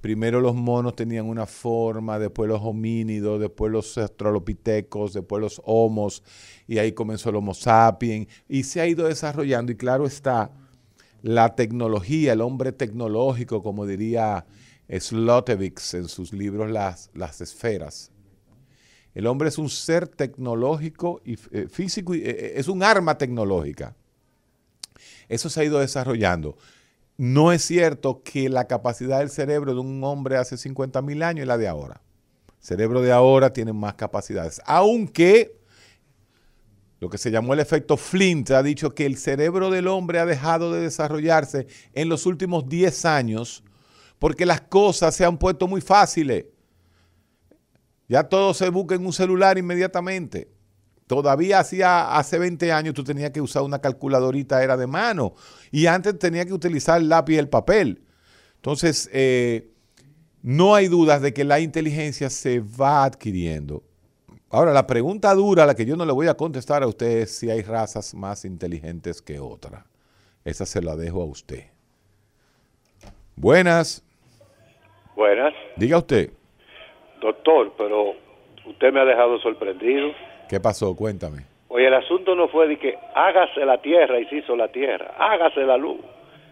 Primero 0.00 0.40
los 0.40 0.54
monos 0.54 0.96
tenían 0.96 1.26
una 1.26 1.44
forma, 1.44 2.18
después 2.18 2.48
los 2.48 2.62
homínidos, 2.62 3.38
después 3.38 3.70
los 3.70 3.98
australopitecos, 3.98 5.12
después 5.12 5.42
los 5.42 5.60
homos, 5.64 6.22
y 6.66 6.78
ahí 6.78 6.92
comenzó 6.92 7.28
el 7.28 7.36
Homo 7.36 7.52
sapiens, 7.52 8.26
y 8.48 8.62
se 8.62 8.80
ha 8.80 8.86
ido 8.86 9.06
desarrollando, 9.06 9.72
y 9.72 9.76
claro 9.76 10.06
está, 10.06 10.52
la 11.22 11.54
tecnología, 11.54 12.32
el 12.32 12.40
hombre 12.40 12.72
tecnológico, 12.72 13.62
como 13.62 13.84
diría 13.84 14.46
Slotevix 14.88 15.94
en 15.94 16.08
sus 16.08 16.32
libros 16.32 16.70
Las, 16.70 17.10
las 17.12 17.42
Esferas. 17.42 18.10
El 19.14 19.26
hombre 19.26 19.48
es 19.48 19.58
un 19.58 19.68
ser 19.68 20.08
tecnológico 20.08 21.20
y 21.24 21.34
eh, 21.50 21.68
físico, 21.68 22.14
y, 22.14 22.22
eh, 22.22 22.58
es 22.58 22.68
un 22.68 22.82
arma 22.82 23.18
tecnológica. 23.18 23.94
Eso 25.28 25.50
se 25.50 25.60
ha 25.60 25.64
ido 25.64 25.78
desarrollando. 25.78 26.56
No 27.22 27.52
es 27.52 27.62
cierto 27.62 28.22
que 28.22 28.48
la 28.48 28.66
capacidad 28.66 29.18
del 29.18 29.28
cerebro 29.28 29.74
de 29.74 29.80
un 29.80 30.02
hombre 30.04 30.38
hace 30.38 30.56
50 30.56 31.02
mil 31.02 31.22
años 31.22 31.42
es 31.42 31.48
la 31.48 31.58
de 31.58 31.68
ahora. 31.68 32.00
El 32.48 32.64
cerebro 32.64 33.02
de 33.02 33.12
ahora 33.12 33.52
tiene 33.52 33.74
más 33.74 33.92
capacidades. 33.92 34.62
Aunque 34.64 35.60
lo 36.98 37.10
que 37.10 37.18
se 37.18 37.30
llamó 37.30 37.52
el 37.52 37.60
efecto 37.60 37.98
Flint 37.98 38.50
ha 38.52 38.62
dicho 38.62 38.94
que 38.94 39.04
el 39.04 39.18
cerebro 39.18 39.68
del 39.68 39.88
hombre 39.88 40.18
ha 40.18 40.24
dejado 40.24 40.72
de 40.72 40.80
desarrollarse 40.80 41.66
en 41.92 42.08
los 42.08 42.24
últimos 42.24 42.66
10 42.70 43.04
años 43.04 43.64
porque 44.18 44.46
las 44.46 44.62
cosas 44.62 45.14
se 45.14 45.26
han 45.26 45.36
puesto 45.36 45.68
muy 45.68 45.82
fáciles. 45.82 46.46
Ya 48.08 48.22
todo 48.22 48.54
se 48.54 48.70
busca 48.70 48.94
en 48.94 49.04
un 49.04 49.12
celular 49.12 49.58
inmediatamente. 49.58 50.48
Todavía 51.10 51.58
hacía 51.58 52.16
hace 52.16 52.38
20 52.38 52.70
años 52.70 52.94
tú 52.94 53.02
tenías 53.02 53.32
que 53.32 53.40
usar 53.40 53.64
una 53.64 53.80
calculadorita, 53.80 54.62
era 54.62 54.76
de 54.76 54.86
mano. 54.86 55.34
Y 55.72 55.86
antes 55.86 56.16
tenía 56.20 56.46
que 56.46 56.52
utilizar 56.52 57.00
el 57.00 57.08
lápiz 57.08 57.34
y 57.34 57.38
el 57.38 57.48
papel. 57.48 58.04
Entonces, 58.54 59.10
eh, 59.12 59.72
no 60.40 60.76
hay 60.76 60.86
dudas 60.86 61.20
de 61.20 61.34
que 61.34 61.42
la 61.42 61.58
inteligencia 61.58 62.30
se 62.30 62.60
va 62.60 63.02
adquiriendo. 63.02 63.82
Ahora, 64.50 64.72
la 64.72 64.86
pregunta 64.86 65.34
dura, 65.34 65.66
la 65.66 65.74
que 65.74 65.84
yo 65.84 65.96
no 65.96 66.06
le 66.06 66.12
voy 66.12 66.28
a 66.28 66.34
contestar 66.34 66.84
a 66.84 66.86
usted 66.86 67.22
es 67.22 67.36
si 67.36 67.50
hay 67.50 67.62
razas 67.62 68.14
más 68.14 68.44
inteligentes 68.44 69.20
que 69.20 69.40
otras. 69.40 69.82
Esa 70.44 70.64
se 70.64 70.80
la 70.80 70.94
dejo 70.94 71.22
a 71.22 71.24
usted. 71.24 71.64
Buenas. 73.34 74.04
Buenas. 75.16 75.54
Diga 75.74 75.98
usted, 75.98 76.30
Doctor, 77.20 77.72
pero 77.76 78.12
usted 78.64 78.92
me 78.92 79.00
ha 79.00 79.04
dejado 79.04 79.40
sorprendido. 79.40 80.12
¿Qué 80.50 80.58
pasó? 80.58 80.96
Cuéntame. 80.96 81.44
Oye, 81.68 81.86
el 81.86 81.94
asunto 81.94 82.34
no 82.34 82.48
fue 82.48 82.66
de 82.66 82.76
que 82.76 82.98
hágase 83.14 83.64
la 83.64 83.80
tierra 83.80 84.18
y 84.18 84.26
se 84.26 84.38
hizo 84.38 84.56
la 84.56 84.66
tierra, 84.66 85.14
hágase 85.16 85.60
la 85.60 85.76
luz. 85.76 86.00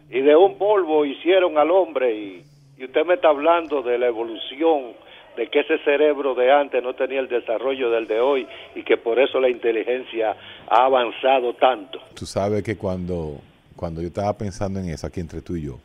Y 0.08 0.20
de 0.20 0.36
un 0.36 0.56
polvo 0.56 1.04
hicieron 1.04 1.58
al 1.58 1.72
hombre 1.72 2.14
y, 2.14 2.44
y 2.78 2.84
usted 2.84 3.04
me 3.04 3.14
está 3.14 3.30
hablando 3.30 3.82
de 3.82 3.98
la 3.98 4.06
evolución, 4.06 4.92
de 5.36 5.48
que 5.48 5.60
ese 5.60 5.78
cerebro 5.78 6.36
de 6.36 6.52
antes 6.52 6.80
no 6.82 6.94
tenía 6.94 7.18
el 7.18 7.28
desarrollo 7.28 7.90
del 7.90 8.06
de 8.06 8.20
hoy 8.20 8.46
y 8.76 8.84
que 8.84 8.96
por 8.96 9.18
eso 9.18 9.40
la 9.40 9.48
inteligencia 9.48 10.36
ha 10.68 10.84
avanzado 10.84 11.54
tanto. 11.54 11.98
Tú 12.14 12.24
sabes 12.24 12.62
que 12.62 12.76
cuando, 12.76 13.40
cuando 13.74 14.00
yo 14.00 14.06
estaba 14.06 14.32
pensando 14.38 14.78
en 14.78 14.90
eso 14.90 15.08
aquí 15.08 15.18
entre 15.18 15.42
tú 15.42 15.56
y 15.56 15.66
yo, 15.66 15.78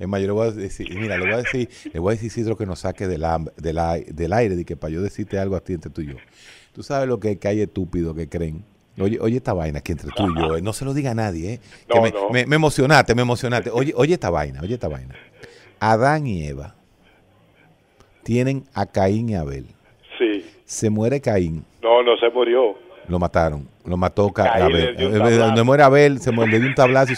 Es 0.00 0.08
más, 0.08 0.20
yo 0.20 0.26
le 0.28 0.32
voy 0.32 0.48
a 0.48 0.50
decir, 0.50 0.88
mira, 0.98 1.16
le 1.18 1.24
voy 1.26 1.34
a 1.34 1.36
decir, 1.36 1.68
le 1.92 2.00
voy 2.00 2.10
a 2.12 2.14
decir 2.14 2.26
Isidro 2.28 2.56
que 2.56 2.66
nos 2.66 2.80
saque 2.80 3.06
del, 3.06 3.22
del, 3.58 3.78
ai- 3.78 4.04
del 4.04 4.32
aire, 4.32 4.56
de 4.56 4.64
que 4.64 4.74
para 4.74 4.92
yo 4.92 5.02
decirte 5.02 5.38
algo 5.38 5.54
a 5.54 5.60
ti 5.60 5.74
entre 5.74 5.90
tú 5.90 6.00
y 6.00 6.06
yo. 6.08 6.14
Tú 6.72 6.82
sabes 6.82 7.06
lo 7.06 7.20
que, 7.20 7.38
que 7.38 7.46
hay 7.48 7.60
estúpidos 7.60 8.16
que 8.16 8.28
creen. 8.28 8.64
Oye, 8.98 9.18
oye 9.20 9.36
esta 9.36 9.52
vaina 9.52 9.78
aquí 9.78 9.92
entre 9.92 10.08
tú 10.16 10.24
y 10.30 10.40
yo, 10.40 10.56
eh, 10.56 10.62
no 10.62 10.72
se 10.72 10.84
lo 10.84 10.94
diga 10.94 11.10
a 11.12 11.14
nadie, 11.14 11.54
¿eh? 11.54 11.60
Que 11.88 11.96
No, 11.96 12.02
me, 12.02 12.10
no. 12.10 12.30
me- 12.30 12.46
me 12.46 12.56
emocionaste, 12.56 13.14
me 13.14 13.22
emocionaste. 13.22 13.70
Oye, 13.70 13.92
oye 13.94 14.14
esta 14.14 14.30
vaina, 14.30 14.60
oye 14.62 14.74
esta 14.74 14.88
vaina. 14.88 15.14
Adán 15.78 16.26
y 16.26 16.46
Eva 16.46 16.74
tienen 18.22 18.64
a 18.74 18.86
Caín 18.86 19.28
y 19.28 19.34
Abel. 19.34 19.66
Sí. 20.18 20.44
Se 20.64 20.90
muere 20.90 21.20
Caín, 21.20 21.64
No, 21.82 22.02
no 22.02 22.16
se 22.18 22.28
murió. 22.30 22.74
Lo 23.10 23.18
mataron, 23.18 23.68
lo 23.84 23.96
mató 23.96 24.30
Ca- 24.32 24.44
Caín 24.52 24.64
Abel. 24.66 24.94
Eh. 24.98 25.36
Donde 25.36 25.62
muere 25.64 25.82
Abel, 25.82 26.20
se 26.20 26.30
muere, 26.30 26.58
dio 26.58 26.68
un 26.68 26.74
tablazo. 26.74 27.12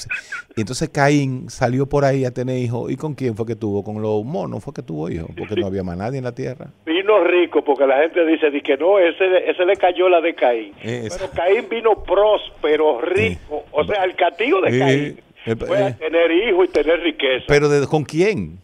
y 0.57 0.61
entonces 0.63 0.89
Caín 0.89 1.51
salió 1.51 1.87
por 1.87 2.05
ahí 2.05 2.25
a 2.25 2.31
tener 2.33 2.57
hijos. 2.59 2.91
¿Y 2.91 2.97
con 2.97 3.15
quién 3.15 3.37
fue 3.37 3.45
que 3.47 3.55
tuvo? 3.57 3.85
Con 3.85 4.01
los 4.01 4.25
monos 4.25 4.65
fue 4.65 4.73
que 4.73 4.83
tuvo 4.83 5.09
hijos, 5.11 5.29
porque 5.37 5.55
no 5.57 5.67
había 5.67 5.83
más 5.83 5.97
nadie 5.97 6.19
en 6.19 6.25
la 6.25 6.33
tierra. 6.35 6.69
Vino 6.87 7.23
rico 7.25 7.63
porque 7.63 7.87
la 7.87 7.99
gente 7.99 8.25
dice 8.27 8.51
di 8.51 8.61
que 8.63 8.77
no, 8.77 8.99
ese, 8.99 9.51
ese 9.51 9.65
le 9.67 9.77
cayó 9.77 10.09
la 10.09 10.21
de 10.21 10.35
Caín. 10.35 10.73
Es- 10.83 11.15
Pero 11.17 11.31
Caín 11.33 11.67
vino 11.71 12.03
próspero, 12.03 13.01
rico. 13.03 13.65
O 13.73 13.85
sea, 13.85 14.05
el 14.05 14.17
castigo 14.17 14.61
de 14.63 14.77
Eh, 14.77 14.79
Caín 14.79 15.21
eh, 15.45 15.57
fue 15.67 15.77
a 15.77 15.89
eh, 15.89 15.97
tener 15.99 16.31
hijos 16.31 16.67
y 16.69 16.73
tener 16.73 17.01
riqueza. 17.01 17.45
Pero 17.49 17.69
de- 17.69 17.87
¿con 17.87 18.05
quién? 18.05 18.59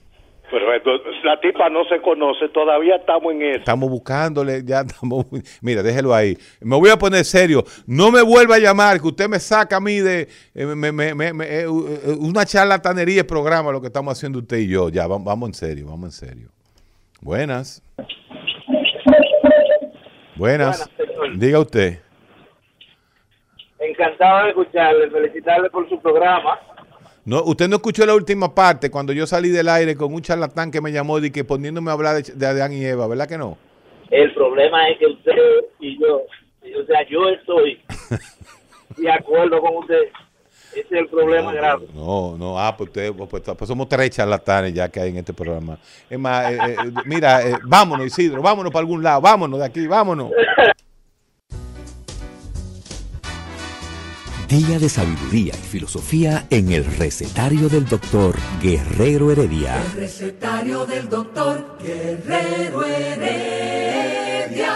Pero 0.51 0.74
entonces, 0.74 1.12
la 1.24 1.38
tipa 1.40 1.68
no 1.68 1.84
se 1.84 2.01
conoce, 2.01 2.49
todavía 2.49 2.96
estamos 2.96 3.32
en 3.32 3.42
eso. 3.42 3.59
Estamos 3.59 3.90
buscándole, 3.90 4.62
ya 4.64 4.80
estamos. 4.80 5.26
Mira, 5.61 5.82
déjelo 5.82 6.14
ahí. 6.14 6.38
Me 6.61 6.76
voy 6.76 6.88
a 6.88 6.96
poner 6.96 7.24
serio. 7.24 7.64
No 7.86 8.11
me 8.11 8.22
vuelva 8.22 8.55
a 8.55 8.59
llamar, 8.59 8.99
que 9.01 9.09
usted 9.09 9.28
me 9.28 9.38
saca 9.40 9.76
a 9.76 9.80
mí 9.80 9.96
de 10.01 10.28
eh, 10.55 10.64
me- 10.66 10.90
me- 10.92 11.14
me- 11.14 11.32
me- 11.34 11.44
eh, 11.44 11.64
eh, 11.64 12.16
una 12.18 12.46
charlatanería 12.46 13.16
de 13.16 13.24
programa 13.24 13.70
lo 13.72 13.80
que 13.80 13.88
estamos 13.88 14.16
haciendo 14.16 14.38
usted 14.38 14.57
y 14.59 14.68
yo. 14.68 14.88
Ya, 14.88 15.07
va- 15.07 15.18
vamos 15.18 15.51
en 15.51 15.55
serio, 15.55 15.86
vamos 15.86 16.05
en 16.07 16.28
serio. 16.28 16.49
Buenas. 17.20 17.82
Buenas. 20.36 20.88
Diga 21.36 21.59
usted. 21.61 21.99
Encantado 23.80 24.44
de 24.44 24.49
escucharle, 24.51 25.11
felicitarle 25.11 25.68
por 25.70 25.88
su 25.88 26.01
programa. 26.01 26.59
No, 27.29 27.43
usted 27.43 27.68
no 27.68 27.76
escuchó 27.76 28.07
la 28.07 28.14
última 28.14 28.55
parte 28.55 28.91
cuando 28.91 29.12
yo 29.12 29.26
salí 29.26 29.51
del 29.51 29.68
aire 29.68 29.97
con 29.97 30.14
un 30.14 30.22
charlatán 30.22 30.70
que 30.70 30.81
me 30.81 30.93
llamó 30.93 31.18
y 31.18 31.31
que 31.31 31.45
poniéndome 31.45 31.91
a 31.91 31.93
hablar 31.93 32.22
de, 32.22 32.33
de 32.33 32.47
Adán 32.47 32.72
y 32.72 32.83
Eva, 32.83 33.07
¿verdad 33.07 33.29
que 33.29 33.37
no? 33.37 33.59
El 34.09 34.33
problema 34.33 34.89
es 34.89 34.99
que 34.99 35.09
usted 35.09 35.37
y 35.79 36.01
yo, 36.01 36.22
o 36.22 36.87
sea, 36.87 37.07
yo 37.07 37.29
estoy 37.29 37.83
de 38.97 39.12
acuerdo 39.12 39.61
con 39.61 39.76
usted. 39.76 40.05
Ese 40.72 40.81
es 40.81 40.93
el 40.93 41.09
problema 41.09 41.53
grave. 41.53 41.87
No, 41.93 42.35
no, 42.39 42.59
ah, 42.59 42.74
pues, 42.74 42.89
usted, 42.89 43.12
pues, 43.12 43.29
pues 43.29 43.68
somos 43.68 43.87
tres 43.91 44.09
charlatanes 44.09 44.72
ya 44.72 44.89
que 44.89 44.99
hay 44.99 45.11
en 45.11 45.18
este 45.18 45.35
programa. 45.35 45.79
Es 46.09 46.18
más, 46.18 46.51
eh, 46.51 46.59
eh, 46.62 46.76
mira, 47.05 47.47
eh, 47.47 47.59
vámonos 47.62 48.07
Isidro, 48.07 48.41
vámonos 48.41 48.72
para 48.72 48.81
algún 48.81 49.03
lado, 49.03 49.20
vámonos 49.20 49.59
de 49.61 49.66
aquí, 49.66 49.87
vámonos. 49.87 50.31
Día 54.49 54.78
de 54.78 54.88
sabiduría 54.88 55.53
y 55.55 55.59
filosofía 55.59 56.46
en 56.49 56.72
el 56.72 56.82
recetario 56.84 57.68
del 57.68 57.84
doctor 57.86 58.34
Guerrero 58.62 59.30
Heredia. 59.30 59.76
El 59.82 59.92
recetario 60.01 60.86
del 60.86 61.07
doctor 61.07 61.76
Guerrero 61.84 62.82
Heredia. 62.82 64.72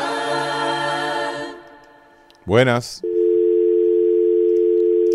Buenas. 2.45 3.01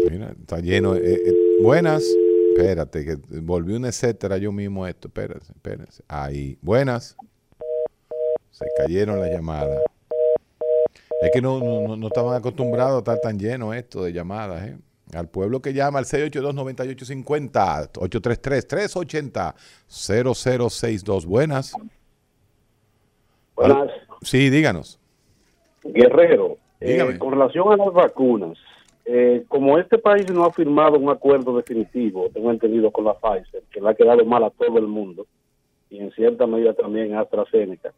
Mira, 0.10 0.34
está 0.40 0.60
lleno. 0.60 0.96
eh, 0.96 1.02
eh, 1.28 1.34
buenas. 1.62 2.04
Espérate, 2.56 3.06
que 3.06 3.18
volví 3.42 3.76
un 3.76 3.86
etcétera 3.86 4.38
yo 4.38 4.52
mismo 4.52 4.88
esto. 4.88 5.08
Espérense, 5.10 5.52
espérense. 5.54 6.04
Ahí. 6.08 6.58
Buenas. 6.64 7.16
Se 8.50 8.66
cayeron 8.76 9.20
las 9.20 9.30
llamadas. 9.30 9.82
Es 11.22 11.32
que 11.32 11.42
no, 11.42 11.60
no, 11.60 11.96
no- 11.98 12.08
estaban 12.08 12.36
acostumbrados 12.36 12.96
a 12.96 13.00
estar 13.00 13.20
tan 13.20 13.40
lleno 13.40 13.74
esto 13.74 14.04
de 14.04 14.14
llamadas, 14.14 14.68
¿eh? 14.68 14.78
Al 15.14 15.30
pueblo 15.30 15.62
que 15.62 15.74
llama 15.74 16.00
al 16.00 16.06
682-9850, 16.06 17.92
833-380-0062. 19.88 21.26
Buenas. 21.26 21.74
Buenas. 23.56 23.90
Sí, 24.22 24.50
díganos. 24.50 25.00
Guerrero, 25.84 26.58
eh, 26.82 27.16
con 27.18 27.32
relación 27.32 27.72
a 27.72 27.78
las 27.78 27.94
vacunas, 27.94 28.58
eh, 29.06 29.46
como 29.48 29.78
este 29.80 29.98
país 29.98 30.30
no 30.32 30.44
ha 30.44 30.52
firmado 30.52 30.98
un 31.00 31.10
acuerdo 31.10 31.56
definitivo, 31.56 32.30
tengo 32.34 32.52
entendido 32.52 32.92
con 32.92 33.06
la 33.06 33.14
Pfizer, 33.14 33.64
que 33.72 33.80
le 33.80 33.90
ha 33.90 33.94
quedado 33.96 34.26
mal 34.26 34.44
a 34.44 34.50
todo 34.50 34.78
el 34.78 34.88
mundo, 34.88 35.26
y 35.90 36.00
en 36.00 36.12
cierta 36.12 36.46
medida 36.46 36.74
también 36.74 37.16
a 37.16 37.22
AstraZeneca, 37.22 37.94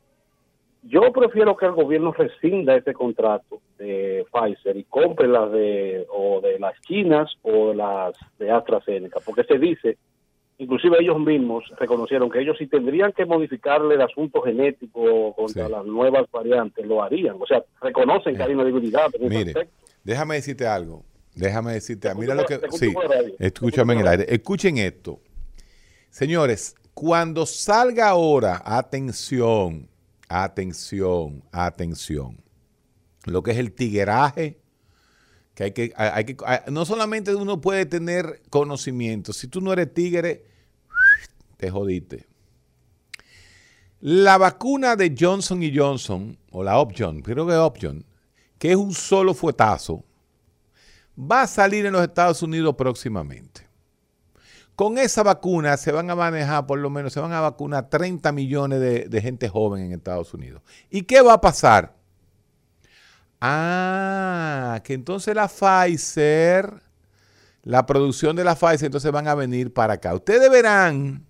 yo 0.84 1.12
prefiero 1.12 1.58
que 1.58 1.66
el 1.66 1.74
gobierno 1.74 2.12
rescinda 2.14 2.76
este 2.76 2.94
contrato 2.94 3.62
de 3.78 4.26
Pfizer 4.32 4.78
y 4.78 4.84
compre 4.86 5.28
las 5.28 5.52
de 5.52 6.06
o 6.10 6.40
de 6.42 6.60
las 6.60 6.80
chinas 6.82 7.30
o 7.42 7.74
las 7.74 8.16
de 8.38 8.52
AstraZeneca, 8.52 9.20
porque 9.26 9.44
se 9.44 9.58
dice, 9.58 9.98
inclusive 10.58 10.98
ellos 11.00 11.20
mismos 11.20 11.66
reconocieron 11.78 12.30
que 12.30 12.40
ellos 12.40 12.58
si 12.58 12.68
tendrían 12.68 13.12
que 13.12 13.26
modificarle 13.26 13.96
el 13.96 14.02
asunto 14.02 14.42
genético 14.42 15.34
contra 15.34 15.68
las 15.68 15.86
nuevas 15.86 16.30
variantes, 16.32 16.86
lo 16.86 17.04
harían. 17.04 17.36
O 17.40 17.46
sea, 17.46 17.64
reconocen 17.82 18.36
que 18.36 18.44
hay 18.44 18.54
una 18.54 18.64
debilidad 18.64 19.08
en 19.14 19.30
Mire, 19.30 19.54
déjame 20.04 20.36
decirte 20.36 20.66
algo. 20.66 21.04
Déjame 21.36 21.74
decirte, 21.74 22.14
mira 22.16 22.36
lo 22.36 22.46
que... 22.46 22.60
Sí, 22.72 22.94
escúchame 23.38 23.94
en 23.94 24.00
el 24.00 24.08
aire. 24.08 24.26
Escuchen 24.28 24.78
esto. 24.78 25.22
Señores, 26.10 26.76
cuando 26.94 27.46
salga 27.46 28.10
ahora, 28.10 28.62
atención, 28.66 29.88
atención, 30.30 31.44
atención, 31.52 32.42
lo 33.26 33.44
que 33.44 33.52
es 33.52 33.58
el 33.58 33.74
tigueraje, 33.74 34.62
que 35.56 35.64
hay 35.66 35.72
que, 35.74 35.94
hay 35.98 36.24
que, 36.24 36.38
no 36.72 36.86
solamente 36.86 37.36
uno 37.36 37.60
puede 37.60 37.86
tener 37.86 38.42
conocimiento, 38.50 39.34
si 39.34 39.48
tú 39.48 39.60
no 39.60 39.74
eres 39.74 39.94
tigre, 39.94 40.46
te 41.58 41.70
jodiste. 41.70 42.28
La 44.00 44.38
vacuna 44.38 44.96
de 44.96 45.14
Johnson 45.20 45.62
y 45.62 45.76
Johnson, 45.76 46.38
o 46.52 46.64
la 46.64 46.80
Upjohn, 46.82 47.22
creo 47.22 47.46
que 47.46 47.54
es 47.54 47.60
Upjohn, 47.60 48.06
que 48.58 48.72
es 48.72 48.78
un 48.78 48.94
solo 48.94 49.34
fuetazo, 49.34 50.06
va 51.20 51.42
a 51.42 51.48
salir 51.48 51.86
en 51.86 51.94
los 51.94 52.04
Estados 52.04 52.42
Unidos 52.42 52.76
próximamente. 52.78 53.69
Con 54.80 54.98
esa 54.98 55.24
vacuna 55.24 55.76
se 55.76 55.92
van 55.92 56.10
a 56.10 56.16
manejar, 56.16 56.66
por 56.66 56.80
lo 56.80 56.90
menos, 56.90 57.12
se 57.12 57.20
van 57.20 57.34
a 57.34 57.42
vacunar 57.42 57.90
30 57.90 58.32
millones 58.32 58.80
de, 58.80 59.22
gente 59.22 59.50
joven 59.50 59.84
en 59.84 59.92
Estados 59.92 60.34
Unidos. 60.34 60.62
¿Y 60.90 61.02
qué 61.02 61.22
va 61.22 61.34
a 61.34 61.42
pasar? 61.42 61.98
Ah, 63.42 64.80
que 64.86 64.94
entonces 64.94 65.36
la 65.36 65.50
Pfizer, 65.50 66.82
la 67.64 67.86
producción 67.86 68.38
de 68.38 68.46
la 68.46 68.56
Pfizer, 68.56 68.86
entonces 68.86 69.12
van 69.12 69.28
a 69.28 69.36
venir 69.36 69.74
para 69.74 69.96
acá. 69.96 70.16
Ustedes 70.16 70.50
verán 70.50 71.26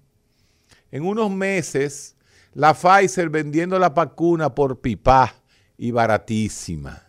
en 0.92 1.04
unos 1.04 1.32
meses 1.32 2.16
la 2.54 2.76
Pfizer 2.76 3.32
vendiendo 3.32 3.80
la 3.80 3.90
vacuna 3.90 4.54
por 4.54 4.80
pipa 4.80 5.34
y 5.76 5.90
baratísima. 5.90 7.02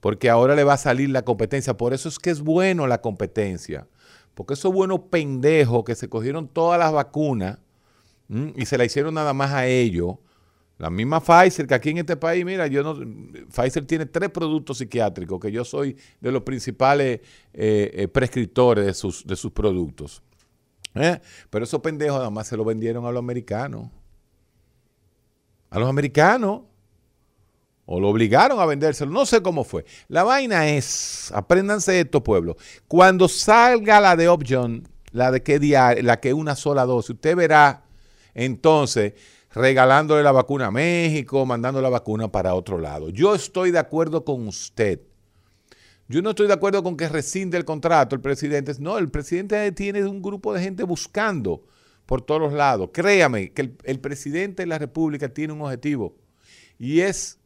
Porque 0.00 0.30
ahora 0.30 0.54
le 0.54 0.64
va 0.64 0.72
a 0.72 0.78
salir 0.78 1.10
la 1.10 1.26
competencia. 1.26 1.76
Por 1.76 1.92
eso 1.92 2.08
es 2.08 2.18
que 2.18 2.30
es 2.30 2.40
bueno 2.40 2.86
la 2.86 3.02
competencia. 3.02 3.86
Porque 4.34 4.54
esos 4.54 4.72
buenos 4.72 5.00
pendejos 5.10 5.84
que 5.84 5.94
se 5.94 6.08
cogieron 6.08 6.48
todas 6.48 6.78
las 6.78 6.92
vacunas 6.92 7.58
y 8.56 8.64
se 8.64 8.78
la 8.78 8.84
hicieron 8.84 9.14
nada 9.14 9.34
más 9.34 9.52
a 9.52 9.66
ellos. 9.66 10.16
La 10.78 10.90
misma 10.90 11.20
Pfizer, 11.20 11.66
que 11.66 11.74
aquí 11.74 11.90
en 11.90 11.98
este 11.98 12.16
país, 12.16 12.44
mira, 12.44 12.66
yo 12.66 12.98
Pfizer 13.54 13.86
tiene 13.86 14.06
tres 14.06 14.30
productos 14.30 14.78
psiquiátricos, 14.78 15.38
que 15.38 15.52
yo 15.52 15.64
soy 15.64 15.96
de 16.20 16.32
los 16.32 16.42
principales 16.42 17.20
eh, 17.52 17.90
eh, 17.94 18.08
prescriptores 18.08 18.86
de 18.86 18.94
sus, 18.94 19.24
de 19.26 19.36
sus 19.36 19.52
productos. 19.52 20.22
¿Eh? 20.94 21.20
Pero 21.50 21.64
esos 21.64 21.80
pendejos 21.80 22.16
nada 22.16 22.30
más 22.30 22.48
se 22.48 22.56
lo 22.56 22.64
vendieron 22.64 23.04
a 23.06 23.12
los 23.12 23.20
americanos. 23.20 23.90
A 25.70 25.78
los 25.78 25.88
americanos. 25.88 26.62
O 27.94 28.00
lo 28.00 28.08
obligaron 28.08 28.58
a 28.58 28.64
vendérselo. 28.64 29.10
No 29.10 29.26
sé 29.26 29.42
cómo 29.42 29.64
fue. 29.64 29.84
La 30.08 30.24
vaina 30.24 30.66
es, 30.66 31.30
apréndanse 31.34 32.00
esto, 32.00 32.24
pueblo. 32.24 32.56
Cuando 32.88 33.28
salga 33.28 34.00
la 34.00 34.16
de 34.16 34.30
Upjohn, 34.30 34.88
la 35.10 35.30
de 35.30 35.42
que 35.42 35.58
diaria, 35.58 36.02
la 36.02 36.18
que 36.18 36.32
una 36.32 36.56
sola 36.56 36.86
dosis, 36.86 37.10
usted 37.10 37.36
verá 37.36 37.84
entonces 38.32 39.12
regalándole 39.50 40.22
la 40.22 40.32
vacuna 40.32 40.68
a 40.68 40.70
México, 40.70 41.44
mandando 41.44 41.82
la 41.82 41.90
vacuna 41.90 42.32
para 42.32 42.54
otro 42.54 42.78
lado. 42.78 43.10
Yo 43.10 43.34
estoy 43.34 43.72
de 43.72 43.80
acuerdo 43.80 44.24
con 44.24 44.48
usted. 44.48 45.02
Yo 46.08 46.22
no 46.22 46.30
estoy 46.30 46.46
de 46.46 46.54
acuerdo 46.54 46.82
con 46.82 46.96
que 46.96 47.10
rescinde 47.10 47.58
el 47.58 47.66
contrato 47.66 48.16
el 48.16 48.22
presidente. 48.22 48.72
No, 48.78 48.96
el 48.96 49.10
presidente 49.10 49.70
tiene 49.72 50.02
un 50.06 50.22
grupo 50.22 50.54
de 50.54 50.62
gente 50.62 50.84
buscando 50.84 51.62
por 52.06 52.22
todos 52.22 52.40
los 52.40 52.54
lados. 52.54 52.88
Créame 52.90 53.52
que 53.52 53.76
el 53.84 54.00
presidente 54.00 54.62
de 54.62 54.66
la 54.68 54.78
República 54.78 55.28
tiene 55.28 55.52
un 55.52 55.60
objetivo 55.60 56.16
y 56.78 57.00
es 57.00 57.41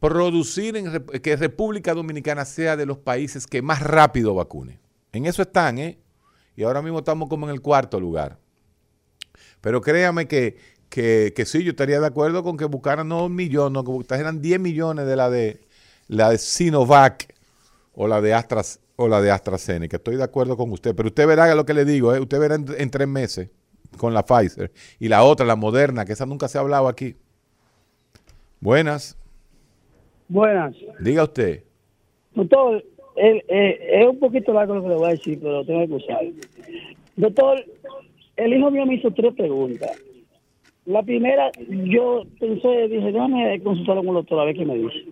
producir 0.00 0.76
en, 0.76 1.04
que 1.20 1.36
República 1.36 1.94
Dominicana 1.94 2.44
sea 2.44 2.76
de 2.76 2.86
los 2.86 2.98
países 2.98 3.46
que 3.46 3.62
más 3.62 3.82
rápido 3.82 4.34
vacune. 4.34 4.78
En 5.12 5.26
eso 5.26 5.42
están, 5.42 5.78
¿eh? 5.78 5.98
y 6.56 6.62
ahora 6.62 6.82
mismo 6.82 6.98
estamos 6.98 7.28
como 7.28 7.46
en 7.46 7.52
el 7.52 7.60
cuarto 7.60 7.98
lugar. 8.00 8.38
Pero 9.60 9.80
créame 9.80 10.26
que, 10.26 10.56
que, 10.88 11.32
que 11.34 11.44
sí, 11.44 11.64
yo 11.64 11.70
estaría 11.70 12.00
de 12.00 12.06
acuerdo 12.06 12.42
con 12.42 12.56
que 12.56 12.64
buscaran 12.64 13.08
no 13.08 13.26
un 13.26 13.34
millón, 13.34 13.72
no, 13.72 13.84
que 13.84 14.04
trajeran 14.04 14.40
10 14.40 14.60
millones 14.60 15.06
de 15.06 15.16
la 15.16 15.30
de 15.30 15.60
la 16.06 16.30
de 16.30 16.38
Sinovac 16.38 17.34
o 17.92 18.06
la 18.06 18.20
de 18.20 18.34
Astras 18.34 18.80
o 18.96 19.08
la 19.08 19.20
de 19.20 19.30
AstraZeneca. 19.30 19.96
Estoy 19.96 20.16
de 20.16 20.24
acuerdo 20.24 20.56
con 20.56 20.70
usted, 20.72 20.94
pero 20.94 21.08
usted 21.08 21.26
verá 21.26 21.54
lo 21.54 21.64
que 21.66 21.74
le 21.74 21.84
digo, 21.84 22.14
¿eh? 22.14 22.20
usted 22.20 22.38
verá 22.38 22.54
en 22.54 22.90
tres 22.90 23.08
meses 23.08 23.50
con 23.96 24.14
la 24.14 24.24
Pfizer 24.24 24.72
y 24.98 25.08
la 25.08 25.22
otra, 25.22 25.46
la 25.46 25.56
Moderna, 25.56 26.04
que 26.04 26.12
esa 26.12 26.26
nunca 26.26 26.48
se 26.48 26.58
ha 26.58 26.60
hablado 26.60 26.88
aquí. 26.88 27.16
Buenas, 28.60 29.16
Buenas. 30.28 30.74
diga 31.00 31.24
usted. 31.24 31.62
Doctor, 32.34 32.84
el- 33.16 33.42
eh, 33.48 34.00
es 34.02 34.06
un 34.06 34.18
poquito 34.18 34.52
largo 34.52 34.74
lo 34.74 34.82
que 34.82 34.88
le 34.88 34.94
voy 34.94 35.08
a 35.08 35.12
decir, 35.12 35.38
pero 35.40 35.64
tengo 35.64 35.86
que 35.86 35.94
usar. 35.94 36.22
Doctor, 37.16 37.64
el 38.36 38.52
hijo 38.54 38.70
mío 38.70 38.86
me 38.86 38.94
hizo 38.94 39.10
tres 39.10 39.34
preguntas. 39.34 39.90
La 40.84 41.02
primera, 41.02 41.50
yo 41.68 42.24
pensé, 42.38 42.88
dije, 42.88 43.12
déjame 43.12 43.60
consultarlo 43.62 44.02
con 44.02 44.08
el 44.10 44.14
doctor 44.22 44.40
a 44.40 44.44
ver 44.44 44.56
qué 44.56 44.64
me 44.64 44.76
dice. 44.78 45.04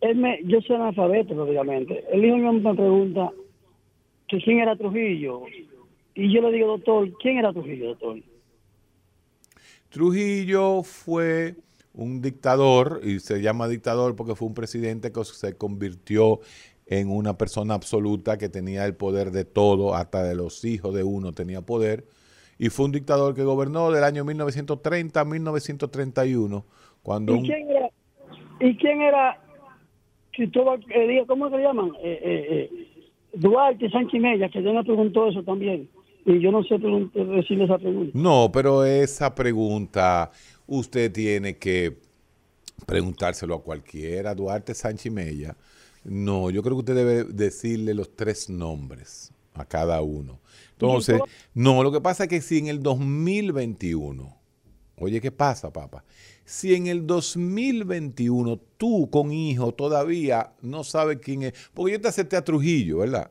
Él 0.00 0.16
me, 0.16 0.40
yo 0.44 0.60
soy 0.62 0.76
analfabeto, 0.76 1.34
lógicamente. 1.34 2.02
El 2.10 2.24
hijo 2.24 2.36
mío 2.36 2.52
me 2.52 2.74
pregunta 2.74 3.30
que 4.26 4.38
quién 4.38 4.58
era 4.60 4.74
Trujillo. 4.74 5.42
Y 6.14 6.32
yo 6.32 6.42
le 6.42 6.52
digo, 6.52 6.66
doctor, 6.68 7.08
¿quién 7.20 7.38
era 7.38 7.52
Trujillo, 7.52 7.88
doctor? 7.88 8.18
Trujillo 9.90 10.82
fue 10.82 11.54
un 11.94 12.22
dictador, 12.22 13.00
y 13.04 13.20
se 13.20 13.40
llama 13.42 13.68
dictador 13.68 14.16
porque 14.16 14.34
fue 14.34 14.48
un 14.48 14.54
presidente 14.54 15.12
que 15.12 15.24
se 15.24 15.56
convirtió 15.56 16.40
en 16.86 17.10
una 17.10 17.36
persona 17.38 17.74
absoluta 17.74 18.38
que 18.38 18.48
tenía 18.48 18.84
el 18.86 18.94
poder 18.94 19.30
de 19.30 19.44
todo, 19.44 19.94
hasta 19.94 20.22
de 20.22 20.34
los 20.34 20.64
hijos 20.64 20.94
de 20.94 21.02
uno 21.04 21.32
tenía 21.32 21.60
poder, 21.62 22.04
y 22.58 22.68
fue 22.68 22.86
un 22.86 22.92
dictador 22.92 23.34
que 23.34 23.42
gobernó 23.44 23.90
del 23.90 24.04
año 24.04 24.24
1930 24.24 25.20
a 25.20 25.24
1931, 25.24 26.64
cuando 27.02 27.34
¿Y 27.34 27.38
un- 27.38 27.44
quién 27.44 27.70
era? 27.70 27.90
¿Y 28.60 28.76
quién 28.76 29.00
era 29.02 29.38
Cristóbal, 30.32 30.82
eh, 30.88 31.24
¿cómo 31.26 31.50
se 31.50 31.58
llaman? 31.58 31.90
Eh, 32.02 32.18
eh, 32.22 32.68
eh, 32.72 33.10
Duarte 33.34 33.90
Sánchez 33.90 34.20
Mella, 34.20 34.48
que 34.48 34.62
ya 34.62 34.72
me 34.72 34.82
preguntó 34.82 35.28
eso 35.28 35.42
también. 35.42 35.88
Y 36.24 36.38
yo 36.40 36.50
no 36.52 36.62
sé 36.62 36.78
decirle 36.78 37.64
esa 37.64 37.78
pregunta. 37.78 38.12
No, 38.16 38.50
pero 38.52 38.84
esa 38.84 39.34
pregunta 39.34 40.30
usted 40.66 41.12
tiene 41.12 41.58
que 41.58 42.00
preguntárselo 42.86 43.54
a 43.54 43.62
cualquiera. 43.62 44.34
Duarte 44.34 44.74
Sánchez 44.74 45.12
Mella. 45.12 45.56
No, 46.04 46.50
yo 46.50 46.62
creo 46.62 46.76
que 46.76 46.80
usted 46.80 46.94
debe 46.94 47.24
decirle 47.24 47.94
los 47.94 48.16
tres 48.16 48.48
nombres 48.48 49.32
a 49.54 49.64
cada 49.64 50.00
uno. 50.02 50.40
Entonces, 50.72 51.20
no, 51.54 51.82
lo 51.82 51.92
que 51.92 52.00
pasa 52.00 52.24
es 52.24 52.30
que 52.30 52.40
si 52.40 52.58
en 52.58 52.66
el 52.66 52.82
2021, 52.82 54.36
oye, 54.96 55.20
¿qué 55.20 55.30
pasa, 55.30 55.72
papá? 55.72 56.04
Si 56.44 56.74
en 56.74 56.88
el 56.88 57.06
2021 57.06 58.58
tú 58.76 59.08
con 59.10 59.32
hijo 59.32 59.72
todavía 59.72 60.54
no 60.60 60.82
sabes 60.82 61.18
quién 61.22 61.44
es, 61.44 61.54
porque 61.72 61.92
yo 61.92 62.00
te 62.00 62.08
acepté 62.08 62.36
a 62.36 62.44
Trujillo, 62.44 62.98
¿verdad? 62.98 63.30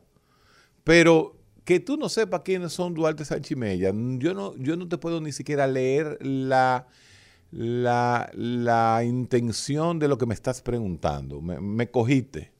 Pero 0.85 1.37
que 1.65 1.79
tú 1.79 1.97
no 1.97 2.07
sepas 2.07 2.41
quiénes 2.41 2.71
son 2.71 2.93
Duarte 2.93 3.25
Sánchez 3.25 3.57
Mella, 3.57 3.91
yo 4.17 4.33
no, 4.33 4.55
yo 4.57 4.77
no 4.77 4.87
te 4.87 4.97
puedo 4.97 5.19
ni 5.19 5.33
siquiera 5.33 5.67
leer 5.67 6.17
la, 6.25 6.87
la, 7.51 9.01
intención 9.05 9.99
de 9.99 10.07
lo 10.07 10.17
que 10.17 10.25
me 10.25 10.33
estás 10.33 10.61
preguntando. 10.61 11.41
Me, 11.41 11.89
cogiste. 11.89 12.51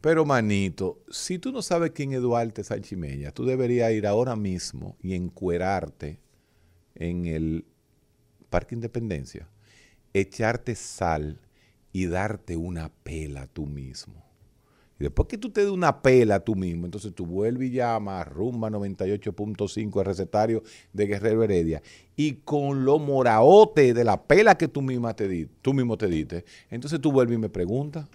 Pero, 0.00 0.24
manito, 0.24 1.02
si 1.10 1.38
tú 1.38 1.52
no 1.52 1.62
sabes 1.62 1.90
quién 1.90 2.12
es 2.12 2.20
Duarte 2.20 2.64
Sánchez 2.64 2.98
Mella, 2.98 3.32
tú 3.32 3.44
deberías 3.44 3.92
ir 3.92 4.06
ahora 4.06 4.36
mismo 4.36 4.96
y 5.02 5.14
encuerarte 5.14 6.20
en 6.94 7.26
el 7.26 7.64
Parque 8.48 8.74
Independencia, 8.74 9.48
echarte 10.14 10.74
sal 10.74 11.40
y 11.92 12.06
darte 12.06 12.56
una 12.56 12.90
pela 12.90 13.46
tú 13.46 13.66
mismo. 13.66 14.27
Y 14.98 15.04
después 15.04 15.28
que 15.28 15.38
tú 15.38 15.50
te 15.50 15.60
des 15.60 15.70
una 15.70 16.02
pela 16.02 16.40
tú 16.40 16.56
mismo, 16.56 16.84
entonces 16.84 17.14
tú 17.14 17.24
vuelves 17.24 17.68
y 17.68 17.72
llamas 17.72 18.26
Rumba 18.26 18.68
98.5, 18.68 20.00
el 20.00 20.04
recetario 20.04 20.62
de 20.92 21.06
Guerrero 21.06 21.44
Heredia, 21.44 21.82
y 22.16 22.32
con 22.34 22.84
lo 22.84 22.98
moraote 22.98 23.94
de 23.94 24.04
la 24.04 24.20
pela 24.22 24.58
que 24.58 24.66
tú, 24.66 24.82
misma 24.82 25.14
te 25.14 25.28
di, 25.28 25.46
tú 25.62 25.72
mismo 25.72 25.96
te 25.96 26.08
diste, 26.08 26.44
entonces 26.70 27.00
tú 27.00 27.12
vuelves 27.12 27.36
y 27.36 27.40
me 27.40 27.48
preguntas. 27.48 28.08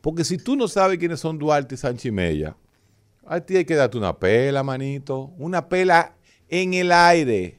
Porque 0.00 0.24
si 0.24 0.36
tú 0.38 0.56
no 0.56 0.66
sabes 0.66 0.98
quiénes 0.98 1.20
son 1.20 1.38
Duarte 1.38 1.74
y 1.74 1.78
Sánchez 1.78 2.12
Mella, 2.12 2.56
a 3.24 3.40
ti 3.40 3.56
hay 3.56 3.64
que 3.64 3.76
darte 3.76 3.96
una 3.96 4.18
pela, 4.18 4.62
manito. 4.62 5.30
Una 5.38 5.68
pela 5.68 6.14
en 6.48 6.74
el 6.74 6.90
aire. 6.90 7.58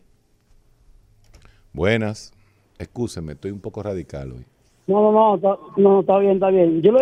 Buenas. 1.72 2.34
Excúseme, 2.78 3.34
estoy 3.34 3.52
un 3.52 3.62
poco 3.62 3.82
radical 3.82 4.34
hoy. 4.34 4.46
No, 4.88 5.02
no, 5.02 5.38
no, 5.38 5.60
no, 5.78 6.00
está 6.02 6.18
bien, 6.20 6.34
está 6.34 6.50
bien. 6.50 6.82
Yo 6.82 6.92
lo 6.92 7.00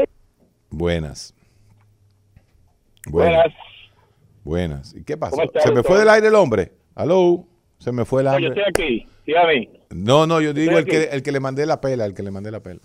Buenas. 0.71 1.33
Buenas. 3.07 3.47
Buenas. 4.43 4.95
¿Y 4.95 5.03
qué 5.03 5.17
pasó? 5.17 5.31
¿Cómo 5.35 5.43
está, 5.43 5.61
¿Se 5.61 5.71
me 5.71 5.83
fue 5.83 5.99
del 5.99 6.09
aire 6.09 6.27
el 6.27 6.35
hombre? 6.35 6.71
¿Aló? 6.95 7.45
Se 7.77 7.91
me 7.91 8.05
fue 8.05 8.21
el 8.21 8.25
No, 8.27 8.31
hambre. 8.33 8.43
yo 8.45 8.49
estoy 8.49 8.63
aquí, 8.85 9.07
dígame. 9.25 9.69
No, 9.89 10.25
no, 10.27 10.39
yo 10.41 10.53
digo 10.53 10.77
el 10.77 10.85
que, 10.85 11.03
el 11.05 11.21
que 11.23 11.31
le 11.31 11.39
mandé 11.39 11.65
la 11.65 11.81
pela, 11.81 12.05
el 12.05 12.13
que 12.13 12.23
le 12.23 12.31
mandé 12.31 12.51
la 12.51 12.59
pela. 12.61 12.79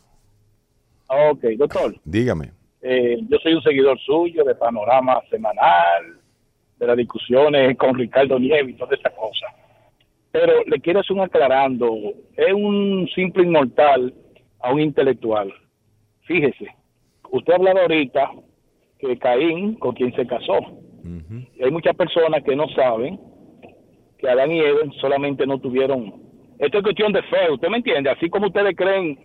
Ok, 1.09 1.45
doctor, 1.57 1.95
Dígame. 2.05 2.51
eh, 2.83 3.19
yo 3.29 3.39
soy 3.39 3.55
un 3.55 3.63
seguidor 3.63 3.99
suyo 4.01 4.43
de 4.43 4.55
Panorama 4.57 5.21
Semanal, 5.31 6.19
de 6.79 6.87
las 6.87 6.97
discusiones 6.97 7.77
con 7.79 7.95
Ricardo 7.97 8.39
Nieves 8.39 8.75
y 8.75 8.79
todas 8.79 8.99
esas 8.99 9.13
cosas. 9.13 9.51
Pero 10.33 10.65
le 10.67 10.81
quiero 10.81 11.01
hacer 11.01 11.13
un 11.17 11.23
aclarando. 11.23 11.97
Es 12.37 12.53
un 12.53 13.09
simple 13.15 13.45
inmortal 13.45 14.13
a 14.61 14.73
un 14.73 14.81
intelectual. 14.81 15.53
Fíjese, 16.23 16.67
usted 17.31 17.53
ha 17.53 17.57
hablado 17.57 17.81
ahorita 17.81 18.31
que 18.99 19.19
Caín, 19.19 19.75
con 19.75 19.95
quien 19.95 20.15
se 20.15 20.27
casó. 20.27 20.59
Hay 21.63 21.71
muchas 21.71 21.95
personas 21.95 22.43
que 22.43 22.57
no 22.57 22.69
saben 22.71 23.21
que 24.19 24.29
Adán 24.29 24.51
y 24.51 24.61
Eva 24.61 24.81
solamente 25.01 25.47
no 25.47 25.59
tuvieron. 25.59 26.15
Esto 26.59 26.79
es 26.79 26.85
cuestión 26.85 27.13
de 27.13 27.23
fe, 27.25 27.51
¿usted 27.53 27.69
me 27.69 27.77
entiende? 27.79 28.11
Así 28.11 28.31
como 28.31 28.47
ustedes 28.47 28.75
creen 28.77 29.19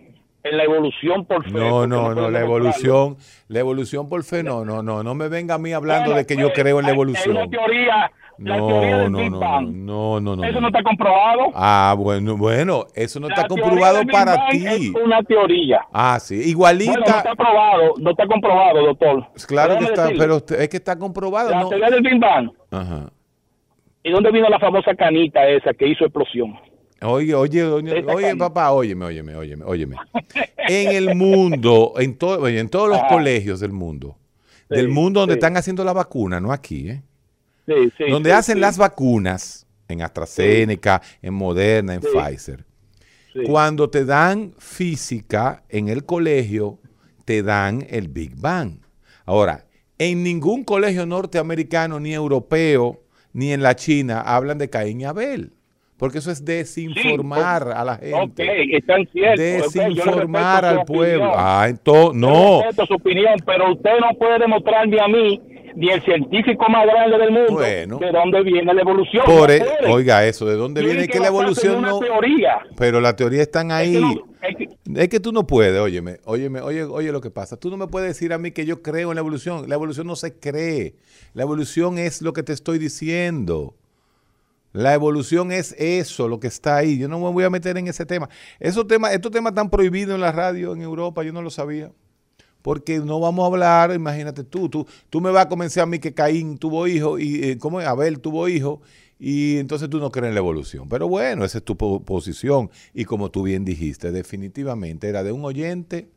en 0.44 0.56
la 0.56 0.64
evolución 0.64 1.24
por 1.24 1.42
fe. 1.44 1.50
No, 1.52 1.86
no, 1.86 2.14
no, 2.14 2.30
la 2.30 2.40
evolución, 2.40 3.16
la 3.48 3.60
evolución 3.60 4.08
por 4.08 4.22
fe, 4.24 4.42
no, 4.42 4.64
no, 4.64 4.82
no, 4.82 5.02
no 5.02 5.14
me 5.14 5.28
venga 5.28 5.54
a 5.54 5.58
mí 5.58 5.72
hablando 5.72 6.06
Bueno, 6.10 6.18
de 6.18 6.26
que 6.26 6.36
yo 6.36 6.48
pues, 6.48 6.60
creo 6.60 6.78
en 6.80 6.82
la 6.82 6.88
hay- 6.88 6.92
Hay 6.92 6.94
evolución. 6.96 7.36
una 7.36 7.48
teoría, 7.48 8.12
la 8.38 8.56
teoría 8.56 8.90
No, 8.96 8.98
del 9.02 9.12
no, 9.12 9.18
Big 9.18 9.30
no, 9.30 9.38
Bang. 9.38 9.68
no, 9.72 10.20
no, 10.20 10.36
no, 10.36 10.44
Eso 10.44 10.60
no. 10.60 10.66
está 10.68 10.82
comprobado. 10.82 11.42
Ah, 11.54 11.94
bueno, 11.98 12.36
bueno, 12.36 12.86
eso 12.94 13.20
no 13.20 13.28
La 13.28 13.34
está 13.34 13.48
comprobado 13.48 14.02
para 14.10 14.48
ti. 14.48 14.66
Es 14.66 14.90
una 15.04 15.22
teoría. 15.22 15.80
Ah, 15.92 16.18
sí, 16.20 16.34
Bueno, 16.36 16.44
no 16.46 16.50
igualita. 16.50 17.16
está 17.18 17.34
probado, 17.34 17.94
no 17.98 18.10
está 18.10 18.26
comprobado, 18.26 18.86
doctor. 18.86 19.26
claro 19.46 19.78
que 19.78 19.84
está, 19.84 20.08
pero 20.16 20.36
es 20.36 20.68
que 20.68 20.76
está 20.76 20.98
comprobado, 20.98 21.50
La 21.50 21.68
teoría 21.68 21.90
del 21.90 22.02
Big 22.02 22.18
Bang. 22.18 22.50
Ajá. 22.70 23.10
¿Y 24.04 24.10
dónde 24.10 24.32
vino 24.32 24.48
la 24.48 24.58
famosa 24.58 24.94
canita 24.94 25.46
esa 25.48 25.72
que 25.74 25.86
hizo 25.86 26.04
explosión? 26.04 26.54
Oye, 27.04 27.34
oye, 27.34 27.64
oye, 27.64 28.36
papá, 28.36 28.70
óyeme, 28.72 29.04
óyeme, 29.04 29.34
óyeme, 29.36 29.64
óyeme. 29.64 29.96
En 30.56 30.92
el 30.92 31.14
mundo, 31.16 31.94
en, 31.98 32.16
todo, 32.16 32.46
en 32.48 32.68
todos 32.68 32.88
los 32.88 32.98
Ajá. 32.98 33.08
colegios 33.08 33.58
del 33.60 33.72
mundo, 33.72 34.16
Sí, 34.68 34.76
del 34.76 34.88
mundo 34.88 35.20
donde 35.20 35.34
sí. 35.34 35.38
están 35.38 35.56
haciendo 35.56 35.84
la 35.84 35.92
vacuna, 35.92 36.40
no 36.40 36.52
aquí, 36.52 36.88
¿eh? 36.90 37.02
Sí, 37.66 37.92
sí, 37.96 38.04
donde 38.10 38.30
sí, 38.30 38.36
hacen 38.36 38.60
las 38.60 38.76
vacunas, 38.76 39.66
en 39.88 40.02
AstraZeneca, 40.02 41.00
en 41.20 41.34
Moderna, 41.34 41.94
en. 41.94 42.00
Pfizer. 42.00 42.64
Cuando 43.46 43.88
te 43.88 44.04
dan 44.04 44.54
física 44.58 45.62
en 45.68 45.88
el 45.88 46.04
colegio, 46.04 46.78
te 47.24 47.42
dan 47.42 47.86
el 47.88 48.08
Big 48.08 48.36
Bang. 48.36 48.80
Ahora, 49.24 49.64
en 49.98 50.22
ningún 50.22 50.64
colegio 50.64 51.06
norteamericano, 51.06 51.98
ni 51.98 52.12
europeo, 52.12 53.00
ni 53.32 53.52
en 53.52 53.62
la 53.62 53.74
China 53.74 54.20
hablan 54.20 54.58
de 54.58 54.68
Caín 54.68 55.00
y 55.00 55.04
Abel. 55.04 55.52
Porque 55.96 56.18
eso 56.18 56.32
es 56.32 56.44
desinformar 56.44 57.68
a 57.68 57.84
la 57.84 57.94
gente. 57.94 58.16
Ok, 58.18 58.40
están 58.72 59.06
ciertos. 59.12 59.72
Desinformar 59.72 60.64
al 60.64 60.84
pueblo. 60.84 61.28
opinión. 61.28 61.32
Ah, 61.36 61.66
entonces, 61.68 62.20
no. 62.20 62.32
Yo 62.32 62.62
respeto 62.64 62.86
su 62.86 62.94
opinión, 62.94 63.34
pero 63.46 63.72
usted 63.72 63.92
no 64.00 64.18
puede 64.18 64.40
demostrarme 64.40 65.00
a 65.00 65.06
mí, 65.06 65.40
ni 65.74 65.88
el 65.90 66.02
científico 66.02 66.64
más 66.68 66.86
grande 66.86 67.18
del 67.18 67.30
mundo, 67.30 67.52
Bueno. 67.54 67.98
de 67.98 68.10
dónde 68.12 68.42
viene 68.42 68.72
la 68.74 68.80
evolución. 68.82 69.24
Por 69.24 69.48
No 69.48 69.54
e- 69.54 69.64
oiga 69.92 70.26
eso, 70.26 70.46
¿de 70.46 70.54
dónde 70.56 70.82
viene 70.82 71.02
que 71.06 71.14
que 71.14 71.20
la 71.20 71.28
evolución 71.28 71.76
una 71.78 71.90
no? 71.90 71.98
teoría. 72.00 72.60
Pero 72.76 73.00
las 73.00 73.16
teorías 73.16 73.42
están 73.42 73.70
ahí. 73.72 73.96
Es 74.42 74.56
que- 74.56 74.68
Es 74.94 75.08
que 75.08 75.20
tú 75.20 75.32
no 75.32 75.46
puedes, 75.46 75.80
óyeme, 75.80 76.18
óyeme, 76.24 76.60
oye, 76.60 76.82
oye 76.84 77.12
lo 77.12 77.20
que 77.20 77.30
pasa. 77.30 77.56
Tú 77.56 77.70
no 77.70 77.76
me 77.76 77.86
puedes 77.86 78.08
decir 78.08 78.32
a 78.32 78.38
mí 78.38 78.50
que 78.50 78.66
yo 78.66 78.82
creo 78.82 79.10
en 79.10 79.14
la 79.14 79.20
evolución. 79.20 79.68
La 79.68 79.76
evolución 79.76 80.06
no 80.06 80.16
se 80.16 80.34
cree. 80.38 80.96
La 81.34 81.42
evolución 81.44 81.98
es 81.98 82.20
lo 82.20 82.32
que 82.32 82.42
te 82.42 82.52
estoy 82.52 82.78
diciendo. 82.78 83.74
La 84.72 84.94
evolución 84.94 85.52
es 85.52 85.74
eso, 85.78 86.28
lo 86.28 86.40
que 86.40 86.46
está 86.48 86.76
ahí. 86.76 86.98
Yo 86.98 87.06
no 87.06 87.18
me 87.20 87.30
voy 87.30 87.44
a 87.44 87.50
meter 87.50 87.76
en 87.76 87.88
ese 87.88 88.06
tema. 88.06 88.28
Esos 88.58 88.86
temas, 88.86 89.12
estos 89.14 89.30
temas 89.30 89.52
están 89.52 89.68
prohibidos 89.70 90.14
en 90.14 90.20
la 90.22 90.32
radio 90.32 90.72
en 90.74 90.82
Europa, 90.82 91.22
yo 91.22 91.32
no 91.32 91.42
lo 91.42 91.50
sabía. 91.50 91.90
Porque 92.62 92.98
no 93.00 93.20
vamos 93.20 93.42
a 93.42 93.46
hablar, 93.46 93.92
imagínate 93.92 94.44
tú, 94.44 94.68
tú, 94.68 94.86
tú 95.10 95.20
me 95.20 95.30
vas 95.30 95.46
a 95.46 95.48
convencer 95.48 95.82
a 95.82 95.86
mí 95.86 95.98
que 95.98 96.14
Caín 96.14 96.58
tuvo 96.58 96.86
hijo 96.86 97.18
y 97.18 97.42
eh, 97.44 97.58
¿cómo 97.58 97.80
es? 97.80 97.86
Abel 97.86 98.20
tuvo 98.20 98.48
hijo 98.48 98.80
y 99.18 99.58
entonces 99.58 99.90
tú 99.90 99.98
no 99.98 100.10
crees 100.10 100.28
en 100.30 100.34
la 100.34 100.40
evolución. 100.40 100.88
Pero 100.88 101.08
bueno, 101.08 101.44
esa 101.44 101.58
es 101.58 101.64
tu 101.64 101.76
po- 101.76 102.02
posición. 102.02 102.70
Y 102.94 103.04
como 103.04 103.30
tú 103.30 103.42
bien 103.44 103.64
dijiste, 103.64 104.10
definitivamente 104.12 105.08
era 105.08 105.22
de 105.22 105.32
un 105.32 105.44
oyente 105.44 106.08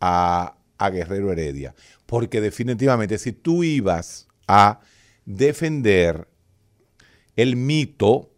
a, 0.00 0.56
Guerrero 0.92 1.30
Heredia. 1.30 1.74
Porque 2.06 2.40
definitivamente 2.40 3.18
si 3.18 3.32
tú 3.32 3.62
ibas 3.62 4.28
a 4.48 4.80
defender 5.24 6.28
el 7.36 7.56
mito, 7.56 8.30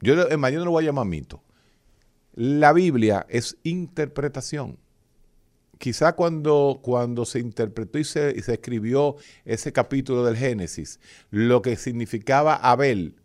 yo, 0.00 0.14
más, 0.38 0.52
yo 0.52 0.58
no 0.58 0.64
lo 0.64 0.70
voy 0.72 0.84
a 0.84 0.86
llamar 0.86 1.06
mito. 1.06 1.42
La 2.34 2.72
Biblia 2.72 3.26
es 3.28 3.58
interpretación. 3.62 4.78
Quizá 5.82 6.12
cuando, 6.12 6.78
cuando 6.80 7.24
se 7.24 7.40
interpretó 7.40 7.98
y 7.98 8.04
se, 8.04 8.40
se 8.40 8.52
escribió 8.52 9.16
ese 9.44 9.72
capítulo 9.72 10.24
del 10.24 10.36
Génesis, 10.36 11.00
lo 11.30 11.60
que 11.60 11.74
significaba 11.74 12.54
Abel 12.54 13.16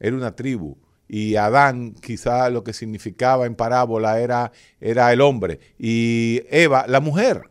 era 0.00 0.16
una 0.16 0.34
tribu 0.34 0.78
y 1.06 1.36
Adán 1.36 1.92
quizá 1.92 2.48
lo 2.48 2.64
que 2.64 2.72
significaba 2.72 3.44
en 3.44 3.56
parábola 3.56 4.18
era, 4.20 4.52
era 4.80 5.12
el 5.12 5.20
hombre 5.20 5.60
y 5.78 6.40
Eva 6.48 6.86
la 6.88 7.00
mujer. 7.00 7.50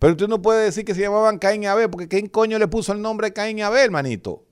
Pero 0.00 0.16
tú 0.16 0.26
no 0.26 0.42
puedes 0.42 0.64
decir 0.64 0.84
que 0.84 0.96
se 0.96 1.02
llamaban 1.02 1.38
Caín 1.38 1.62
y 1.62 1.66
Abel, 1.66 1.90
porque 1.90 2.08
¿quién 2.08 2.26
coño 2.26 2.58
le 2.58 2.66
puso 2.66 2.92
el 2.92 3.00
nombre 3.00 3.32
Caín 3.32 3.60
y 3.60 3.62
Abel, 3.62 3.92
manito? 3.92 4.44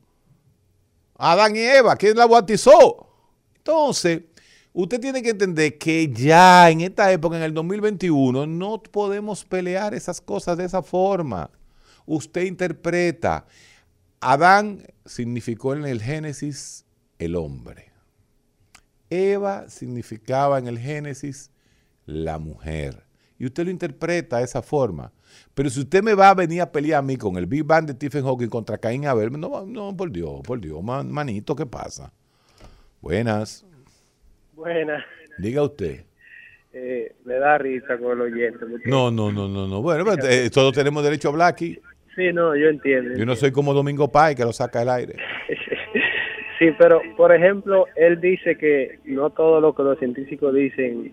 Adán 1.17 1.57
y 1.57 1.59
Eva, 1.59 1.97
¿quién 1.97 2.17
la 2.17 2.29
bautizó? 2.29 3.09
Entonces, 3.57 4.23
usted 4.73 5.01
tiene 5.01 5.23
que 5.23 5.31
entender 5.31 5.79
que 5.79 6.09
ya 6.13 6.71
en 6.71 6.81
esta 6.83 7.11
época, 7.13 7.37
en 7.37 7.43
el 7.43 7.55
2021, 7.55 8.47
no 8.47 8.83
podemos 8.83 9.45
pelear 9.45 9.95
esas 9.95 10.21
cosas 10.21 10.57
de 10.59 10.65
esa 10.65 10.83
forma. 10.83 11.51
Usted 12.07 12.43
interpreta. 12.43 13.47
Adán 14.21 14.85
significó 15.05 15.75
en 15.75 15.85
el 15.85 16.01
Génesis 16.01 16.85
el 17.19 17.37
hombre. 17.37 17.91
Eva 19.11 19.69
significaba 19.69 20.59
en 20.59 20.67
el 20.69 20.79
Génesis 20.79 21.51
la 22.07 22.39
mujer. 22.39 23.05
Y 23.39 23.47
usted 23.47 23.65
lo 23.65 23.71
interpreta 23.71 24.39
de 24.39 24.45
esa 24.45 24.63
forma. 24.63 25.13
Pero 25.55 25.69
si 25.71 25.81
usted 25.81 26.03
me 26.03 26.15
va 26.15 26.31
a 26.31 26.35
venir 26.35 26.61
a 26.63 26.71
pelear 26.71 27.01
a 27.01 27.03
mí 27.03 27.17
con 27.17 27.37
el 27.37 27.47
Big 27.47 27.65
Bang 27.65 27.87
de 27.87 27.93
Stephen 27.95 28.25
Hawking 28.25 28.49
contra 28.49 28.79
Caín 28.79 29.07
Abel, 29.07 29.33
no, 29.39 29.67
no, 29.67 29.97
por 29.97 30.11
Dios, 30.13 30.41
por 30.45 30.61
Dios, 30.61 30.83
man- 30.83 31.11
manito, 31.11 31.57
¿qué 31.57 31.67
pasa? 31.67 32.13
Buenas, 33.01 33.65
Buena. 34.53 35.05
diga 35.39 35.63
usted. 35.63 36.05
Eh, 36.75 37.15
me 37.25 37.35
da 37.35 37.59
risa 37.59 37.99
con 37.99 38.13
el 38.13 38.21
oyente. 38.23 38.59
No, 38.87 39.11
no, 39.11 39.31
no, 39.31 39.49
no, 39.49 39.67
no. 39.67 39.83
Bueno, 39.83 40.05
pero, 40.05 40.27
eh, 40.27 40.49
todos 40.51 40.73
tenemos 40.73 41.03
derecho 41.05 41.29
a 41.29 41.33
hablar 41.33 41.49
aquí. 41.49 41.79
Sí, 42.17 42.33
no, 42.33 42.55
yo 42.57 42.69
entiendo. 42.69 43.15
Yo 43.17 43.27
no 43.27 43.37
soy 43.37 43.53
como 43.53 43.75
Domingo 43.75 44.11
Pai 44.11 44.35
que 44.35 44.43
lo 44.45 44.53
saca 44.53 44.81
del 44.81 44.89
aire. 44.91 45.17
Sí, 46.59 46.69
pero 46.79 47.03
por 47.17 47.35
ejemplo, 47.35 47.87
él 47.97 48.21
dice 48.21 48.57
que 48.57 49.01
no 49.07 49.31
todo 49.31 49.61
lo 49.61 49.75
que 49.75 49.83
los 49.83 49.99
científicos 49.99 50.55
dicen 50.55 51.13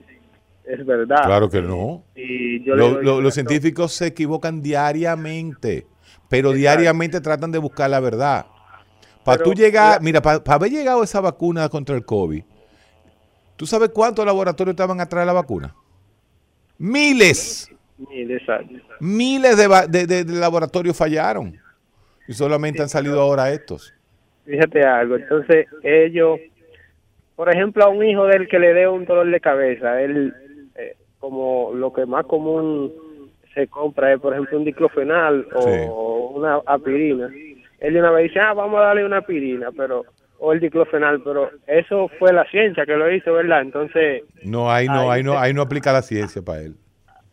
es 0.64 0.86
verdad. 0.86 1.24
Claro 1.26 1.50
que 1.50 1.60
no. 1.60 2.04
Y 2.16 2.64
yo 2.64 2.76
Lo- 2.76 3.20
los 3.20 3.34
científicos 3.34 3.94
se 3.94 4.06
equivocan 4.08 4.62
diariamente, 4.62 5.88
pero 6.30 6.52
diariamente 6.52 7.20
tratan 7.20 7.52
de 7.52 7.58
buscar 7.58 7.90
la 7.90 8.00
verdad. 8.00 8.46
Para 9.26 9.42
tú 9.42 9.54
llegar, 9.56 10.00
mira, 10.04 10.22
para 10.22 10.40
haber 10.54 10.70
llegado 10.70 11.02
esa 11.02 11.20
vacuna 11.20 11.68
contra 11.68 11.96
el 11.96 12.06
COVID, 12.06 12.44
¿tú 13.60 13.66
sabes 13.66 13.90
cuántos 13.90 14.26
laboratorios 14.26 14.72
estaban 14.72 15.02
atrás 15.02 15.24
de 15.24 15.26
la 15.26 15.34
vacuna? 15.34 15.76
Miles, 16.78 17.70
Miles 18.10 18.42
miles 19.02 19.58
de, 19.58 19.68
va- 19.68 19.86
de- 19.86 20.08
de- 20.08 20.24
de 20.24 20.34
laboratorios 20.40 20.96
fallaron. 20.96 21.54
Y 22.26 22.32
solamente 22.34 22.82
han 22.82 22.88
salido 22.88 23.20
ahora 23.20 23.52
estos. 23.52 23.94
Fíjate 24.46 24.82
algo, 24.84 25.18
entonces 25.18 25.68
ellos, 25.84 26.40
por 27.36 27.50
ejemplo, 27.54 27.84
a 27.84 27.90
un 27.90 28.04
hijo 28.06 28.26
de 28.28 28.38
él 28.38 28.48
que 28.48 28.60
le 28.60 28.74
dé 28.74 28.88
un 28.88 29.04
dolor 29.06 29.30
de 29.30 29.40
cabeza, 29.42 30.02
él, 30.02 30.34
eh, 30.76 30.96
como 31.20 31.72
lo 31.74 31.92
que 31.92 32.06
más 32.06 32.26
común 32.26 32.94
se 33.54 33.68
compra 33.68 34.14
es, 34.14 34.20
por 34.22 34.32
ejemplo, 34.34 34.58
un 34.58 34.64
diclofenal 34.64 35.46
o 35.54 36.32
una 36.36 36.62
aspirina. 36.66 37.30
Él 37.80 37.94
de 37.94 38.00
una 38.00 38.12
vez 38.12 38.24
dice, 38.30 38.40
ah, 38.40 38.54
vamos 38.54 38.80
a 38.80 38.84
darle 38.84 39.06
una 39.06 39.18
aspirina, 39.18 39.70
pero 39.76 40.06
o 40.40 40.54
el 40.54 40.60
diclofenal, 40.60 41.22
pero 41.22 41.52
eso 41.68 42.10
fue 42.18 42.32
la 42.34 42.46
ciencia 42.50 42.86
que 42.86 42.96
lo 42.96 43.12
hizo, 43.14 43.34
¿verdad? 43.34 43.62
Entonces, 43.62 44.24
No, 44.44 44.72
ahí 44.72 44.88
no, 44.88 45.12
ahí 45.12 45.22
no, 45.24 45.38
ahí 45.38 45.54
no 45.54 45.62
aplica 45.62 45.92
la 45.92 46.02
ciencia 46.02 46.42
para 46.42 46.62
él. 46.62 46.76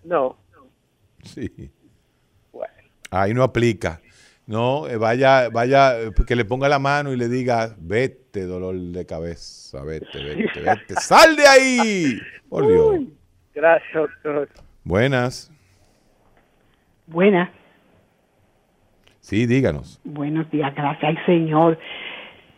no. 0.05 0.37
Sí. 1.23 1.71
Ahí 3.11 3.33
no 3.35 3.43
aplica. 3.45 4.01
No, 4.47 4.87
eh, 4.89 4.97
vaya, 4.97 5.49
vaya, 5.49 5.95
que 6.27 6.37
le 6.37 6.45
ponga 6.45 6.69
la 6.69 6.79
mano 6.79 7.13
y 7.13 7.17
le 7.17 7.29
diga, 7.29 7.75
vete, 7.79 8.43
dolor 8.45 8.77
de 8.77 9.07
cabeza, 9.07 9.83
vete, 9.85 10.07
vete, 10.23 10.61
vete, 10.61 10.95
sal 11.01 11.35
de 11.37 11.47
ahí. 11.47 12.19
Por 12.49 12.67
Dios. 12.69 13.01
Gracias, 13.55 13.93
doctor. 13.95 14.49
Buenas. 14.85 15.51
Buenas, 17.07 17.49
Sí, 19.21 19.47
díganos. 19.47 20.01
buenos 20.05 20.49
días, 20.51 20.73
gracias 20.75 21.17
al 21.17 21.27
Señor. 21.27 21.79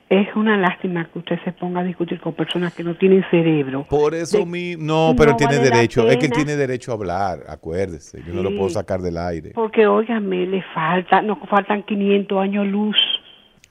Es 0.09 0.34
una 0.36 0.56
lástima 0.56 1.06
que 1.12 1.18
usted 1.18 1.36
se 1.44 1.52
ponga 1.52 1.80
a 1.80 1.84
discutir 1.84 2.18
con 2.20 2.32
personas 2.32 2.72
que 2.74 2.82
no 2.82 2.94
tienen 2.96 3.22
cerebro. 3.30 3.86
Por 3.90 4.14
eso 4.14 4.38
De- 4.38 4.46
mi, 4.46 4.74
no, 4.74 5.14
pero 5.16 5.36
tiene 5.36 5.59
vale 5.59 5.70
derecho, 5.70 6.09
es 6.09 6.16
que 6.16 6.28
tiene 6.30 6.56
derecho 6.56 6.92
a 6.92 6.94
hablar, 6.94 7.40
acuérdese, 7.46 8.22
yo 8.26 8.32
no 8.32 8.42
lo 8.42 8.50
puedo 8.56 8.70
sacar 8.70 9.00
del 9.02 9.18
aire. 9.18 9.50
Porque, 9.54 9.86
óigame, 9.86 10.46
le 10.46 10.62
falta, 10.74 11.20
nos 11.20 11.38
faltan 11.48 11.82
500 11.82 12.38
años 12.38 12.66
luz. 12.66 12.96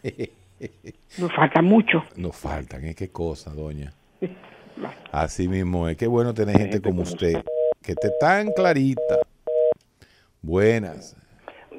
Nos 1.20 1.32
falta 1.34 1.62
mucho. 1.62 2.04
Nos 2.16 2.36
faltan, 2.36 2.84
¿eh? 2.86 2.96
Qué 2.96 3.10
cosa, 3.10 3.54
doña. 3.54 3.94
Así 5.12 5.48
mismo 5.48 5.88
es. 5.88 5.98
Qué 5.98 6.08
bueno 6.08 6.34
tener 6.34 6.58
gente 6.58 6.82
como 6.82 7.02
usted, 7.04 7.44
que 7.84 7.92
esté 7.92 8.10
tan 8.20 8.52
clarita. 8.52 9.20
Buenas. 10.42 11.16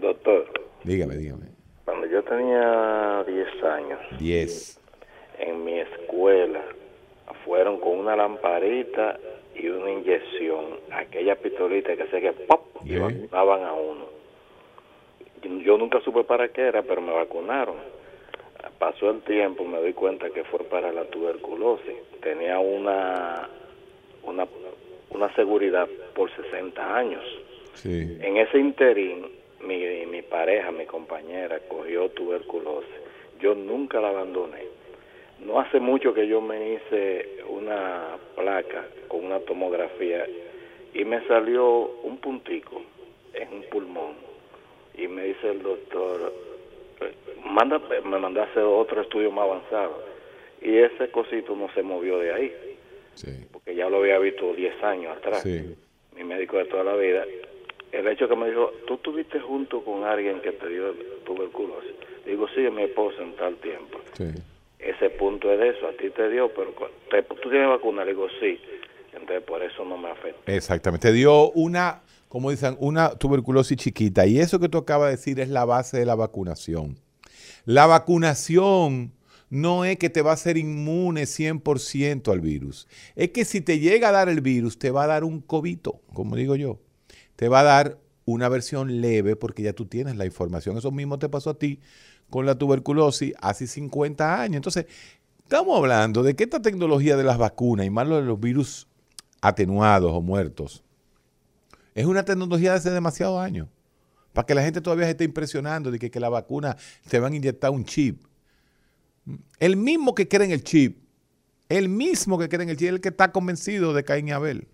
Doctor, 0.01 0.45
Dígame, 0.85 1.17
dígame. 1.17 1.58
Cuando 1.89 2.07
yo 2.07 2.23
tenía 2.23 3.25
10 3.27 3.65
años, 3.65 3.99
10. 4.19 4.79
en 5.39 5.65
mi 5.65 5.81
escuela 5.81 6.61
fueron 7.47 7.81
con 7.81 7.99
una 7.99 8.15
lamparita 8.15 9.19
y 9.55 9.69
una 9.69 9.93
inyección, 9.93 10.67
aquella 10.91 11.37
pistolita 11.37 11.97
que 11.97 12.07
sé 12.09 12.21
que 12.21 12.33
¡pop! 12.33 12.77
y 12.85 12.99
vacunaban 12.99 13.65
a 13.65 13.73
uno. 13.73 14.05
Yo 15.65 15.79
nunca 15.79 15.99
supe 16.03 16.25
para 16.25 16.49
qué 16.49 16.69
era, 16.69 16.83
pero 16.83 17.01
me 17.01 17.13
vacunaron. 17.13 17.77
Pasó 18.79 19.09
el 19.09 19.23
tiempo, 19.23 19.65
me 19.65 19.79
doy 19.79 19.95
cuenta 19.95 20.29
que 20.29 20.45
fue 20.45 20.65
para 20.65 20.93
la 20.93 21.07
tuberculosis. 21.07 21.97
Tenía 22.21 22.59
una 22.59 23.49
una, 24.25 24.47
una 25.09 25.35
seguridad 25.35 25.89
por 26.15 26.31
60 26.37 26.97
años. 26.97 27.25
Sí. 27.73 28.19
En 28.21 28.37
ese 28.37 28.59
interín, 28.59 29.38
mi, 29.63 30.07
mi 30.07 30.23
pareja, 30.23 30.71
mi 30.71 30.87
compañera, 30.87 31.59
cogió 31.69 32.09
tuberculosis. 32.11 32.91
Yo 33.41 33.55
nunca 33.55 34.01
la 34.01 34.11
abandoné. 34.11 34.65
No 35.41 35.61
hace 35.61 35.79
mucho 35.81 36.13
que 36.15 36.27
yo 36.27 36.41
me 36.41 36.75
hice 36.75 37.43
una 37.49 38.17
placa 38.35 38.87
con 39.07 39.25
una 39.25 39.39
tomografía 39.41 40.27
y 40.95 41.05
me 41.05 41.25
salió 41.29 41.69
un 42.03 42.19
puntico 42.19 42.83
en 43.35 43.53
un 43.53 43.63
pulmón. 43.65 44.15
Y 44.97 45.07
me 45.07 45.25
dice 45.25 45.51
el 45.51 45.63
doctor, 45.63 46.33
manda, 47.45 47.81
me 48.05 48.19
mandó 48.19 48.41
a 48.41 48.45
hacer 48.45 48.65
otro 48.65 49.03
estudio 49.03 49.31
más 49.31 49.45
avanzado. 49.45 50.03
Y 50.61 50.77
ese 50.77 51.09
cosito 51.13 51.55
no 51.55 51.73
se 51.73 51.83
movió 51.83 52.19
de 52.19 52.33
ahí. 52.33 52.53
Porque 53.53 53.75
ya 53.77 53.89
lo 53.89 53.99
había 53.99 54.19
visto 54.19 54.53
10 54.55 54.83
años 54.83 55.17
atrás 55.17 55.43
Sí. 55.43 55.75
mi 56.17 56.25
médico 56.25 56.57
de 56.59 56.65
toda 56.65 56.83
la 56.83 56.95
vida, 56.97 57.25
el 57.93 58.07
hecho 58.09 58.29
que 58.29 58.37
me 58.37 58.49
dijo, 58.49 58.71
tú 58.87 58.95
estuviste 58.95 59.41
junto 59.41 59.85
con 59.85 60.05
alguien 60.05 60.41
que 60.41 60.53
te 60.53 60.69
dio 60.69 60.93
tuberculosis. 61.25 61.93
Digo, 62.27 62.47
sí, 62.55 62.61
mi 62.75 62.83
esposa 62.85 63.23
en 63.23 63.35
tal 63.37 63.57
tiempo. 63.57 63.99
Sí. 64.17 64.25
Ese 64.79 65.11
punto 65.11 65.51
es 65.53 65.59
de 65.59 65.69
eso, 65.71 65.87
a 65.89 65.93
ti 65.93 66.11
te 66.11 66.29
dio, 66.31 66.51
pero 66.55 66.73
te- 67.11 67.23
tú 67.23 67.49
tienes 67.51 67.69
vacuna. 67.69 68.05
Le 68.05 68.13
digo, 68.13 68.27
sí. 68.41 68.59
Entonces, 69.13 69.43
por 69.43 69.63
eso 69.63 69.85
no 69.85 69.97
me 69.97 70.11
afecta. 70.11 70.53
Exactamente. 70.55 71.09
Te 71.09 71.13
dio 71.15 71.51
una, 71.53 72.03
como 72.29 72.51
dicen, 72.51 72.77
una 72.79 73.11
tuberculosis 73.17 73.77
chiquita. 73.77 74.27
Y 74.27 74.39
eso 74.39 74.61
que 74.61 74.69
tú 74.69 74.79
acabas 74.79 75.09
de 75.11 75.17
decir 75.17 75.41
es 75.41 75.49
la 75.49 75.65
base 75.65 75.99
de 75.99 76.07
la 76.07 76.15
vacunación. 76.15 76.97
La 77.65 77.87
vacunación 77.87 79.13
no 79.51 79.85
es 79.85 79.97
que 79.97 80.11
te 80.11 80.23
va 80.23 80.31
a 80.31 80.35
hacer 80.35 80.57
inmune 80.59 81.23
100% 81.23 82.31
al 82.31 82.41
virus. 82.41 82.87
Es 83.17 83.31
que 83.31 83.45
si 83.45 83.61
te 83.61 83.79
llega 83.79 84.11
a 84.11 84.13
dar 84.13 84.29
el 84.29 84.41
virus, 84.43 84.79
te 84.79 84.91
va 84.91 85.05
a 85.05 85.07
dar 85.07 85.25
un 85.25 85.41
cobito, 85.41 86.01
como 86.13 86.37
digo 86.37 86.55
yo. 86.55 86.79
Te 87.39 87.49
va 87.49 87.61
a 87.61 87.63
dar 87.63 88.01
una 88.25 88.49
versión 88.49 89.01
leve 89.01 89.37
porque 89.37 89.63
ya 89.63 89.73
tú 89.73 89.87
tienes 89.87 90.17
la 90.17 90.27
información. 90.27 90.77
Eso 90.77 90.91
mismo 90.91 91.21
te 91.21 91.29
pasó 91.29 91.51
a 91.51 91.55
ti 91.57 91.79
con 92.31 92.47
la 92.47 92.57
tuberculosis 92.57 93.33
hace 93.41 93.69
50 93.69 94.43
años. 94.43 94.57
Entonces, 94.57 94.87
estamos 95.45 95.79
hablando 95.79 96.25
de 96.25 96.35
que 96.35 96.43
esta 96.43 96.61
tecnología 96.61 97.17
de 97.17 97.23
las 97.23 97.39
vacunas 97.39 97.87
y 97.87 97.91
más 97.91 98.09
lo 98.09 98.17
de 98.17 98.23
los 98.23 98.41
virus 98.41 98.89
atenuados 99.41 100.11
o 100.13 100.21
muertos, 100.21 100.83
Es 101.95 102.07
una 102.07 102.25
tecnología 102.25 102.73
de 102.73 102.79
hace 102.79 102.91
demasiados 102.91 103.41
años. 103.41 103.69
Para 104.33 104.45
que 104.45 104.57
la 104.57 104.65
gente 104.65 104.81
todavía 104.81 105.05
se 105.05 105.13
esté 105.13 105.23
impresionando 105.23 105.93
de 105.93 106.01
que, 106.01 106.11
que 106.11 106.19
la 106.19 106.29
vacuna 106.29 106.77
te 107.09 107.21
van 107.21 107.35
a 107.35 107.37
inyectar 107.37 107.71
un 107.71 107.85
chip. 107.85 108.21
El 109.61 109.77
mismo 109.77 110.13
que 110.13 110.27
cree 110.27 110.45
en 110.45 110.51
el 110.51 110.65
chip, 110.65 111.05
el 111.69 111.89
mismo 111.89 112.37
que 112.37 112.49
cree 112.49 112.65
en 112.65 112.71
el 112.71 112.77
chip, 112.77 112.89
el 112.89 113.01
que 113.01 113.11
está 113.11 113.31
convencido 113.31 113.95
de 113.95 114.03
Caín 114.03 114.27
y 114.27 114.33
Abel. 114.33 114.67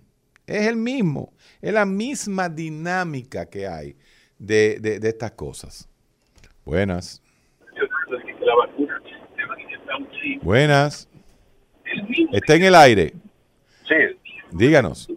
Es 0.46 0.66
el 0.66 0.76
mismo. 0.76 1.32
Es 1.62 1.72
la 1.72 1.84
misma 1.86 2.48
dinámica 2.48 3.46
que 3.46 3.66
hay 3.66 3.96
de, 4.38 4.78
de- 4.80 4.98
de 4.98 5.08
estas 5.08 5.32
cosas. 5.32 5.88
Buenas. 6.64 7.22
Buenas. 10.42 11.08
Está 12.32 12.54
en 12.56 12.64
el 12.64 12.74
aire. 12.74 13.12
Sí. 13.88 13.94
Díganos. 14.52 15.08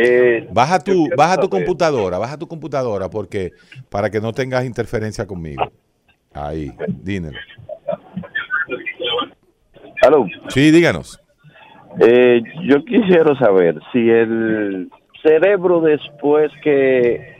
Eh, 0.00 0.48
Baja 0.52 0.78
tu, 0.80 1.08
baja 1.16 1.38
tu 1.40 1.48
computadora, 1.48 2.18
baja 2.18 2.36
tu 2.36 2.48
computadora 2.48 3.08
porque 3.08 3.52
para 3.88 4.10
que 4.10 4.20
no 4.20 4.32
tengas 4.32 4.64
interferencia 4.64 5.24
conmigo. 5.26 5.70
Ahí, 6.32 6.72
dímelo. 6.88 7.38
Aló. 10.02 10.26
Sí, 10.48 10.70
díganos. 10.72 11.20
Eh, 12.00 12.42
yo 12.66 12.84
quisiera 12.84 13.36
saber 13.38 13.80
si 13.92 14.08
el 14.10 14.90
cerebro 15.22 15.80
después 15.80 16.50
que 16.62 17.34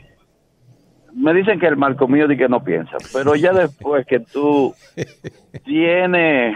me 1.13 1.33
dicen 1.33 1.59
que 1.59 1.67
el 1.67 1.77
marco 1.77 2.07
mío 2.07 2.27
di 2.27 2.37
que 2.37 2.49
no 2.49 2.63
piensa, 2.63 2.97
pero 3.13 3.35
ya 3.35 3.53
después 3.53 4.05
que 4.05 4.19
tú 4.19 4.73
tienes 5.65 6.55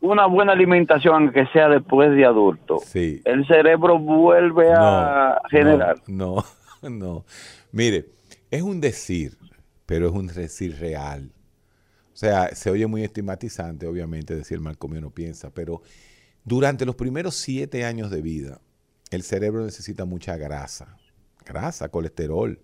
una 0.00 0.26
buena 0.26 0.52
alimentación, 0.52 1.14
aunque 1.14 1.46
sea 1.48 1.68
después 1.68 2.10
de 2.14 2.24
adulto, 2.24 2.78
Sí. 2.84 3.20
el 3.24 3.46
cerebro 3.46 3.98
vuelve 3.98 4.72
a 4.74 5.40
generar. 5.50 5.96
No, 6.06 6.42
no, 6.82 6.90
no. 6.90 7.24
Mire, 7.72 8.06
es 8.50 8.62
un 8.62 8.80
decir, 8.80 9.32
pero 9.86 10.06
es 10.08 10.12
un 10.12 10.26
decir 10.28 10.76
real. 10.80 11.30
O 12.12 12.16
sea, 12.20 12.48
se 12.54 12.70
oye 12.70 12.86
muy 12.86 13.02
estigmatizante, 13.04 13.86
obviamente, 13.86 14.34
decir 14.34 14.56
el 14.56 14.62
Marcomio 14.62 15.00
no 15.00 15.10
piensa, 15.10 15.50
pero 15.54 15.80
durante 16.44 16.86
los 16.86 16.94
primeros 16.94 17.34
siete 17.34 17.84
años 17.84 18.10
de 18.10 18.22
vida, 18.22 18.60
el 19.10 19.22
cerebro 19.22 19.64
necesita 19.64 20.04
mucha 20.04 20.36
grasa. 20.36 20.96
Grasa, 21.44 21.88
colesterol. 21.88 22.58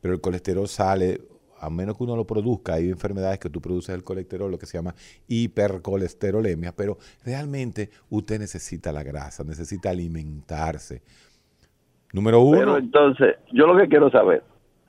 Pero 0.00 0.14
el 0.14 0.20
colesterol 0.20 0.68
sale, 0.68 1.20
a 1.60 1.70
menos 1.70 1.96
que 1.96 2.04
uno 2.04 2.16
lo 2.16 2.26
produzca, 2.26 2.74
hay 2.74 2.88
enfermedades 2.88 3.38
que 3.38 3.50
tú 3.50 3.60
produces 3.60 3.94
el 3.94 4.02
colesterol, 4.02 4.50
lo 4.50 4.58
que 4.58 4.66
se 4.66 4.78
llama 4.78 4.94
hipercolesterolemia, 5.28 6.72
pero 6.72 6.98
realmente 7.24 7.90
usted 8.10 8.40
necesita 8.40 8.92
la 8.92 9.02
grasa, 9.02 9.44
necesita 9.44 9.90
alimentarse. 9.90 11.02
Número 12.12 12.40
uno. 12.40 12.58
Pero 12.58 12.78
entonces, 12.78 13.36
yo 13.52 13.66
lo 13.66 13.76
que 13.76 13.88
quiero 13.88 14.10
saber, 14.10 14.42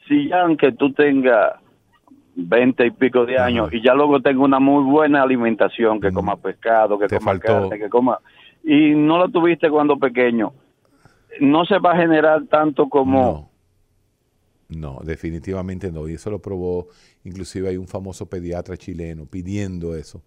si 0.08 0.30
ya 0.30 0.42
aunque 0.42 0.72
tú 0.72 0.92
tengas 0.94 1.63
20 2.36 2.86
y 2.86 2.92
pico 2.92 3.26
de 3.26 3.38
años 3.38 3.70
y 3.72 3.82
ya 3.84 3.94
luego 3.94 4.22
tengas 4.22 4.44
una 4.44 4.60
muy 4.60 4.84
buena 4.84 5.22
alimentación, 5.22 6.00
que 6.00 6.12
coma 6.12 6.38
pescado, 6.38 6.98
que 6.98 7.08
Te 7.08 7.18
coma 7.18 7.32
faltó. 7.32 7.48
carne, 7.48 7.80
que 7.80 7.90
coma... 7.90 8.20
Y 8.64 8.96
no 8.96 9.18
lo 9.18 9.30
tuviste 9.30 9.70
cuando 9.70 9.98
pequeño, 9.98 10.54
no 11.42 11.66
se 11.66 11.80
va 11.80 11.92
a 11.92 11.98
generar 11.98 12.46
tanto 12.48 12.88
como... 12.88 13.52
No, 14.70 15.00
definitivamente 15.04 15.92
no. 15.92 16.08
Y 16.08 16.14
eso 16.14 16.32
lo 16.32 16.40
probó, 16.40 16.88
inclusive 17.24 17.70
hay 17.70 17.78
un 17.78 17.88
famoso 17.88 18.28
pediatra 18.28 18.78
chileno 18.78 19.26
pidiendo 19.26 19.96
eso. 19.96 20.24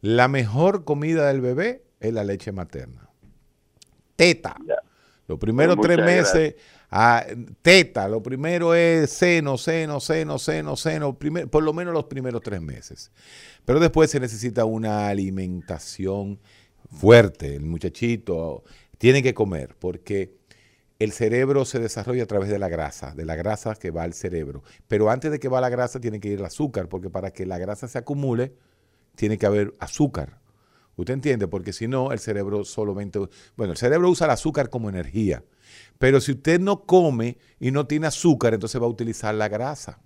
La 0.00 0.28
mejor 0.28 0.84
comida 0.84 1.28
del 1.28 1.40
bebé 1.40 1.82
es 1.98 2.12
la 2.12 2.24
leche 2.24 2.52
materna. 2.52 3.08
Teta. 4.16 4.56
Los 5.30 5.38
primeros 5.38 5.76
Pues 5.76 5.86
tres 5.88 6.04
meses, 6.04 6.54
ah, 6.90 7.24
teta. 7.62 8.08
Lo 8.08 8.22
primero 8.22 8.74
es 8.74 9.10
seno, 9.10 9.56
seno, 9.56 10.00
seno, 10.00 10.38
seno, 10.38 10.76
seno. 10.76 11.18
primer- 11.18 11.48
por 11.48 11.62
lo 11.62 11.72
menos 11.72 11.94
los 11.94 12.04
primeros 12.04 12.42
tres 12.42 12.60
meses. 12.60 13.12
Pero 13.64 13.78
después 13.78 14.10
se 14.10 14.18
necesita 14.20 14.64
una 14.64 15.08
alimentación 15.08 16.40
fuerte. 16.90 17.54
El 17.54 17.64
muchachito 17.64 18.64
tiene 18.98 19.22
que 19.22 19.34
comer 19.34 19.76
porque 19.78 20.34
el 20.98 21.12
cerebro 21.12 21.64
se 21.64 21.78
desarrolla 21.78 22.24
a 22.24 22.26
través 22.26 22.50
de 22.50 22.58
la 22.58 22.68
grasa, 22.68 23.14
de 23.14 23.24
la 23.24 23.36
grasa 23.36 23.74
que 23.76 23.90
va 23.90 24.02
al 24.02 24.12
cerebro. 24.12 24.62
Pero 24.88 25.10
antes 25.10 25.30
de 25.30 25.38
que 25.38 25.48
va 25.48 25.60
la 25.60 25.68
grasa 25.70 26.00
tiene 26.00 26.20
que 26.20 26.28
ir 26.28 26.40
el 26.40 26.44
azúcar, 26.44 26.88
porque 26.88 27.08
para 27.08 27.30
que 27.30 27.46
la 27.46 27.56
grasa 27.58 27.88
se 27.88 27.96
acumule, 27.98 28.52
tiene 29.14 29.38
que 29.38 29.46
haber 29.46 29.72
azúcar. 29.78 30.39
¿Usted 31.00 31.14
entiende? 31.14 31.48
Porque 31.48 31.72
si 31.72 31.88
no, 31.88 32.12
el 32.12 32.18
cerebro 32.18 32.64
solamente... 32.64 33.18
Bueno, 33.56 33.72
el 33.72 33.78
cerebro 33.78 34.10
usa 34.10 34.26
el 34.26 34.32
azúcar 34.32 34.70
como 34.70 34.88
energía. 34.88 35.44
Pero 35.98 36.20
si 36.20 36.32
usted 36.32 36.60
no 36.60 36.84
come 36.84 37.38
y 37.58 37.70
no 37.70 37.86
tiene 37.86 38.06
azúcar, 38.06 38.54
entonces 38.54 38.80
va 38.80 38.86
a 38.86 38.90
utilizar 38.90 39.34
la 39.34 39.48
grasa. 39.48 40.00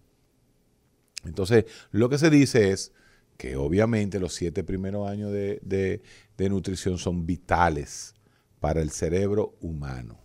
Entonces, 1.25 1.65
lo 1.91 2.09
que 2.09 2.19
se 2.19 2.31
dice 2.31 2.71
es 2.71 2.93
que 3.37 3.57
obviamente 3.57 4.21
los 4.21 4.35
siete 4.35 4.63
primeros 4.63 5.09
años 5.09 5.33
de, 5.33 5.61
de- 5.63 6.49
nutrición 6.49 6.99
son 6.99 7.27
vitales 7.27 8.15
para 8.61 8.81
el 8.83 8.91
cerebro 8.91 9.57
humano. 9.61 10.21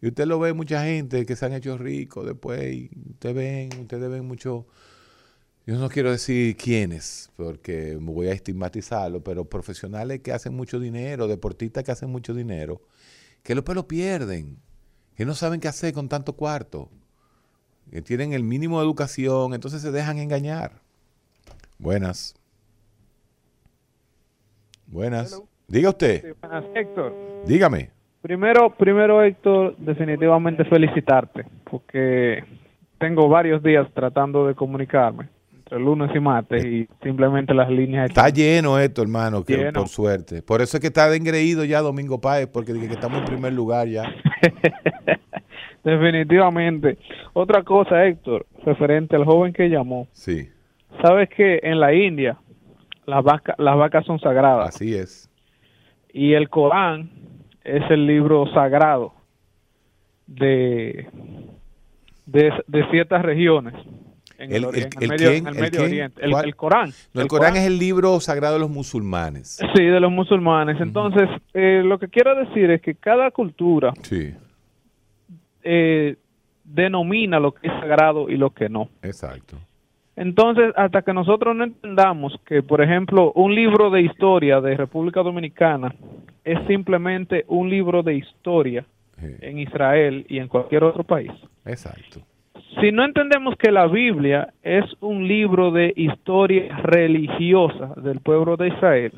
Y 0.00 0.08
usted 0.08 0.26
lo 0.26 0.38
ve 0.40 0.52
mucha 0.52 0.84
gente 0.84 1.24
que 1.24 1.36
se 1.36 1.46
han 1.46 1.52
hecho 1.52 1.78
ricos 1.78 2.26
después, 2.26 2.60
y 2.72 2.90
usted 3.10 3.34
ven, 3.34 3.70
ustedes 3.80 4.10
ven 4.10 4.24
mucho, 4.24 4.66
yo 5.64 5.78
no 5.78 5.88
quiero 5.88 6.10
decir 6.10 6.56
quiénes, 6.56 7.30
porque 7.36 7.96
me 8.00 8.10
voy 8.10 8.26
a 8.26 8.32
estigmatizarlo, 8.32 9.22
pero 9.22 9.44
profesionales 9.44 10.20
que 10.20 10.32
hacen 10.32 10.54
mucho 10.54 10.80
dinero, 10.80 11.28
deportistas 11.28 11.84
que 11.84 11.92
hacen 11.92 12.10
mucho 12.10 12.34
dinero, 12.34 12.80
que 13.44 13.54
después 13.54 13.76
lo 13.76 13.86
pierden, 13.86 14.56
que 15.16 15.24
no 15.24 15.34
saben 15.34 15.60
qué 15.60 15.68
hacer 15.68 15.94
con 15.94 16.08
tanto 16.08 16.32
cuarto, 16.32 16.88
que 17.92 18.02
tienen 18.02 18.32
el 18.32 18.42
mínimo 18.42 18.80
de 18.80 18.86
educación, 18.86 19.54
entonces 19.54 19.82
se 19.82 19.92
dejan 19.92 20.18
engañar. 20.18 20.72
Buenas. 21.78 22.34
Buenas. 24.86 25.40
Diga 25.68 25.90
usted, 25.90 26.34
Buenas, 26.40 26.64
Héctor. 26.74 27.14
dígame. 27.46 27.90
Primero, 28.20 28.74
primero, 28.76 29.22
Héctor, 29.22 29.76
definitivamente 29.78 30.64
felicitarte, 30.64 31.44
porque 31.70 32.44
tengo 32.98 33.28
varios 33.28 33.62
días 33.62 33.88
tratando 33.94 34.46
de 34.46 34.54
comunicarme 34.54 35.28
entre 35.72 35.84
lunes 35.84 36.10
y 36.14 36.20
martes 36.20 36.64
y 36.64 36.86
simplemente 37.02 37.54
las 37.54 37.70
líneas 37.70 38.10
Está 38.10 38.28
lleno 38.28 38.78
esto, 38.78 39.02
hermano, 39.02 39.42
que 39.44 39.56
Lleno. 39.56 39.72
por 39.80 39.88
suerte. 39.88 40.42
Por 40.42 40.60
eso 40.60 40.76
es 40.76 40.80
que 40.80 40.88
está 40.88 41.08
de 41.08 41.16
engreído 41.16 41.64
ya 41.64 41.80
Domingo 41.80 42.20
Páez, 42.20 42.46
porque 42.46 42.72
dije 42.72 42.88
que 42.88 42.94
estamos 42.94 43.20
en 43.20 43.24
primer 43.24 43.52
lugar 43.52 43.88
ya. 43.88 44.04
Definitivamente. 45.84 46.98
Otra 47.32 47.62
cosa, 47.62 48.04
Héctor, 48.04 48.46
referente 48.64 49.16
al 49.16 49.24
joven 49.24 49.52
que 49.52 49.68
llamó. 49.68 50.06
Sí. 50.12 50.48
Sabes 51.02 51.28
que 51.30 51.60
en 51.62 51.80
la 51.80 51.94
India 51.94 52.36
las 53.06 53.24
vacas, 53.24 53.56
las 53.58 53.76
vacas 53.76 54.04
son 54.04 54.20
sagradas. 54.20 54.68
Así 54.74 54.94
es. 54.94 55.30
Y 56.12 56.34
el 56.34 56.50
Corán 56.50 57.10
es 57.64 57.82
el 57.90 58.06
libro 58.06 58.46
sagrado 58.52 59.14
de, 60.26 61.08
de, 62.26 62.52
de 62.66 62.90
ciertas 62.90 63.22
regiones. 63.22 63.74
En 64.42 64.52
el, 64.52 64.64
El- 64.64 64.74
el- 65.00 65.08
Medio, 65.08 65.30
quién? 65.30 65.46
en 65.46 65.46
el 65.48 65.54
¿El 65.54 65.60
Medio 65.60 65.70
quién? 65.70 65.82
Oriente. 65.84 66.22
El, 66.24 66.56
Corán. 66.56 66.90
No, 67.14 67.20
el 67.22 67.28
Corán 67.28 67.56
es 67.56 67.66
el 67.66 67.78
libro 67.78 68.18
sagrado 68.20 68.54
de 68.54 68.60
los 68.60 68.70
musulmanes. 68.70 69.58
Sí, 69.74 69.84
de 69.84 70.00
los 70.00 70.10
musulmanes. 70.10 70.80
Entonces, 70.80 71.28
eh, 71.54 71.82
lo 71.84 71.98
que 71.98 72.08
quiero 72.08 72.34
decir 72.34 72.70
es 72.70 72.80
que 72.82 72.94
cada 72.94 73.30
cultura 73.30 73.92
Sí, 74.02 74.32
eh, 75.62 76.16
denomina 76.64 77.38
lo 77.40 77.52
que 77.52 77.66
es 77.68 77.72
sagrado 77.80 78.28
y 78.28 78.36
lo 78.36 78.50
que 78.50 78.68
no. 78.68 78.88
exacto. 79.02 79.56
Entonces, 80.14 80.74
hasta 80.76 81.00
que 81.00 81.14
nosotros 81.14 81.56
no 81.56 81.64
entendamos 81.64 82.34
que, 82.46 82.62
por 82.62 82.82
ejemplo, 82.82 83.32
un 83.34 83.54
libro 83.54 83.88
de 83.90 84.02
historia 84.02 84.60
de 84.60 84.76
República 84.76 85.22
Dominicana 85.22 85.94
es 86.44 86.58
simplemente 86.66 87.46
un 87.48 87.70
libro 87.70 88.02
de 88.02 88.16
historia 88.16 88.84
en 89.40 89.58
Israel 89.58 90.26
y 90.28 90.38
en 90.38 90.48
cualquier 90.48 90.84
otro 90.84 91.02
país. 91.04 91.30
Exacto. 91.64 92.20
Si 92.80 92.90
no 92.90 93.04
entendemos 93.04 93.56
que 93.56 93.70
la 93.70 93.86
Biblia 93.86 94.52
es 94.62 94.84
un 95.00 95.28
libro 95.28 95.70
de 95.70 95.92
historia 95.94 96.76
religiosa 96.78 97.94
del 97.96 98.20
pueblo 98.20 98.56
de 98.56 98.68
Israel, 98.68 99.12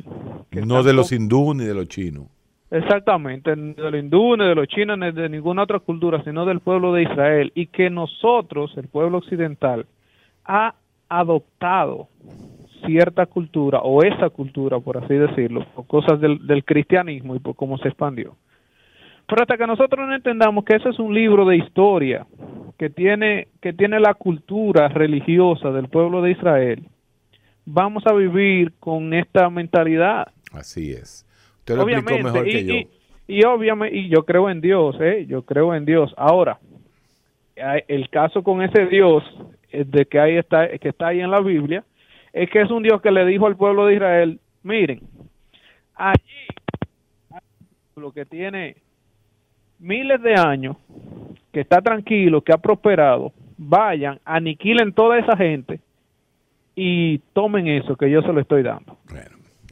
No 0.67 0.83
de 0.83 0.93
los 0.93 1.13
hindúes 1.13 1.57
ni 1.59 1.65
de 1.65 1.75
los 1.75 1.89
chinos. 1.89 2.27
Exactamente, 2.71 3.55
ni 3.55 3.75
de 3.75 3.91
los 3.91 4.01
hindúes, 4.01 4.39
ni 4.39 4.47
de 4.47 4.55
los 4.55 4.67
chinos, 4.67 4.99
ni 4.99 5.13
de 5.13 5.29
ninguna 5.29 5.63
otra 5.63 5.79
cultura, 5.79 6.23
sino 6.25 6.45
del 6.45 6.61
pueblo 6.61 6.93
de 6.93 7.03
Israel, 7.03 7.53
y 7.55 7.67
que 7.67 7.91
nosotros, 7.91 8.73
el 8.77 8.89
pueblo 8.89 9.19
occidental, 9.19 9.87
ha 10.45 10.75
adoptado 11.09 12.09
cierta 12.85 13.27
cultura, 13.27 13.81
o 13.81 14.03
esa 14.03 14.31
cultura, 14.31 14.81
por 14.81 14.97
así 14.99 15.15
decirlo, 15.15 15.65
por 15.75 15.87
cosas 15.87 16.21
del, 16.21 16.45
del 16.47 16.65
cristianismo 16.65 17.37
y 17.37 17.39
por 17.39 17.55
cómo 17.55 17.79
se 17.79 17.89
expandió. 17.89 18.37
Pero 19.27 19.43
hasta 19.43 19.57
que 19.57 19.66
nosotros 19.66 20.07
no 20.07 20.14
entendamos 20.14 20.64
que 20.64 20.77
ese 20.77 20.91
es 20.91 20.99
un 20.99 21.14
libro 21.14 21.45
de 21.47 21.57
historia 21.57 22.27
que 22.79 22.91
tiene, 22.91 23.49
que 23.62 23.72
tiene 23.72 23.99
la 24.01 24.14
cultura 24.14 24.89
religiosa 24.89 25.70
del 25.70 25.89
pueblo 25.89 26.20
de 26.22 26.33
Israel, 26.33 26.85
vamos 27.64 28.05
a 28.07 28.12
vivir 28.12 28.72
con 28.79 29.14
esta 29.14 29.49
mentalidad. 29.49 30.29
Así 30.53 30.93
es. 30.93 31.27
Usted 31.61 31.77
lo 31.77 31.83
explicó 31.89 32.07
Obviamente, 32.14 32.22
mejor 32.25 32.49
y, 32.49 32.51
que 32.51 32.64
yo. 32.64 32.75
y- 32.75 32.89
Y 33.27 33.45
obviamente, 33.47 33.97
y 33.97 34.09
yo 34.11 34.25
creo 34.27 34.51
en 34.51 34.61
Dios, 34.61 34.97
¿eh? 35.01 35.25
Yo 35.27 35.43
creo 35.47 35.75
en 35.75 35.87
Dios. 35.87 36.12
Ahora, 36.18 36.59
el 37.89 38.11
caso 38.11 38.43
con 38.43 38.61
ese 38.61 38.85
Dios 38.87 39.22
eh, 39.72 39.85
de 39.87 40.05
que 40.05 40.20
ahí 40.20 40.37
está, 40.37 40.68
que 40.77 40.91
está 40.91 41.07
ahí 41.09 41.20
en 41.20 41.31
la 41.31 41.41
Biblia, 41.41 41.85
es 42.35 42.51
que 42.51 42.61
es 42.61 42.70
un 42.70 42.83
Dios 42.83 43.01
que 43.01 43.11
le 43.11 43.25
dijo 43.25 43.47
al 43.47 43.57
pueblo 43.57 43.87
de 43.87 43.95
Israel, 43.95 44.41
miren, 44.62 45.01
allí 45.95 46.20
pueblo 47.95 48.12
que 48.12 48.27
tiene 48.27 48.77
miles 49.79 50.20
de 50.22 50.35
años, 50.35 50.77
que 51.53 51.61
está 51.61 51.81
tranquilo, 51.81 52.41
que 52.43 52.53
ha 52.53 52.59
prosperado, 52.59 53.33
vayan, 53.57 54.18
aniquilen 54.25 54.93
toda 54.93 55.18
esa 55.18 55.37
gente 55.37 55.81
y 56.75 57.18
tomen 57.33 57.68
eso 57.68 57.97
que 57.97 58.11
yo 58.11 58.22
se 58.22 58.33
lo 58.33 58.41
estoy 58.41 58.62
dando. 58.62 58.97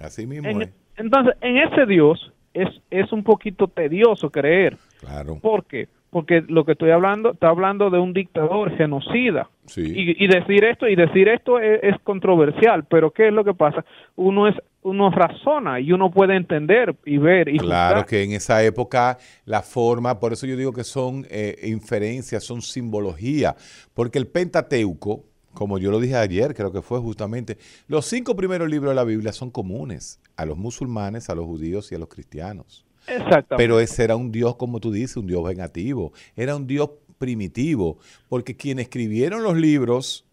Así 0.00 0.26
mismo 0.26 0.48
En- 0.48 0.62
es. 0.62 0.70
entonces, 0.96 1.34
en 1.40 1.58
ese 1.58 1.86
Dios 1.86 2.32
es, 2.54 2.68
es 2.90 3.12
un 3.12 3.22
poquito 3.24 3.66
tedioso 3.68 4.30
creer. 4.30 4.76
Claro. 5.00 5.38
¿Por 5.40 5.64
qué? 5.64 5.86
Porque 5.86 6.01
lo 6.48 6.64
que 6.64 6.72
estoy 6.72 6.90
hablando, 6.90 7.32
está 7.32 7.48
hablando 7.48 7.88
de 7.90 7.98
un 7.98 8.12
dictador 8.12 8.76
genocida. 8.76 9.48
Sí. 9.66 9.80
Y, 9.82 10.24
y 10.24 10.28
decir 10.28 10.64
esto, 10.64 10.86
y 10.86 10.94
decir 10.94 11.28
esto 11.28 11.58
es, 11.58 11.80
es 11.82 11.96
controversial, 12.04 12.84
pero 12.84 13.10
¿qué 13.12 13.28
es 13.28 13.32
lo 13.32 13.44
que 13.44 13.54
pasa? 13.54 13.84
Uno 14.16 14.46
es, 14.46 14.54
uno 14.82 15.10
razona 15.10 15.80
y 15.80 15.92
uno 15.92 16.10
puede 16.10 16.36
entender 16.36 16.94
y 17.06 17.16
ver 17.16 17.48
y 17.48 17.56
Claro 17.58 18.00
juzgar. 18.00 18.06
que 18.06 18.22
en 18.24 18.32
esa 18.32 18.62
época 18.62 19.16
la 19.46 19.62
forma, 19.62 20.18
por 20.20 20.32
eso 20.32 20.46
yo 20.46 20.56
digo 20.56 20.72
que 20.72 20.84
son 20.84 21.24
eh, 21.30 21.56
inferencias, 21.64 22.44
son 22.44 22.60
simbología, 22.60 23.54
porque 23.94 24.18
el 24.18 24.26
Pentateuco, 24.26 25.24
como 25.54 25.78
yo 25.78 25.90
lo 25.90 26.00
dije 26.00 26.16
ayer, 26.16 26.54
creo 26.54 26.72
que 26.72 26.82
fue 26.82 26.98
justamente, 27.00 27.56
los 27.86 28.06
cinco 28.06 28.34
primeros 28.36 28.68
libros 28.68 28.90
de 28.90 28.96
la 28.96 29.04
Biblia 29.04 29.32
son 29.32 29.50
comunes 29.50 30.20
a 30.36 30.44
los 30.44 30.58
musulmanes, 30.58 31.30
a 31.30 31.34
los 31.34 31.44
judíos 31.46 31.90
y 31.92 31.94
a 31.94 31.98
los 31.98 32.08
cristianos. 32.08 32.84
Exactamente. 33.06 33.56
Pero 33.56 33.80
ese 33.80 34.04
era 34.04 34.16
un 34.16 34.30
Dios, 34.30 34.56
como 34.56 34.80
tú 34.80 34.92
dices, 34.92 35.16
un 35.16 35.26
Dios 35.26 35.44
vengativo, 35.44 36.12
era 36.36 36.56
un 36.56 36.66
Dios 36.66 36.90
primitivo, 37.18 37.98
porque 38.28 38.56
quienes 38.56 38.84
escribieron 38.84 39.42
los 39.42 39.56
libros, 39.56 40.24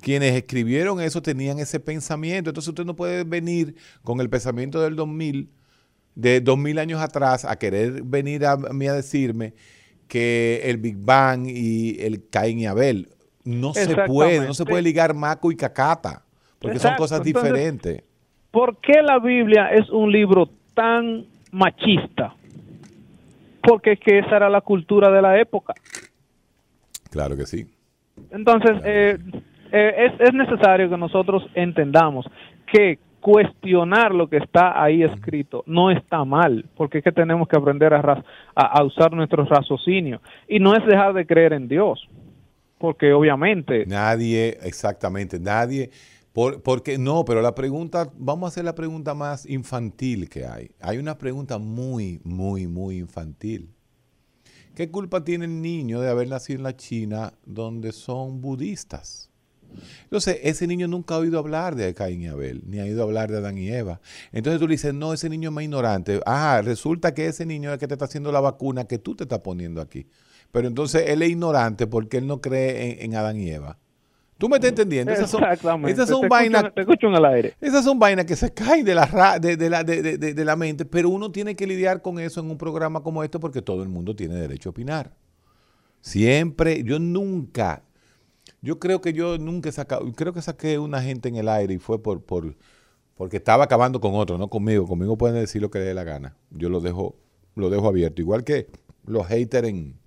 quienes 0.00 0.34
escribieron 0.34 1.00
eso 1.00 1.22
tenían 1.22 1.58
ese 1.58 1.80
pensamiento, 1.80 2.50
entonces 2.50 2.68
usted 2.68 2.84
no 2.84 2.96
puede 2.96 3.24
venir 3.24 3.74
con 4.02 4.20
el 4.20 4.30
pensamiento 4.30 4.80
del 4.80 4.96
2000 4.96 5.50
de 6.14 6.40
dos 6.40 6.58
mil 6.58 6.78
años 6.78 7.00
atrás 7.00 7.44
a 7.44 7.56
querer 7.56 8.02
venir 8.02 8.44
a 8.44 8.56
mí 8.56 8.86
a 8.86 8.92
decirme 8.92 9.54
que 10.08 10.60
el 10.64 10.76
Big 10.76 10.96
Bang 10.98 11.46
y 11.46 11.96
el 12.00 12.28
Caín 12.28 12.58
y 12.58 12.66
Abel 12.66 13.08
no 13.44 13.72
se 13.72 13.96
puede, 14.06 14.46
no 14.46 14.54
se 14.54 14.64
puede 14.64 14.82
ligar 14.82 15.14
Maco 15.14 15.50
y 15.52 15.56
Cacata, 15.56 16.24
porque 16.58 16.78
son 16.78 16.96
cosas 16.96 17.24
entonces- 17.24 17.52
diferentes. 17.52 18.02
¿Por 18.50 18.80
qué 18.80 19.00
la 19.02 19.20
Biblia 19.20 19.68
es 19.68 19.88
un 19.90 20.10
libro 20.10 20.50
tan 20.74 21.26
machista? 21.52 22.34
Porque 23.62 23.92
es 23.92 24.00
que 24.00 24.18
esa 24.18 24.36
era 24.36 24.48
la 24.48 24.60
cultura 24.60 25.10
de 25.10 25.22
la 25.22 25.38
época. 25.38 25.74
Claro 27.10 27.36
que 27.36 27.46
sí. 27.46 27.66
Entonces, 28.30 28.72
eh, 28.84 29.18
eh, 29.72 29.94
es, 29.98 30.20
es 30.28 30.34
necesario 30.34 30.88
que 30.88 30.96
nosotros 30.96 31.46
entendamos 31.54 32.26
que 32.72 32.98
cuestionar 33.20 34.14
lo 34.14 34.28
que 34.28 34.38
está 34.38 34.82
ahí 34.82 35.02
escrito 35.02 35.62
no 35.66 35.90
está 35.90 36.24
mal, 36.24 36.64
porque 36.76 36.98
es 36.98 37.04
que 37.04 37.12
tenemos 37.12 37.48
que 37.48 37.56
aprender 37.56 37.92
a, 37.92 38.00
raz- 38.00 38.24
a 38.54 38.82
usar 38.82 39.12
nuestro 39.12 39.44
raciocinio. 39.44 40.22
Y 40.48 40.58
no 40.58 40.74
es 40.74 40.86
dejar 40.86 41.12
de 41.12 41.26
creer 41.26 41.52
en 41.52 41.68
Dios, 41.68 42.08
porque 42.78 43.12
obviamente... 43.12 43.84
Nadie, 43.86 44.56
exactamente, 44.62 45.38
nadie, 45.38 45.90
por- 46.32 46.62
porque 46.62 46.98
no, 46.98 47.24
pero 47.24 47.42
la 47.42 47.54
pregunta, 47.54 48.10
vamos 48.16 48.46
a 48.46 48.48
hacer 48.48 48.64
la 48.64 48.74
pregunta 48.74 49.14
más 49.14 49.46
infantil 49.46 50.28
que 50.28 50.46
hay. 50.46 50.70
Hay 50.80 50.98
una 50.98 51.18
pregunta 51.18 51.58
muy, 51.58 52.20
muy, 52.24 52.66
muy 52.66 52.98
infantil. 52.98 53.70
¿Qué 54.74 54.90
culpa 54.90 55.24
tiene 55.24 55.44
el 55.46 55.60
niño 55.60 56.00
de 56.00 56.08
haber 56.08 56.28
nacido 56.28 56.58
en 56.58 56.62
la 56.62 56.76
China 56.76 57.34
donde 57.44 57.92
son 57.92 58.40
budistas? 58.40 59.28
Entonces, 60.04 60.38
ese 60.42 60.66
niño 60.66 60.88
nunca 60.88 61.14
ha 61.14 61.18
oído 61.18 61.38
hablar 61.38 61.76
de 61.76 61.94
Caín 61.94 62.22
y 62.22 62.26
Abel, 62.26 62.62
ni 62.66 62.80
ha 62.80 62.84
oído 62.84 63.02
hablar 63.04 63.30
de 63.30 63.38
Adán 63.38 63.56
y 63.58 63.68
Eva. 63.68 64.00
Entonces 64.32 64.60
tú 64.60 64.66
le 64.66 64.74
dices, 64.74 64.94
no, 64.94 65.12
ese 65.12 65.28
niño 65.28 65.50
es 65.50 65.54
más 65.54 65.64
ignorante. 65.64 66.20
Ah, 66.26 66.60
resulta 66.64 67.14
que 67.14 67.26
ese 67.26 67.46
niño 67.46 67.68
es 67.70 67.74
el 67.74 67.78
que 67.78 67.86
te 67.86 67.94
está 67.94 68.06
haciendo 68.06 68.32
la 68.32 68.40
vacuna 68.40 68.84
que 68.86 68.98
tú 68.98 69.14
te 69.14 69.24
estás 69.24 69.40
poniendo 69.40 69.80
aquí. 69.80 70.06
Pero 70.50 70.66
entonces 70.66 71.04
él 71.08 71.22
es 71.22 71.30
ignorante 71.30 71.86
porque 71.86 72.18
él 72.18 72.26
no 72.26 72.40
cree 72.40 72.92
en, 73.02 73.12
en 73.12 73.16
Adán 73.16 73.36
y 73.38 73.50
Eva. 73.50 73.78
¿Tú 74.40 74.48
me 74.48 74.56
estás 74.56 74.70
entendiendo? 74.70 75.12
Esas 75.12 75.28
son, 75.30 75.42
Exactamente. 75.44 75.92
esas 75.92 76.08
son 76.08 76.20
Te 76.22 76.26
escucho 76.26 76.34
vainas. 76.34 76.64
en- 76.64 76.72
te 76.74 76.80
escucho 76.80 77.06
en 77.08 77.14
el 77.14 77.24
aire. 77.26 77.54
Esas 77.60 77.84
son 77.84 77.98
vainas 77.98 78.24
que 78.24 78.34
se 78.36 78.50
caen 78.54 78.86
de 78.86 78.94
la, 78.94 79.04
ra- 79.04 79.38
de, 79.38 79.58
de 79.58 79.68
la, 79.68 79.84
de, 79.84 80.00
de- 80.00 80.16
de- 80.16 80.32
de 80.32 80.44
la 80.46 80.56
mente, 80.56 80.86
pero 80.86 81.10
uno 81.10 81.30
tiene 81.30 81.54
que 81.54 81.66
lidiar 81.66 82.00
con 82.00 82.18
eso 82.18 82.40
en 82.40 82.50
un 82.50 82.56
programa 82.56 83.02
como 83.02 83.22
este 83.22 83.38
porque 83.38 83.60
todo 83.60 83.82
el 83.82 83.90
mundo 83.90 84.16
tiene 84.16 84.36
derecho 84.36 84.68
a 84.68 84.72
opinar. 84.72 85.12
Siempre, 86.00 86.82
yo 86.84 86.98
nunca, 86.98 87.82
yo 88.62 88.78
creo 88.78 89.02
que 89.02 89.12
yo 89.12 89.36
nunca 89.36 89.68
he 89.68 89.72
sacado, 89.72 90.10
creo 90.12 90.32
que 90.32 90.40
saqué 90.40 90.78
una 90.78 91.02
gente 91.02 91.28
en 91.28 91.36
el 91.36 91.46
aire 91.46 91.74
y 91.74 91.78
fue 91.78 92.02
por, 92.02 92.22
por 92.24 92.56
porque 93.16 93.36
estaba 93.36 93.64
acabando 93.64 94.00
con 94.00 94.14
otro, 94.14 94.38
no 94.38 94.48
conmigo. 94.48 94.86
Conmigo 94.86 95.18
pueden 95.18 95.36
decir 95.36 95.60
lo 95.60 95.70
que 95.70 95.80
les 95.80 95.88
dé 95.88 95.92
la 95.94 96.04
gana. 96.04 96.34
Yo 96.50 96.70
lo 96.70 96.80
dejo, 96.80 97.16
lo 97.54 97.68
dejo 97.68 97.86
abierto. 97.88 98.22
Igual 98.22 98.42
que 98.44 98.68
los 99.04 99.26
haters 99.26 99.68
en, 99.68 99.98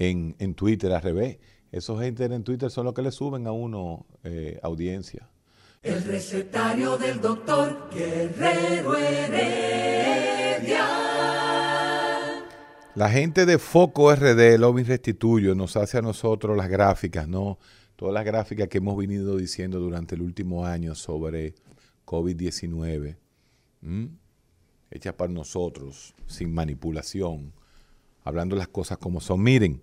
en, 0.00 0.34
en 0.40 0.54
Twitter, 0.54 0.92
al 0.92 1.02
revés. 1.02 1.38
Esos 1.72 2.00
haters 2.00 2.32
en 2.32 2.44
Twitter 2.44 2.70
son 2.70 2.84
los 2.86 2.94
que 2.94 3.02
le 3.02 3.10
suben 3.10 3.46
a 3.46 3.52
uno 3.52 4.06
eh, 4.24 4.58
audiencia. 4.62 5.28
El 5.82 6.02
recetario 6.04 6.96
del 6.96 7.20
doctor 7.20 7.88
Guerrero 7.92 8.96
Heredia. 8.96 10.86
La 12.94 13.10
gente 13.10 13.44
de 13.44 13.58
Foco 13.58 14.14
RD, 14.14 14.58
Lobby 14.58 14.82
Restituyo, 14.82 15.54
nos 15.54 15.76
hace 15.76 15.98
a 15.98 16.02
nosotros 16.02 16.56
las 16.56 16.68
gráficas, 16.68 17.28
¿no? 17.28 17.58
Todas 17.94 18.14
las 18.14 18.24
gráficas 18.24 18.68
que 18.68 18.78
hemos 18.78 18.96
venido 18.96 19.36
diciendo 19.36 19.78
durante 19.78 20.14
el 20.14 20.22
último 20.22 20.64
año 20.64 20.94
sobre 20.94 21.54
COVID-19, 22.06 23.16
¿m? 23.82 24.08
hechas 24.90 25.14
para 25.14 25.32
nosotros, 25.32 26.14
sin 26.26 26.54
manipulación, 26.54 27.52
hablando 28.24 28.56
las 28.56 28.68
cosas 28.68 28.98
como 28.98 29.20
son. 29.20 29.42
Miren, 29.42 29.82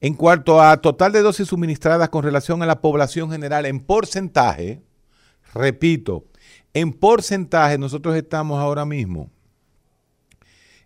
en 0.00 0.14
cuanto 0.14 0.60
a 0.60 0.76
total 0.78 1.12
de 1.12 1.22
dosis 1.22 1.48
suministradas 1.48 2.08
con 2.08 2.22
relación 2.22 2.62
a 2.62 2.66
la 2.66 2.80
población 2.80 3.30
general 3.30 3.66
en 3.66 3.80
porcentaje, 3.80 4.82
repito, 5.52 6.24
en 6.72 6.92
porcentaje 6.92 7.76
nosotros 7.76 8.16
estamos 8.16 8.58
ahora 8.58 8.84
mismo 8.84 9.30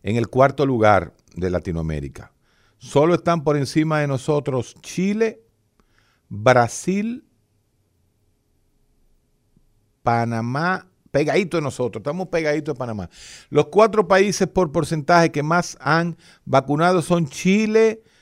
en 0.02 0.16
el 0.16 0.28
cuarto 0.28 0.66
lugar 0.66 1.14
de 1.34 1.50
Latinoamérica. 1.50 2.32
Solo 2.78 3.14
están 3.14 3.44
por 3.44 3.56
encima 3.56 4.00
de 4.00 4.08
nosotros 4.08 4.74
Chile, 4.82 5.40
Brasil, 6.28 7.24
Panamá, 10.02 10.86
pegadito 11.10 11.56
de 11.56 11.62
nosotros, 11.62 12.00
estamos 12.00 12.28
pegaditos 12.28 12.74
de 12.74 12.78
Panamá. 12.78 13.08
Los 13.48 13.66
cuatro 13.66 14.08
países 14.08 14.48
por 14.48 14.72
porcentaje 14.72 15.30
que 15.30 15.42
más 15.42 15.78
han 15.80 16.18
vacunado 16.44 17.00
son 17.00 17.26
Chile, 17.26 18.02
Brasil, 18.02 18.13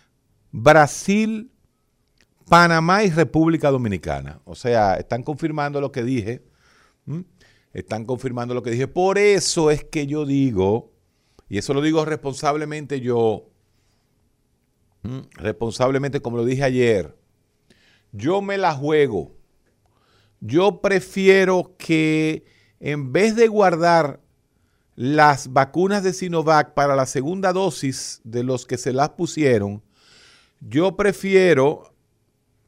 Panamá 2.48 3.04
y 3.04 3.10
República 3.10 3.70
Dominicana. 3.70 4.40
O 4.44 4.54
sea, 4.54 4.96
están 4.96 5.22
confirmando 5.22 5.80
lo 5.80 5.90
que 5.90 6.02
dije. 6.02 6.44
Están 7.72 8.04
confirmando 8.04 8.54
lo 8.54 8.62
que 8.62 8.70
dije. 8.70 8.88
Por 8.88 9.18
eso 9.18 9.70
es 9.70 9.84
que 9.84 10.06
yo 10.06 10.26
digo, 10.26 10.92
y 11.48 11.58
eso 11.58 11.72
lo 11.72 11.80
digo 11.80 12.04
responsablemente 12.04 13.00
yo, 13.00 13.48
responsablemente 15.32 16.20
como 16.20 16.36
lo 16.36 16.44
dije 16.44 16.62
ayer, 16.62 17.16
yo 18.12 18.42
me 18.42 18.58
la 18.58 18.74
juego. 18.74 19.34
Yo 20.40 20.80
prefiero 20.80 21.74
que 21.78 22.44
en 22.80 23.12
vez 23.12 23.36
de 23.36 23.48
guardar 23.48 24.20
las 24.94 25.52
vacunas 25.52 26.02
de 26.02 26.12
Sinovac 26.12 26.74
para 26.74 26.94
la 26.94 27.06
segunda 27.06 27.52
dosis 27.52 28.20
de 28.24 28.42
los 28.42 28.66
que 28.66 28.76
se 28.76 28.92
las 28.92 29.10
pusieron, 29.10 29.82
yo 30.68 30.96
prefiero 30.96 31.92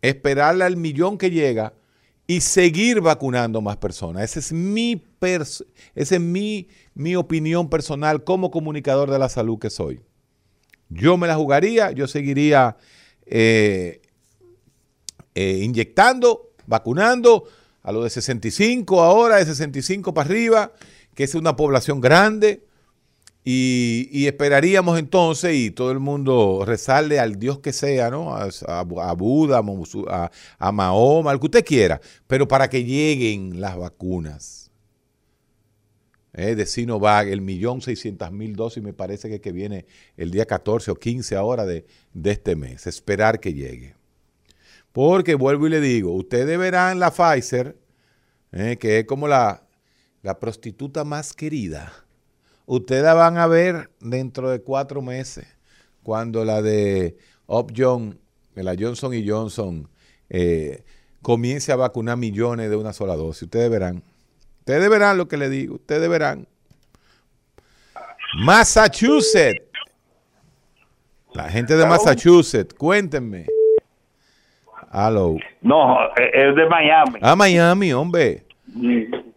esperarle 0.03 0.65
al 0.65 0.77
millón 0.77 1.17
que 1.19 1.31
llega 1.31 1.73
y 2.27 2.41
seguir 2.41 3.01
vacunando 3.01 3.61
más 3.61 3.77
personas. 3.77 4.25
Esa 4.25 4.41
es 4.41 4.53
mi, 4.53 5.03
pers- 5.21 5.65
esa 5.95 6.15
es 6.17 6.21
mi, 6.21 6.69
mi 6.95 7.17
opinión 7.17 7.69
personal 7.69 8.25
como 8.25 8.51
comunicador 8.51 9.11
de 9.11 9.19
la 9.19 9.29
salud 9.29 9.59
que 9.59 9.71
soy. 9.71 10.01
Yo 10.89 11.17
me 11.17 11.27
la 11.27 11.37
jugaría, 11.37 11.93
yo 11.93 12.07
seguiría 12.07 12.77
eh, 13.27 14.01
eh, 15.35 15.61
inyectando, 15.63 16.51
vacunando 16.67 17.45
a 17.83 17.93
los 17.93 18.05
de 18.05 18.11
65 18.11 19.03
ahora, 19.03 19.37
de 19.37 19.45
65 19.47 20.15
para 20.15 20.29
arriba, 20.29 20.73
que 21.15 21.25
es 21.25 21.35
una 21.35 21.57
población 21.57 22.01
grande. 22.01 22.65
Y, 23.47 24.27
esperaríamos 24.27 24.99
entonces, 24.99 25.55
y 25.55 25.71
todo 25.71 25.91
el 25.93 26.01
mundo 26.01 26.63
rezarle 26.67 27.21
al 27.21 27.39
Dios 27.39 27.59
que 27.59 27.73
sea, 27.75 28.11
¿no? 28.11 28.35
A, 28.35 28.83
Buda, 29.15 29.63
a- 30.09 30.31
a 30.59 30.73
Mahoma, 30.73 31.31
al 31.31 31.39
que 31.41 31.47
usted 31.47 31.65
quiera, 31.65 32.01
pero 32.27 32.49
para 32.49 32.69
que 32.71 32.85
lleguen 32.85 33.61
las 33.61 33.77
vacunas. 33.77 34.71
eh, 36.33 36.55
de 36.57 36.67
Sinovac, 36.67 37.29
el 37.29 37.41
millón 37.41 37.81
seiscientas 37.81 38.33
mil 38.33 38.57
dosis, 38.57 38.83
me 38.83 38.93
parece 38.93 39.29
que, 39.29 39.41
que 39.41 39.53
viene 39.53 39.87
el 40.17 40.31
día 40.33 40.47
14 40.47 40.91
o 40.91 40.97
15 40.97 41.37
ahora 41.37 41.65
de, 41.65 41.87
de 42.13 42.31
este 42.33 42.57
mes. 42.57 42.87
Esperar 42.87 43.39
que 43.41 43.55
llegue. 43.55 43.95
Porque 44.93 45.35
vuelvo 45.35 45.67
y 45.67 45.71
le 45.71 45.81
digo, 45.81 46.13
ustedes 46.15 46.59
verán 46.59 47.01
la 47.01 47.11
Pfizer, 47.13 47.77
eh, 48.53 48.77
que 48.81 49.01
es 49.01 49.07
como 49.07 49.29
la, 49.29 49.67
la 50.23 50.41
prostituta 50.41 51.05
más 51.05 51.33
querida. 51.35 52.04
Ustedes 52.67 53.03
la 53.03 53.15
van 53.15 53.37
a 53.39 53.47
ver 53.47 53.91
dentro 54.01 54.51
de 54.51 54.61
cuatro 54.63 55.03
meses, 55.03 55.47
cuando 56.03 56.45
la 56.45 56.63
de 56.63 57.17
Upjohn, 57.47 58.19
la 58.55 58.75
Johnson 58.79 59.13
y 59.15 59.29
Johnson, 59.29 59.89
eh, 60.31 60.83
comience 61.23 61.73
a 61.73 61.77
vacunar 61.77 62.17
millones 62.17 62.71
de 62.71 62.77
una 62.77 62.93
sola 62.93 63.17
dosis. 63.17 63.43
Ustedes 63.43 63.71
verán. 63.71 64.03
Ustedes 64.61 64.89
verán 64.89 65.19
lo 65.19 65.29
que 65.29 65.37
le 65.37 65.49
digo. 65.51 65.75
Ustedes 65.75 66.09
verán. 66.09 66.47
Massachusetts. 68.45 69.63
La 71.35 71.49
gente 71.49 71.77
de 71.77 71.85
Massachusetts, 71.87 72.75
cuéntenme. 72.75 73.47
Hello. 74.93 75.37
No, 75.61 75.99
es 76.17 76.55
de 76.55 76.67
Miami. 76.69 77.19
Ah, 77.21 77.35
Miami, 77.35 77.93
hombre. 77.93 78.45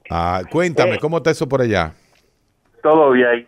Ah, 0.09 0.43
cuéntame, 0.51 0.95
Eh. 0.95 0.99
¿cómo 1.01 1.17
está 1.17 1.31
eso 1.31 1.49
por 1.49 1.61
allá? 1.61 1.93
Todo 2.87 3.11
bien. 3.11 3.45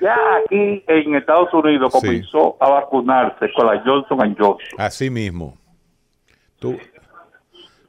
Ya 0.00 0.14
aquí 0.44 0.84
en 0.86 1.14
Estados 1.14 1.48
Unidos 1.54 1.92
Sí. 1.94 2.00
comenzó 2.00 2.56
a 2.60 2.68
vacunarse 2.70 3.46
con 3.56 3.66
la 3.66 3.80
Johnson 3.84 4.18
Johnson. 4.38 4.56
Así 4.76 5.08
mismo. 5.08 5.56
Tú, 6.58 6.76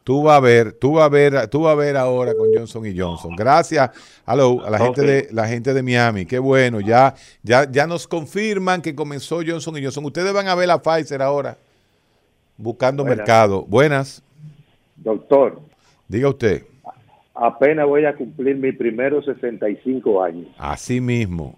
tú 0.04 0.24
vas 0.24 0.38
a 0.38 0.40
ver, 0.40 0.72
tú 0.74 0.94
vas 0.94 1.06
a 1.06 1.10
ver, 1.10 1.48
tú 1.50 1.64
vas 1.64 1.74
a 1.74 1.76
ver 1.76 1.98
ahora 1.98 2.34
con 2.36 2.48
Johnson 2.56 2.86
y 2.86 2.98
Johnson. 2.98 3.36
Gracias, 3.36 3.90
hello, 4.26 4.66
a 4.66 4.70
la 4.70 4.80
gente 4.80 5.02
de 5.02 5.28
la 5.32 5.46
gente 5.48 5.74
de 5.74 5.84
Miami. 5.84 6.26
Qué 6.26 6.40
bueno, 6.40 6.80
ya, 6.80 7.14
ya, 7.42 7.70
ya 7.70 7.86
nos 7.86 8.08
confirman 8.08 8.82
que 8.82 8.96
comenzó 8.96 9.42
Johnson 9.46 9.76
y 9.78 9.84
Johnson. 9.84 10.06
Ustedes 10.06 10.32
van 10.34 10.48
a 10.48 10.56
ver 10.56 10.68
la 10.68 10.82
Pfizer 10.82 11.22
ahora, 11.22 11.58
buscando 12.58 13.04
Buenas. 13.04 13.18
mercado. 13.18 13.66
Buenas, 13.68 14.24
Doctor, 14.96 15.60
diga 16.08 16.30
usted. 16.30 16.64
Apenas 17.34 17.86
voy 17.88 18.06
a 18.06 18.16
cumplir 18.16 18.56
mis 18.56 18.76
primeros 18.76 19.26
65 19.26 20.24
años. 20.24 20.48
Así 20.58 21.02
mismo. 21.02 21.58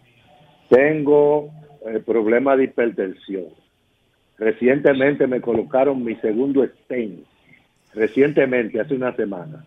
Tengo 0.70 1.50
eh, 1.86 2.00
problemas 2.06 2.58
de 2.58 2.66
hipertensión. 2.66 3.46
Recientemente 4.38 5.28
me 5.28 5.40
colocaron 5.42 6.04
mi 6.04 6.16
segundo 6.16 6.66
stent. 6.66 7.26
Recientemente, 7.94 8.80
hace 8.82 8.96
una 8.96 9.16
semana. 9.16 9.66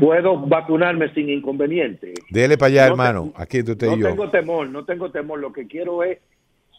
¿Puedo 0.00 0.38
vacunarme 0.46 1.12
sin 1.14 1.28
inconveniente? 1.28 2.14
Dele 2.30 2.56
para 2.56 2.68
allá, 2.68 2.82
No 2.82 2.86
te- 2.86 2.92
hermano. 2.92 3.32
Aquí 3.36 3.58
entre 3.58 3.72
usted 3.72 3.86
no 3.88 3.96
y 3.96 4.00
yo. 4.00 4.08
tengo 4.08 4.30
temor, 4.30 4.68
no 4.68 4.84
tengo 4.84 5.10
temor. 5.10 5.38
Lo 5.40 5.52
que 5.52 5.66
quiero 5.66 6.02
es 6.02 6.18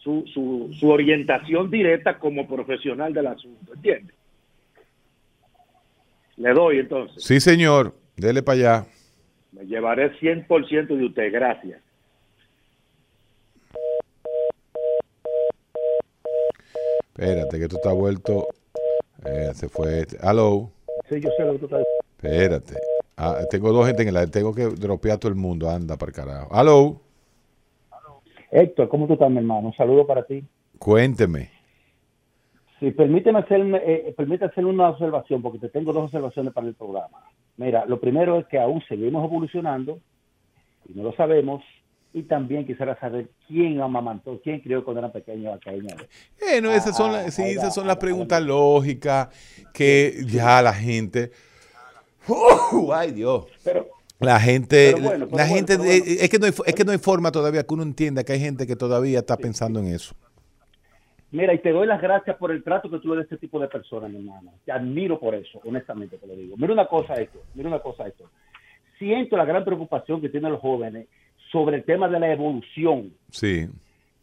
su, 0.02 0.24
su, 0.32 0.70
su 0.78 0.88
orientación 0.88 1.70
directa 1.70 2.18
como 2.18 2.46
profesional 2.48 3.12
del 3.12 3.28
asunto, 3.28 3.74
¿entiende? 3.74 4.12
Le 6.40 6.54
doy 6.54 6.78
entonces. 6.78 7.22
Sí, 7.22 7.38
señor. 7.38 7.92
Dele 8.16 8.42
para 8.42 8.58
allá. 8.58 8.86
Me 9.52 9.66
llevaré 9.66 10.18
100% 10.18 10.86
de 10.86 11.04
usted, 11.04 11.30
gracias. 11.30 11.82
Espérate, 17.08 17.58
que 17.58 17.64
esto 17.64 17.76
está 17.76 17.92
vuelto. 17.92 18.46
Eh, 19.26 19.50
se 19.52 19.68
fue. 19.68 20.00
este. 20.00 20.16
Hello. 20.22 20.70
Sí, 21.10 21.20
yo 21.20 21.28
sé 21.36 21.44
lo 21.44 21.52
que 21.52 21.58
tú 21.58 21.64
estás 21.66 21.82
Espérate. 22.16 22.74
Ah, 23.18 23.40
tengo 23.50 23.70
dos 23.70 23.86
gente 23.86 24.02
en 24.08 24.14
la. 24.14 24.26
Tengo 24.26 24.54
que 24.54 24.64
dropear 24.64 25.16
a 25.16 25.20
todo 25.20 25.28
el 25.28 25.36
mundo. 25.36 25.68
Anda 25.68 25.98
para 25.98 26.08
el 26.08 26.16
carajo. 26.16 26.58
Hello. 26.58 27.00
Héctor, 28.50 28.88
¿cómo 28.88 29.06
tú 29.06 29.12
estás, 29.12 29.30
mi 29.30 29.36
hermano? 29.36 29.68
Un 29.68 29.74
saludo 29.74 30.06
para 30.06 30.24
ti. 30.24 30.42
Cuénteme. 30.78 31.59
Sí, 32.80 32.90
permíteme 32.92 33.40
hacerme, 33.40 33.78
eh, 33.84 34.14
permíteme 34.16 34.50
hacer 34.50 34.64
una 34.64 34.88
observación, 34.88 35.42
porque 35.42 35.58
te 35.58 35.68
tengo 35.68 35.92
dos 35.92 36.04
observaciones 36.04 36.54
para 36.54 36.66
el 36.66 36.74
programa. 36.74 37.18
Mira, 37.58 37.84
lo 37.84 38.00
primero 38.00 38.38
es 38.38 38.46
que 38.46 38.58
aún 38.58 38.82
seguimos 38.88 39.22
evolucionando, 39.22 40.00
y 40.88 40.94
no 40.94 41.02
lo 41.02 41.12
sabemos, 41.12 41.62
y 42.14 42.22
también 42.22 42.66
quisiera 42.66 42.98
saber 42.98 43.28
quién 43.46 43.80
amamantó, 43.82 44.40
quién 44.42 44.60
crió 44.60 44.82
cuando 44.82 45.00
eran 45.00 45.12
pequeños 45.12 45.54
a 45.54 45.58
Caín 45.58 45.84
y 45.86 45.92
Abel. 45.92 46.08
Eh, 46.40 46.60
no, 46.62 46.72
esas 46.72 46.96
son, 46.96 47.12
las, 47.12 47.34
sí, 47.34 47.42
esas 47.42 47.74
son 47.74 47.86
las 47.86 47.98
preguntas 47.98 48.42
lógicas 48.42 49.28
que 49.74 50.24
ya 50.26 50.62
la 50.62 50.72
gente. 50.72 51.32
¡Uh! 52.26 52.92
ay, 52.94 53.12
Dios. 53.12 53.44
la 54.18 54.40
gente, 54.40 54.92
pero 54.94 55.06
bueno, 55.06 55.26
pero 55.26 55.36
la 55.36 55.44
bueno, 55.44 55.54
gente, 55.54 55.76
bueno. 55.76 55.92
eh, 55.92 56.16
es 56.20 56.30
que 56.30 56.38
no 56.38 56.46
hay, 56.46 56.52
es 56.64 56.74
que 56.74 56.84
no 56.84 56.92
hay 56.92 56.98
forma 56.98 57.30
todavía 57.30 57.62
que 57.62 57.74
uno 57.74 57.82
entienda 57.82 58.24
que 58.24 58.32
hay 58.32 58.40
gente 58.40 58.66
que 58.66 58.74
todavía 58.74 59.18
está 59.18 59.36
pensando 59.36 59.80
en 59.80 59.88
eso. 59.88 60.14
Mira, 61.32 61.54
y 61.54 61.58
te 61.58 61.70
doy 61.70 61.86
las 61.86 62.00
gracias 62.02 62.36
por 62.36 62.50
el 62.50 62.62
trato 62.64 62.90
que 62.90 62.98
tú 62.98 63.08
le 63.10 63.16
das 63.16 63.22
a 63.22 63.34
este 63.34 63.36
tipo 63.36 63.60
de 63.60 63.68
personas, 63.68 64.10
mi 64.10 64.18
hermano. 64.18 64.52
Te 64.64 64.72
admiro 64.72 65.18
por 65.20 65.34
eso, 65.34 65.60
honestamente 65.64 66.18
te 66.18 66.26
lo 66.26 66.34
digo. 66.34 66.56
Mira 66.56 66.72
una 66.72 66.86
cosa 66.86 67.14
esto, 67.14 67.40
mira 67.54 67.68
una 67.68 67.78
cosa 67.78 68.06
esto. 68.08 68.28
Siento 68.98 69.36
la 69.36 69.44
gran 69.44 69.64
preocupación 69.64 70.20
que 70.20 70.28
tienen 70.28 70.50
los 70.52 70.60
jóvenes 70.60 71.06
sobre 71.52 71.76
el 71.76 71.84
tema 71.84 72.08
de 72.08 72.20
la 72.20 72.32
evolución 72.32 73.12
Sí, 73.30 73.66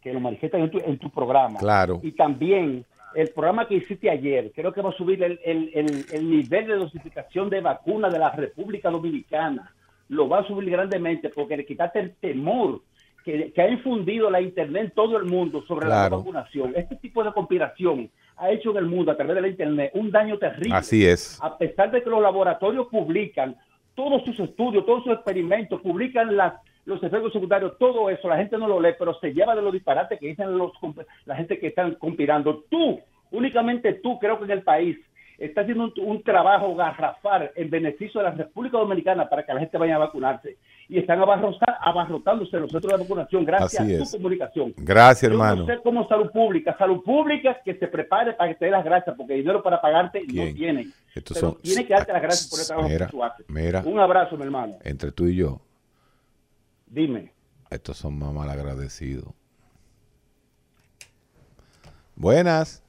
que 0.02 0.12
lo 0.12 0.20
en 0.28 0.70
tu, 0.70 0.78
en 0.78 0.98
tu 0.98 1.10
programa. 1.10 1.58
Claro. 1.58 2.00
Y 2.02 2.12
también 2.12 2.84
el 3.14 3.28
programa 3.30 3.66
que 3.66 3.76
hiciste 3.76 4.10
ayer, 4.10 4.52
creo 4.54 4.72
que 4.72 4.82
va 4.82 4.90
a 4.90 4.96
subir 4.96 5.22
el, 5.22 5.40
el- 5.44 5.70
el- 5.74 6.04
el 6.12 6.30
nivel 6.30 6.66
de 6.66 6.74
dosificación 6.76 7.48
de 7.50 7.60
vacunas 7.60 8.12
de 8.12 8.18
la 8.18 8.30
República 8.30 8.90
Dominicana. 8.90 9.72
Lo 10.10 10.28
va 10.28 10.40
a 10.40 10.46
subir 10.46 10.70
grandemente 10.70 11.30
porque 11.30 11.56
le 11.56 11.66
quitaste 11.66 11.98
el 12.00 12.14
temor 12.16 12.82
que, 13.28 13.52
que 13.52 13.60
ha 13.60 13.68
infundido 13.68 14.30
la 14.30 14.40
Internet 14.40 14.84
en 14.84 14.90
todo 14.92 15.18
el 15.18 15.24
mundo 15.24 15.62
sobre 15.68 15.86
la 15.86 16.08
vacunación. 16.08 16.72
Este 16.74 16.96
tipo 16.96 17.22
de 17.22 17.30
conspiración 17.32 18.10
ha 18.38 18.50
hecho 18.50 18.70
en 18.70 18.78
el 18.78 18.86
mundo 18.86 19.12
a 19.12 19.16
través 19.16 19.34
de 19.34 19.42
la 19.42 19.48
Internet 19.48 19.90
un 19.92 20.10
daño 20.10 20.38
terrible. 20.38 20.74
así 20.74 21.04
es. 21.04 21.38
A 21.42 21.58
pesar 21.58 21.90
de 21.90 22.02
que 22.02 22.08
los 22.08 22.22
laboratorios 22.22 22.86
publican 22.86 23.54
todos 23.94 24.24
sus 24.24 24.40
estudios, 24.40 24.86
todos 24.86 25.04
sus 25.04 25.12
experimentos, 25.12 25.78
publican 25.82 26.34
las, 26.38 26.54
los 26.86 27.02
efectos 27.02 27.34
secundarios, 27.34 27.76
todo 27.76 28.08
eso, 28.08 28.28
la 28.28 28.38
gente 28.38 28.56
no 28.56 28.66
lo 28.66 28.80
lee, 28.80 28.94
pero 28.98 29.12
se 29.20 29.34
lleva 29.34 29.54
de 29.54 29.60
los 29.60 29.74
disparates 29.74 30.18
que 30.18 30.28
dicen 30.28 30.56
los, 30.56 30.72
la 31.26 31.36
gente 31.36 31.58
que 31.58 31.66
están 31.66 31.96
conspirando. 31.96 32.64
Tú, 32.70 32.98
únicamente 33.30 33.92
tú, 33.94 34.18
creo 34.18 34.38
que 34.38 34.44
en 34.44 34.52
el 34.52 34.62
país, 34.62 34.96
está 35.36 35.60
haciendo 35.60 35.84
un, 35.84 35.92
un 36.02 36.22
trabajo 36.22 36.74
garrafal 36.74 37.50
en 37.54 37.68
beneficio 37.68 38.20
de 38.20 38.30
la 38.30 38.34
República 38.34 38.78
Dominicana 38.78 39.28
para 39.28 39.44
que 39.44 39.52
la 39.52 39.60
gente 39.60 39.76
vaya 39.76 39.96
a 39.96 39.98
vacunarse. 39.98 40.56
Y 40.90 40.98
están 41.00 41.20
abarrotándose 41.20 42.58
los 42.58 42.70
centros 42.70 42.92
de 42.94 42.98
vacunación 43.04 43.44
gracias 43.44 43.82
Así 43.82 43.92
a 43.92 43.98
es. 44.02 44.10
tu 44.10 44.16
comunicación. 44.16 44.72
Gracias, 44.78 45.30
Yo 45.30 45.34
hermano. 45.36 45.62
no 45.62 45.66
sé 45.66 45.78
cómo 45.82 46.08
salud 46.08 46.30
pública, 46.30 46.74
salud 46.78 47.02
pública 47.04 47.60
que 47.62 47.74
se 47.74 47.88
prepare 47.88 48.32
para 48.32 48.50
que 48.52 48.58
te 48.58 48.64
dé 48.64 48.70
las 48.70 48.84
gracias, 48.84 49.14
porque 49.14 49.34
dinero 49.34 49.62
para 49.62 49.82
pagarte 49.82 50.22
¿Quién? 50.26 50.48
no 50.48 50.54
tienen. 50.54 50.92
Estos 51.14 51.36
Pero 51.36 51.52
son- 51.52 51.60
tiene 51.62 51.86
que 51.86 51.92
darte 51.92 52.12
las 52.12 52.22
gracias 52.22 52.48
por 52.48 52.60
el 52.60 52.66
trabajo 52.66 52.88
Mira, 52.88 53.06
que 53.06 53.10
tú 53.12 53.22
haces. 53.24 53.46
mira. 53.50 53.82
Un 53.84 53.98
abrazo, 53.98 54.36
mi 54.38 54.44
hermano. 54.44 54.76
Entre 54.82 55.12
tú 55.12 55.26
y 55.26 55.36
yo, 55.36 55.60
Dime. 56.86 57.32
estos 57.70 57.98
son 57.98 58.18
más 58.18 58.32
mal 58.32 58.48
agradecidos. 58.48 59.26
Buenas. 62.16 62.82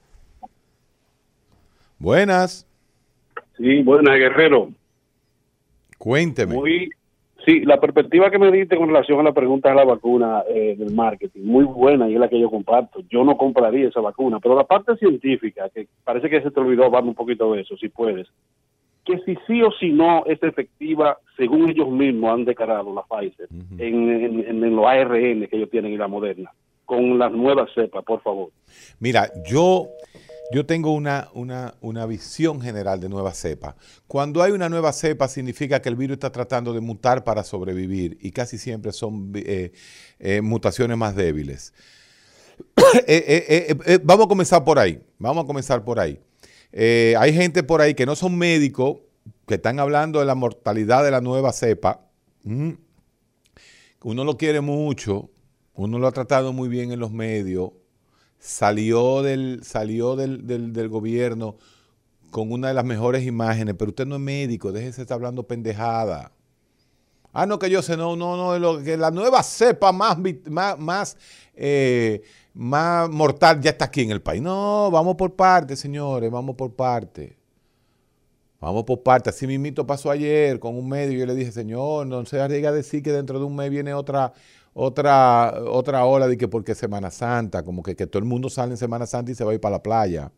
Buenas. 1.97 2.65
Sí, 3.57 3.83
buena, 3.83 4.15
Guerrero. 4.15 4.71
Cuénteme. 5.97 6.55
Muy, 6.55 6.89
sí, 7.45 7.61
la 7.61 7.79
perspectiva 7.79 8.29
que 8.29 8.39
me 8.39 8.51
diste 8.51 8.77
con 8.77 8.87
relación 8.87 9.19
a 9.19 9.23
la 9.23 9.33
pregunta 9.33 9.69
de 9.69 9.75
la 9.75 9.85
vacuna 9.85 10.43
eh, 10.49 10.75
del 10.77 10.93
marketing, 10.93 11.41
muy 11.43 11.65
buena 11.65 12.09
y 12.09 12.13
es 12.13 12.19
la 12.19 12.29
que 12.29 12.39
yo 12.39 12.49
comparto. 12.49 13.01
Yo 13.09 13.23
no 13.23 13.37
compraría 13.37 13.87
esa 13.87 14.01
vacuna, 14.01 14.39
pero 14.39 14.55
la 14.55 14.65
parte 14.65 14.95
científica, 14.97 15.69
que 15.69 15.87
parece 16.03 16.29
que 16.29 16.41
se 16.41 16.51
te 16.51 16.59
olvidó 16.59 16.85
hablar 16.85 17.03
un 17.03 17.15
poquito 17.15 17.53
de 17.53 17.61
eso, 17.61 17.77
si 17.77 17.89
puedes, 17.89 18.27
que 19.05 19.19
si 19.19 19.37
sí 19.47 19.61
o 19.61 19.71
si 19.71 19.89
no 19.91 20.23
es 20.25 20.41
efectiva, 20.43 21.17
según 21.35 21.69
ellos 21.69 21.89
mismos 21.89 22.31
han 22.31 22.45
declarado, 22.45 22.93
la 22.93 23.03
Pfizer, 23.03 23.47
en, 23.77 24.09
en, 24.09 24.63
en 24.63 24.75
los 24.75 24.85
ARN 24.85 25.47
que 25.47 25.55
ellos 25.55 25.69
tienen 25.69 25.93
y 25.93 25.97
la 25.97 26.07
Moderna, 26.07 26.51
con 26.85 27.17
las 27.17 27.31
nuevas 27.31 27.69
cepas, 27.73 28.03
por 28.03 28.21
favor. 28.21 28.49
Mira, 28.99 29.29
yo, 29.49 29.87
yo 30.51 30.65
tengo 30.65 30.93
una, 30.93 31.29
una, 31.33 31.75
una 31.81 32.05
visión 32.05 32.59
general 32.59 32.99
de 32.99 33.07
nueva 33.07 33.33
cepa. 33.33 33.75
Cuando 34.07 34.41
hay 34.41 34.51
una 34.51 34.67
nueva 34.67 34.91
cepa 34.93 35.27
significa 35.27 35.81
que 35.81 35.89
el 35.89 35.95
virus 35.95 36.15
está 36.15 36.31
tratando 36.31 36.73
de 36.73 36.79
mutar 36.79 37.23
para 37.23 37.43
sobrevivir 37.43 38.17
y 38.19 38.31
casi 38.31 38.57
siempre 38.57 38.91
son 38.91 39.31
eh, 39.35 39.71
eh, 40.17 40.41
mutaciones 40.41 40.97
más 40.97 41.15
débiles. 41.15 41.73
Eh, 43.05 43.99
vamos 44.03 44.25
a 44.25 44.29
comenzar 44.29 44.63
por 44.63 44.79
ahí. 44.79 44.99
Vamos 45.19 45.43
a 45.43 45.47
comenzar 45.47 45.83
por 45.83 45.99
ahí. 45.99 46.19
Hay 46.73 47.33
gente 47.33 47.61
por 47.61 47.81
ahí 47.81 47.93
que 47.93 48.05
no 48.05 48.15
son 48.15 48.35
médicos, 48.37 48.97
que 49.47 49.55
están 49.55 49.79
hablando 49.79 50.19
de 50.19 50.25
la 50.25 50.35
mortalidad 50.35 51.03
de 51.03 51.11
la 51.11 51.21
nueva 51.21 51.53
cepa. 51.53 52.01
Mm. 52.43 52.71
Uno 54.03 54.23
lo 54.23 54.37
quiere 54.37 54.61
mucho, 54.61 55.29
uno 55.73 55.99
lo 55.99 56.07
ha 56.07 56.11
tratado 56.11 56.51
muy 56.51 56.69
bien 56.69 56.91
en 56.91 56.99
los 56.99 57.11
medios, 57.11 57.71
salió 58.39 59.21
del, 59.21 59.61
salió 59.63 60.15
del, 60.15 60.47
del- 60.47 60.89
gobierno 60.89 61.57
con 62.31 62.51
una 62.51 62.69
de 62.69 62.73
las 62.75 62.85
mejores 62.85 63.25
imágenes, 63.25 63.75
pero 63.77 63.89
usted 63.89 64.05
no 64.07 64.15
es 64.15 64.21
médico, 64.21 64.71
déjese 64.71 65.01
estar 65.03 65.15
hablando 65.15 65.47
pendejada. 65.47 66.31
Ah, 67.33 67.45
no, 67.45 67.59
que 67.59 67.69
yo 67.69 67.81
sé, 67.81 67.95
no, 67.95 68.15
no, 68.15 68.35
no, 68.37 68.57
lo, 68.57 68.83
que 68.83 68.97
la 68.97 69.11
nueva 69.11 69.43
cepa 69.43 69.91
más, 69.91 70.17
más, 70.49 70.79
más, 70.79 71.17
eh, 71.55 72.23
más 72.53 73.09
mortal 73.09 73.61
ya 73.61 73.71
está 73.71 73.85
aquí 73.85 74.01
en 74.01 74.11
el 74.11 74.21
país. 74.21 74.41
No, 74.41 74.89
vamos 74.91 75.15
por 75.15 75.35
parte, 75.35 75.75
señores, 75.75 76.31
vamos 76.31 76.55
por 76.55 76.73
parte. 76.75 77.37
Vamos 78.59 78.83
por 78.83 79.01
parte. 79.03 79.29
Así 79.29 79.47
mismito 79.47 79.85
pasó 79.87 80.11
ayer 80.11 80.59
con 80.59 80.75
un 80.75 80.87
medio. 80.89 81.17
Yo 81.17 81.25
le 81.25 81.35
dije, 81.35 81.51
señor, 81.51 82.07
no 82.07 82.25
se 82.25 82.39
arriesga 82.41 82.69
a 82.69 82.71
decir 82.73 83.01
que 83.01 83.11
dentro 83.11 83.39
de 83.39 83.45
un 83.45 83.55
mes 83.55 83.69
viene 83.69 83.93
otra, 83.93 84.33
otra, 84.81 85.61
otra 85.67 86.05
ola 86.05 86.27
de 86.27 86.37
que 86.37 86.47
porque 86.47 86.73
Semana 86.73 87.11
Santa, 87.11 87.63
como 87.63 87.83
que, 87.83 87.97
que 87.97 88.07
todo 88.07 88.19
el 88.19 88.25
mundo 88.25 88.49
sale 88.49 88.71
en 88.71 88.77
Semana 88.77 89.05
Santa 89.05 89.31
y 89.31 89.35
se 89.35 89.43
va 89.43 89.51
a 89.51 89.53
ir 89.53 89.59
para 89.59 89.75
la 89.75 89.83
playa. 89.83 90.31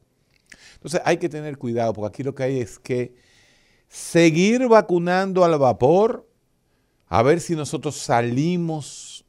Entonces 0.74 1.00
hay 1.06 1.18
que 1.18 1.30
tener 1.30 1.60
cuidado, 1.60 1.94
porque 1.94 2.08
aquí 2.08 2.24
lo 2.24 2.34
que 2.34 2.44
hay 2.44 2.60
es 2.60 2.80
que 2.80 3.14
seguir 3.88 4.68
vacunando 4.68 5.46
al 5.46 5.60
vapor, 5.60 6.28
a 7.08 7.22
ver 7.22 7.40
si 7.40 7.56
nosotros 7.56 7.96
salimos 7.98 9.26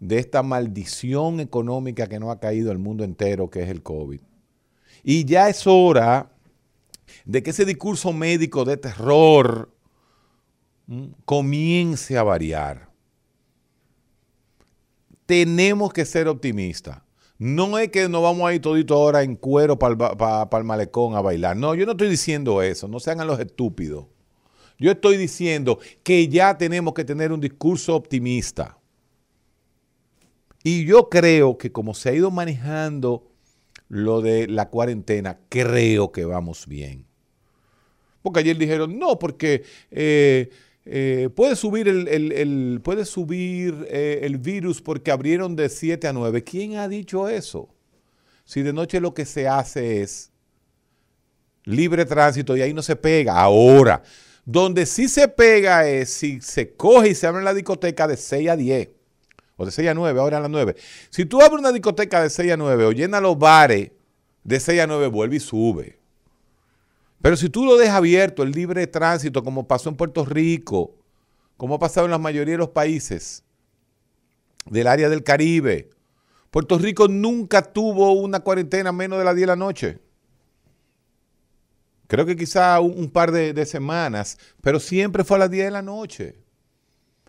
de 0.00 0.18
esta 0.18 0.42
maldición 0.42 1.38
económica 1.38 2.08
que 2.08 2.18
nos 2.18 2.30
ha 2.30 2.40
caído 2.40 2.72
al 2.72 2.78
mundo 2.78 3.04
entero, 3.04 3.48
que 3.48 3.62
es 3.62 3.68
el 3.68 3.84
COVID. 3.84 4.20
Y 5.04 5.26
ya 5.26 5.48
es 5.48 5.64
hora 5.64 6.32
de 7.24 7.42
que 7.42 7.50
ese 7.50 7.64
discurso 7.64 8.12
médico 8.12 8.64
de 8.64 8.78
terror 8.78 9.72
comience 11.24 12.18
a 12.18 12.24
variar. 12.24 12.87
Tenemos 15.28 15.92
que 15.92 16.06
ser 16.06 16.26
optimistas. 16.26 17.02
No 17.36 17.78
es 17.78 17.90
que 17.90 18.08
nos 18.08 18.22
vamos 18.22 18.48
a 18.48 18.54
ir 18.54 18.62
todito 18.62 18.94
ahora 18.94 19.22
en 19.22 19.36
cuero 19.36 19.78
para 19.78 20.48
el, 20.50 20.64
malecón 20.64 21.16
a 21.16 21.20
bailar. 21.20 21.54
No, 21.54 21.74
yo 21.74 21.84
no 21.84 21.92
estoy 21.92 22.08
diciendo 22.08 22.62
eso. 22.62 22.88
No 22.88 22.98
se 22.98 23.10
hagan 23.10 23.26
los 23.26 23.38
estúpidos. 23.38 24.06
Yo 24.78 24.90
estoy 24.90 25.18
diciendo 25.18 25.80
que 26.02 26.28
ya 26.28 26.56
tenemos 26.56 26.94
que 26.94 27.04
tener 27.04 27.30
un 27.30 27.42
discurso 27.42 27.94
optimista. 27.94 28.78
Y 30.64 30.86
yo 30.86 31.10
creo 31.10 31.58
que 31.58 31.72
como 31.72 31.92
se 31.92 32.08
ha 32.08 32.14
ido 32.14 32.30
manejando 32.30 33.30
lo 33.88 34.22
de 34.22 34.48
la 34.48 34.70
cuarentena, 34.70 35.40
creo 35.50 36.10
que 36.10 36.24
vamos 36.24 36.66
bien. 36.66 37.04
Porque 38.22 38.40
ayer 38.40 38.56
dijeron, 38.56 38.98
no, 38.98 39.18
porque 39.18 39.62
eh, 39.90 40.48
eh, 40.90 41.28
puede 41.34 41.54
subir, 41.54 41.86
eh, 41.88 42.20
el 44.22 44.38
virus 44.38 44.80
porque 44.80 45.10
abrieron 45.10 45.54
de 45.54 45.68
7 45.68 46.08
a 46.08 46.14
9. 46.14 46.42
¿Quién 46.44 46.76
ha 46.76 46.88
dicho 46.88 47.28
eso? 47.28 47.68
Si 48.44 48.62
de 48.62 48.72
noche 48.72 48.98
lo 48.98 49.12
que 49.12 49.26
se 49.26 49.46
hace 49.46 50.00
es 50.00 50.30
libre 51.64 52.06
tránsito 52.06 52.56
y 52.56 52.62
ahí 52.62 52.72
no 52.72 52.80
se 52.80 52.96
pega. 52.96 53.38
Ahora, 53.38 54.02
donde 54.46 54.86
sí 54.86 55.08
se 55.08 55.28
pega 55.28 55.86
es 55.86 56.08
si 56.08 56.40
se 56.40 56.72
coge 56.72 57.10
y 57.10 57.14
se 57.14 57.26
abre 57.26 57.44
la 57.44 57.52
discoteca 57.52 58.08
de 58.08 58.16
6 58.16 58.48
a 58.48 58.56
10 58.56 58.88
o 59.58 59.66
de 59.66 59.70
6 59.70 59.90
a 59.90 59.94
9, 59.94 60.18
ahora 60.18 60.38
a 60.38 60.40
las 60.40 60.50
9. 60.50 60.74
Si 61.10 61.26
tú 61.26 61.42
abres 61.42 61.58
una 61.58 61.72
discoteca 61.72 62.22
de 62.22 62.30
6 62.30 62.52
a 62.52 62.56
9 62.56 62.86
o 62.86 62.92
llena 62.92 63.20
los 63.20 63.38
bares 63.38 63.90
de 64.42 64.58
6 64.58 64.80
a 64.80 64.86
9, 64.86 65.08
vuelve 65.08 65.36
y 65.36 65.40
sube. 65.40 65.97
Pero 67.20 67.36
si 67.36 67.48
tú 67.48 67.64
lo 67.64 67.76
dejas 67.76 67.96
abierto, 67.96 68.42
el 68.42 68.52
libre 68.52 68.86
tránsito, 68.86 69.42
como 69.42 69.66
pasó 69.66 69.88
en 69.88 69.96
Puerto 69.96 70.24
Rico, 70.24 70.94
como 71.56 71.74
ha 71.74 71.78
pasado 71.78 72.06
en 72.06 72.12
la 72.12 72.18
mayoría 72.18 72.54
de 72.54 72.58
los 72.58 72.68
países 72.68 73.42
del 74.66 74.86
área 74.86 75.08
del 75.08 75.24
Caribe, 75.24 75.90
Puerto 76.50 76.78
Rico 76.78 77.08
nunca 77.08 77.62
tuvo 77.62 78.12
una 78.12 78.40
cuarentena 78.40 78.92
menos 78.92 79.18
de 79.18 79.24
las 79.24 79.34
10 79.34 79.42
de 79.42 79.46
la 79.46 79.56
noche. 79.56 79.98
Creo 82.06 82.24
que 82.24 82.36
quizá 82.36 82.80
un, 82.80 83.10
par 83.10 83.32
de, 83.32 83.52
de, 83.52 83.66
semanas, 83.66 84.38
pero 84.62 84.80
siempre 84.80 85.24
fue 85.24 85.36
a 85.36 85.40
las 85.40 85.50
10 85.50 85.66
de 85.66 85.70
la 85.70 85.82
noche. 85.82 86.38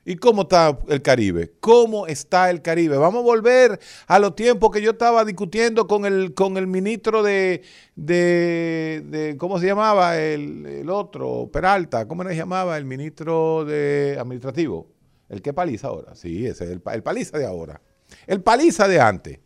¿Y 0.10 0.16
cómo 0.16 0.42
está 0.42 0.76
el 0.88 1.04
Caribe? 1.04 1.52
¿Cómo 1.60 2.08
está 2.08 2.50
el 2.50 2.64
Caribe? 2.64 2.98
Vamos 2.98 3.20
a 3.20 3.24
volver 3.24 3.80
a 4.08 4.18
los 4.18 4.36
tiempos 4.36 4.72
que 4.72 4.82
yo 4.82 4.90
estaba 4.90 5.24
discutiendo 5.24 5.86
con 5.86 6.04
el, 6.04 6.34
con 6.34 6.58
el 6.58 6.66
ministro 6.66 7.22
de, 7.22 7.62
de, 7.96 9.36
¿cómo 9.38 9.60
se 9.60 9.68
llamaba? 9.68 10.18
El, 10.18 10.90
otro, 10.90 11.52
Peralta, 11.54 12.08
¿cómo 12.08 12.24
se 12.24 12.36
llamaba? 12.36 12.76
El 12.80 12.86
ministro 12.86 13.66
de 13.66 14.18
administrativo. 14.20 14.88
¿El 15.30 15.44
que 15.44 15.54
paliza 15.54 15.90
ahora? 15.90 16.16
Sí, 16.16 16.44
ese 16.48 16.64
es 16.64 16.72
el, 16.72 16.82
el 16.92 17.04
paliza 17.04 17.38
de 17.38 17.46
ahora. 17.46 17.80
El 18.26 18.42
paliza 18.42 18.88
de 18.88 19.00
antes. 19.00 19.38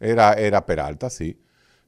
Era, 0.00 0.32
era 0.32 0.66
Peralta, 0.66 1.08
sí. 1.08 1.38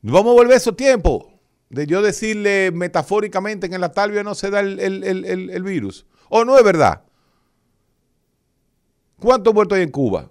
Vamos 0.03 0.31
a 0.31 0.35
volver 0.35 0.55
a 0.55 0.59
esos 0.59 0.77
tiempos 0.77 1.25
de 1.71 1.89
yo 1.89 2.03
decirle 2.03 2.71
metafóricamente 2.73 3.69
que 3.69 3.75
en 3.75 3.81
la 3.81 3.91
talvia 3.91 4.23
no 4.23 4.37
se 4.37 4.51
da 4.51 4.61
el, 4.61 4.79
el 4.79 5.63
virus. 5.65 6.07
¿O 6.29 6.45
no 6.45 6.57
es 6.57 6.63
verdad? 6.63 7.03
¿Cuántos 9.19 9.55
muertos 9.55 9.77
hay 9.77 9.85
en 9.85 9.91
Cuba? 9.91 10.31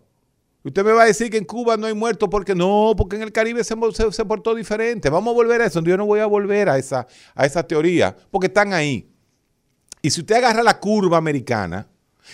Usted 0.64 0.84
me 0.84 0.92
va 0.94 1.04
a 1.04 1.06
decir 1.06 1.30
que 1.30 1.38
en 1.38 1.46
Cuba 1.46 1.78
no 1.78 1.86
hay 1.86 1.94
muertos 1.94 2.28
porque 2.30 2.56
no, 2.56 2.94
porque 2.98 3.16
en 3.16 3.22
el 3.22 3.32
Caribe 3.32 3.64
se, 3.64 3.76
se, 4.12 4.26
portó 4.26 4.56
diferente. 4.56 5.10
Vamos 5.10 5.32
a 5.32 5.36
volver 5.36 5.62
a 5.62 5.66
eso. 5.68 5.82
Yo 5.82 5.96
no 5.96 6.08
voy 6.08 6.20
a 6.20 6.26
volver 6.26 6.70
a 6.70 6.78
esa, 6.78 7.06
a 7.36 7.46
esa 7.46 7.62
teoría 7.62 8.16
porque 8.32 8.48
están 8.48 8.74
ahí. 8.74 9.08
Y 10.02 10.10
si 10.10 10.22
usted 10.22 10.36
agarra 10.36 10.64
la 10.64 10.80
curva 10.80 11.18
americana, 11.18 11.88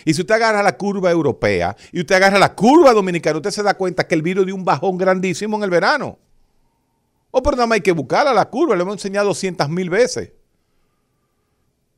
y 0.06 0.14
si 0.14 0.22
usted 0.22 0.36
agarra 0.36 0.64
la 0.64 0.78
curva 0.78 1.11
europea, 1.11 1.76
y 1.91 1.99
usted 1.99 2.15
agarra 2.15 2.40
la 2.40 2.56
curva 2.56 2.94
dominicana, 2.94 3.38
usted 3.38 3.52
se 3.52 3.64
da 3.64 3.73
cuenta 3.73 4.07
que 4.07 4.15
el 4.15 4.22
virus 4.22 4.45
dio 4.45 4.56
un 4.56 4.64
bajón 4.64 4.98
grandísimo 4.98 5.57
en 5.57 5.64
el 5.64 5.69
verano. 5.69 6.18
O 7.32 7.40
oh, 7.40 7.44
pero 7.44 7.56
nada 7.56 7.68
más 7.68 7.76
hay 7.78 7.82
que 7.82 7.91
buscarla 7.91 8.34
la 8.34 8.49
curva, 8.49 8.76
le 8.76 8.82
hemos 8.82 8.95
enseñado 8.95 9.28
200 9.28 9.69
mil 9.69 9.90
veces. 9.90 10.32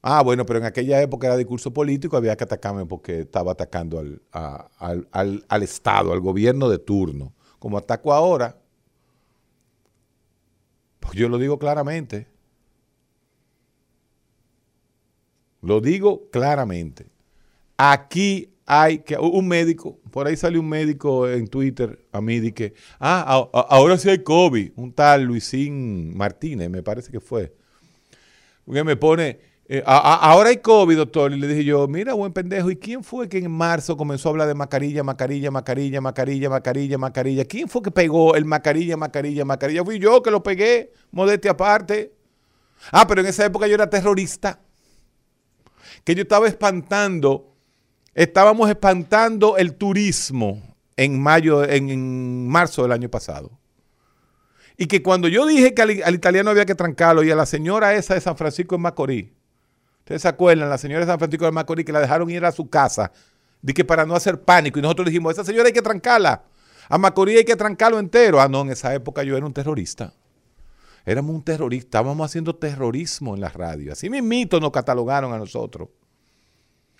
Ah, 0.06 0.22
bueno, 0.22 0.46
pero 0.46 0.60
en 0.60 0.66
aquella 0.66 1.02
época 1.02 1.28
era 1.28 1.38
discurso 1.38 1.72
político, 1.72 2.18
había 2.18 2.36
que 2.36 2.44
atacarme 2.44 2.86
porque 2.86 3.22
estaba 3.22 3.54
atacando 3.54 4.00
al, 4.00 4.22
al, 4.32 5.64
Estado, 5.64 6.12
al 6.12 6.20
gobierno 6.20 6.68
de 6.68 6.78
turno. 6.78 7.34
Como 7.58 7.78
ataco 7.78 8.12
ahora, 8.12 8.60
pues 11.00 11.14
yo 11.14 11.30
lo 11.30 11.38
digo 11.38 11.58
claramente. 11.58 12.28
Lo 15.62 15.80
digo 15.80 16.30
claramente. 16.32 17.08
Aquí 17.78 18.54
hay 18.66 19.00
que 19.00 19.18
un 19.18 19.48
médico, 19.48 20.00
por 20.12 20.28
ahí 20.28 20.36
salió 20.36 20.60
un 20.60 20.68
médico 20.68 21.30
en 21.30 21.48
Twitter 21.48 22.06
a 22.12 22.20
mí 22.20 22.42
de 22.42 22.54
que, 22.54 22.74
ah, 23.00 23.48
ahora 23.70 23.98
sí 23.98 24.10
hay 24.10 24.22
COVID, 24.22 24.74
un 24.76 24.92
tal 24.92 25.24
Luisín 25.24 26.14
Martínez, 26.18 26.70
me 26.70 26.84
parece 26.84 27.10
que 27.10 27.22
fue. 27.22 27.54
Que 28.70 28.84
me 28.84 28.98
pone, 28.98 29.53
eh, 29.66 29.82
ahora 29.86 30.50
hay 30.50 30.58
COVID, 30.58 30.98
doctor. 30.98 31.32
Y 31.32 31.40
le 31.40 31.48
dije 31.48 31.64
yo, 31.64 31.88
mira, 31.88 32.14
buen 32.14 32.34
pendejo, 32.34 32.70
¿y 32.70 32.76
quién 32.76 33.04
fue 33.04 33.30
que 33.30 33.38
en 33.38 33.50
marzo 33.50 33.96
comenzó 33.96 34.30
a 34.30 34.32
hablar 34.32 34.48
de 34.48 34.56
mascarilla, 34.56 35.04
mascarilla, 35.04 35.52
mascarilla, 35.52 36.02
mascarilla, 36.02 36.50
mascarilla, 36.50 36.98
mascarilla? 36.98 37.46
¿Quién 37.46 37.70
fue 37.70 37.82
que 37.82 37.92
pegó 37.92 38.36
el 38.36 38.46
mascarilla, 38.46 38.98
mascarilla, 38.98 39.46
mascarilla? 39.46 39.84
Fui 39.86 40.00
yo 40.00 40.22
que 40.22 40.32
lo 40.32 40.44
pegué, 40.44 40.92
modestia 41.12 41.52
aparte. 41.52 42.14
Ah, 42.92 43.08
pero 43.08 43.22
en 43.22 43.28
esa 43.28 43.46
época 43.46 43.68
yo 43.68 43.76
era 43.76 43.90
terrorista. 43.90 44.60
Que 46.04 46.14
yo 46.14 46.24
estaba 46.24 46.48
espantando, 46.48 47.56
estábamos 48.14 48.70
espantando 48.70 49.56
el 49.56 49.76
turismo 49.76 50.62
en 50.98 51.22
mayo, 51.22 51.64
en, 51.64 52.48
marzo 52.50 52.82
del 52.82 52.92
año 52.92 53.10
pasado. 53.10 53.52
Y 54.76 54.88
que 54.88 55.02
cuando 55.02 55.30
yo 55.30 55.46
dije 55.46 55.74
que 55.74 55.82
al, 55.82 56.04
al, 56.04 56.16
italiano 56.16 56.50
había 56.50 56.66
que 56.66 56.76
trancarlo 56.76 57.24
y 57.24 57.32
a 57.32 57.36
la 57.36 57.46
señora 57.46 57.94
esa 57.94 58.16
de 58.16 58.22
San 58.22 58.36
Francisco 58.36 58.76
en 58.76 58.82
Macorís, 58.82 59.28
Ustedes 60.04 60.22
se 60.22 60.28
acuerdan, 60.28 60.70
la 60.70 60.78
señora 60.78 61.06
de 61.06 61.12
San 61.12 61.18
Francisco 61.18 61.46
de 61.46 61.52
Macorís 61.52 61.86
que 61.86 61.94
la 61.94 62.02
dejaron 62.02 62.30
ir 62.30 62.44
a 62.44 62.52
su 62.52 62.70
casa, 62.70 63.14
de 63.62 63.74
que 63.74 63.86
para 63.86 64.06
no 64.06 64.16
hacer 64.16 64.42
pánico. 64.42 64.78
Y 64.78 64.82
nosotros 64.82 65.06
dijimos, 65.06 65.32
esa 65.32 65.46
señora 65.46 65.68
hay 65.68 65.74
que 65.74 65.82
trancarla. 65.82 66.44
A 66.90 66.98
Macorís 66.98 67.38
hay 67.38 67.46
que 67.46 67.56
trancarlo 67.56 68.00
entero. 68.00 68.42
Ah, 68.42 68.50
no, 68.50 68.64
en 68.64 68.72
esa 68.72 68.94
época 68.94 69.24
yo 69.24 69.38
era 69.38 69.46
un 69.46 69.54
terrorista. 69.54 70.14
Éramos 71.06 71.34
un 71.34 71.42
terrorista, 71.42 72.00
estábamos 72.00 72.26
haciendo 72.26 72.54
terrorismo 72.54 73.34
en 73.34 73.40
la 73.40 73.48
radio. 73.48 73.94
Así 73.94 74.10
mismito 74.10 74.60
nos 74.60 74.72
catalogaron 74.72 75.32
a 75.32 75.38
nosotros. 75.38 75.88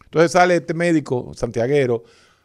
Entonces 0.06 0.32
sale 0.32 0.56
este 0.56 0.74
médico 0.74 1.34
santiaguero. 1.36 2.04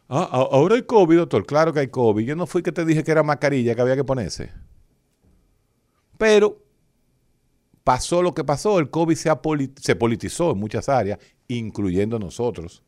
Ah, 0.09 0.27
ahora 0.51 0.75
hay 0.75 0.81
COVID, 0.81 1.19
doctor. 1.19 1.45
Claro 1.45 1.71
que 1.71 1.79
hay 1.79 1.87
COVID. 1.87 2.25
Yo 2.25 2.35
no 2.35 2.47
fui 2.47 2.61
que 2.61 2.73
te 2.73 2.83
dije 2.83 3.01
que 3.01 3.11
era 3.11 3.23
mascarilla 3.23 3.75
que 3.75 3.81
había 3.81 3.95
que 3.95 4.03
ponerse. 4.03 4.51
Pero 6.17 6.57
pasó 7.89 8.21
lo 8.21 8.35
que 8.35 8.43
pasó, 8.43 8.77
el 8.77 8.91
COVID 8.91 9.15
se, 9.15 9.31
se 9.81 9.95
politizó 9.95 10.51
en 10.51 10.59
muchas 10.59 10.89
áreas, 10.89 11.17
incluyendo 11.47 12.19
nosotros, 12.19 12.83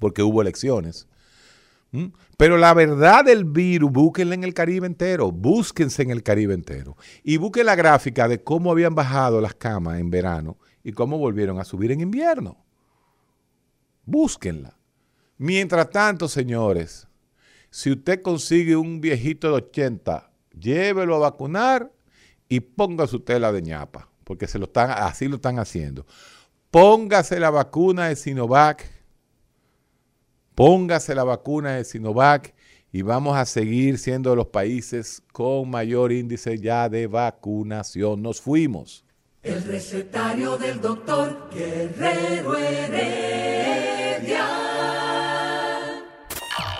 porque 0.00 0.24
hubo 0.24 0.42
elecciones. 0.42 1.06
¿Mm? 1.92 2.06
Pero 2.36 2.56
la 2.56 2.74
verdad 2.74 3.24
del 3.24 3.44
virus, 3.44 3.92
búsquenla 3.92 4.34
en 4.34 4.42
el 4.42 4.52
Caribe 4.52 4.88
entero, 4.88 5.30
búsquense 5.30 6.02
en 6.02 6.10
el 6.10 6.24
Caribe 6.24 6.54
entero. 6.54 6.96
Y 7.22 7.36
busquen 7.36 7.66
la 7.66 7.76
gráfica 7.76 8.26
de 8.26 8.42
cómo 8.42 8.72
habían 8.72 8.96
bajado 8.96 9.40
las 9.40 9.54
camas 9.54 10.00
en 10.00 10.10
verano 10.10 10.58
y 10.82 10.90
cómo 10.90 11.16
volvieron 11.16 11.60
a 11.60 11.64
subir 11.64 11.92
en 11.92 12.00
invierno. 12.00 12.56
Búsquenla. 14.06 14.76
Mientras 15.38 15.88
tanto, 15.88 16.26
señores, 16.26 17.06
si 17.70 17.92
usted 17.92 18.22
consigue 18.22 18.74
un 18.74 19.00
viejito 19.00 19.46
de 19.50 19.54
80, 19.54 20.32
llévelo 20.58 21.14
a 21.14 21.30
vacunar 21.30 21.92
y 22.50 22.60
póngase 22.60 23.16
usted 23.16 23.40
la 23.40 23.50
de 23.52 23.62
ñapa, 23.62 24.10
porque 24.24 24.46
se 24.46 24.58
lo 24.58 24.66
están, 24.66 24.90
así 24.90 25.26
lo 25.28 25.36
están 25.36 25.58
haciendo. 25.58 26.04
Póngase 26.70 27.40
la 27.40 27.48
vacuna 27.48 28.08
de 28.08 28.16
Sinovac 28.16 29.00
Póngase 30.60 31.14
la 31.14 31.24
vacuna 31.24 31.76
de 31.76 31.84
Sinovac 31.84 32.54
y 32.92 33.00
vamos 33.00 33.34
a 33.34 33.46
seguir 33.46 33.96
siendo 33.98 34.36
los 34.36 34.48
países 34.48 35.22
con 35.32 35.70
mayor 35.70 36.12
índice 36.12 36.58
ya 36.58 36.90
de 36.90 37.06
vacunación. 37.06 38.20
Nos 38.20 38.42
fuimos. 38.42 39.06
El 39.42 39.64
recetario 39.64 40.58
del 40.58 40.78
doctor 40.82 41.48
Guerrero 41.50 42.58
Heredia. 42.58 43.90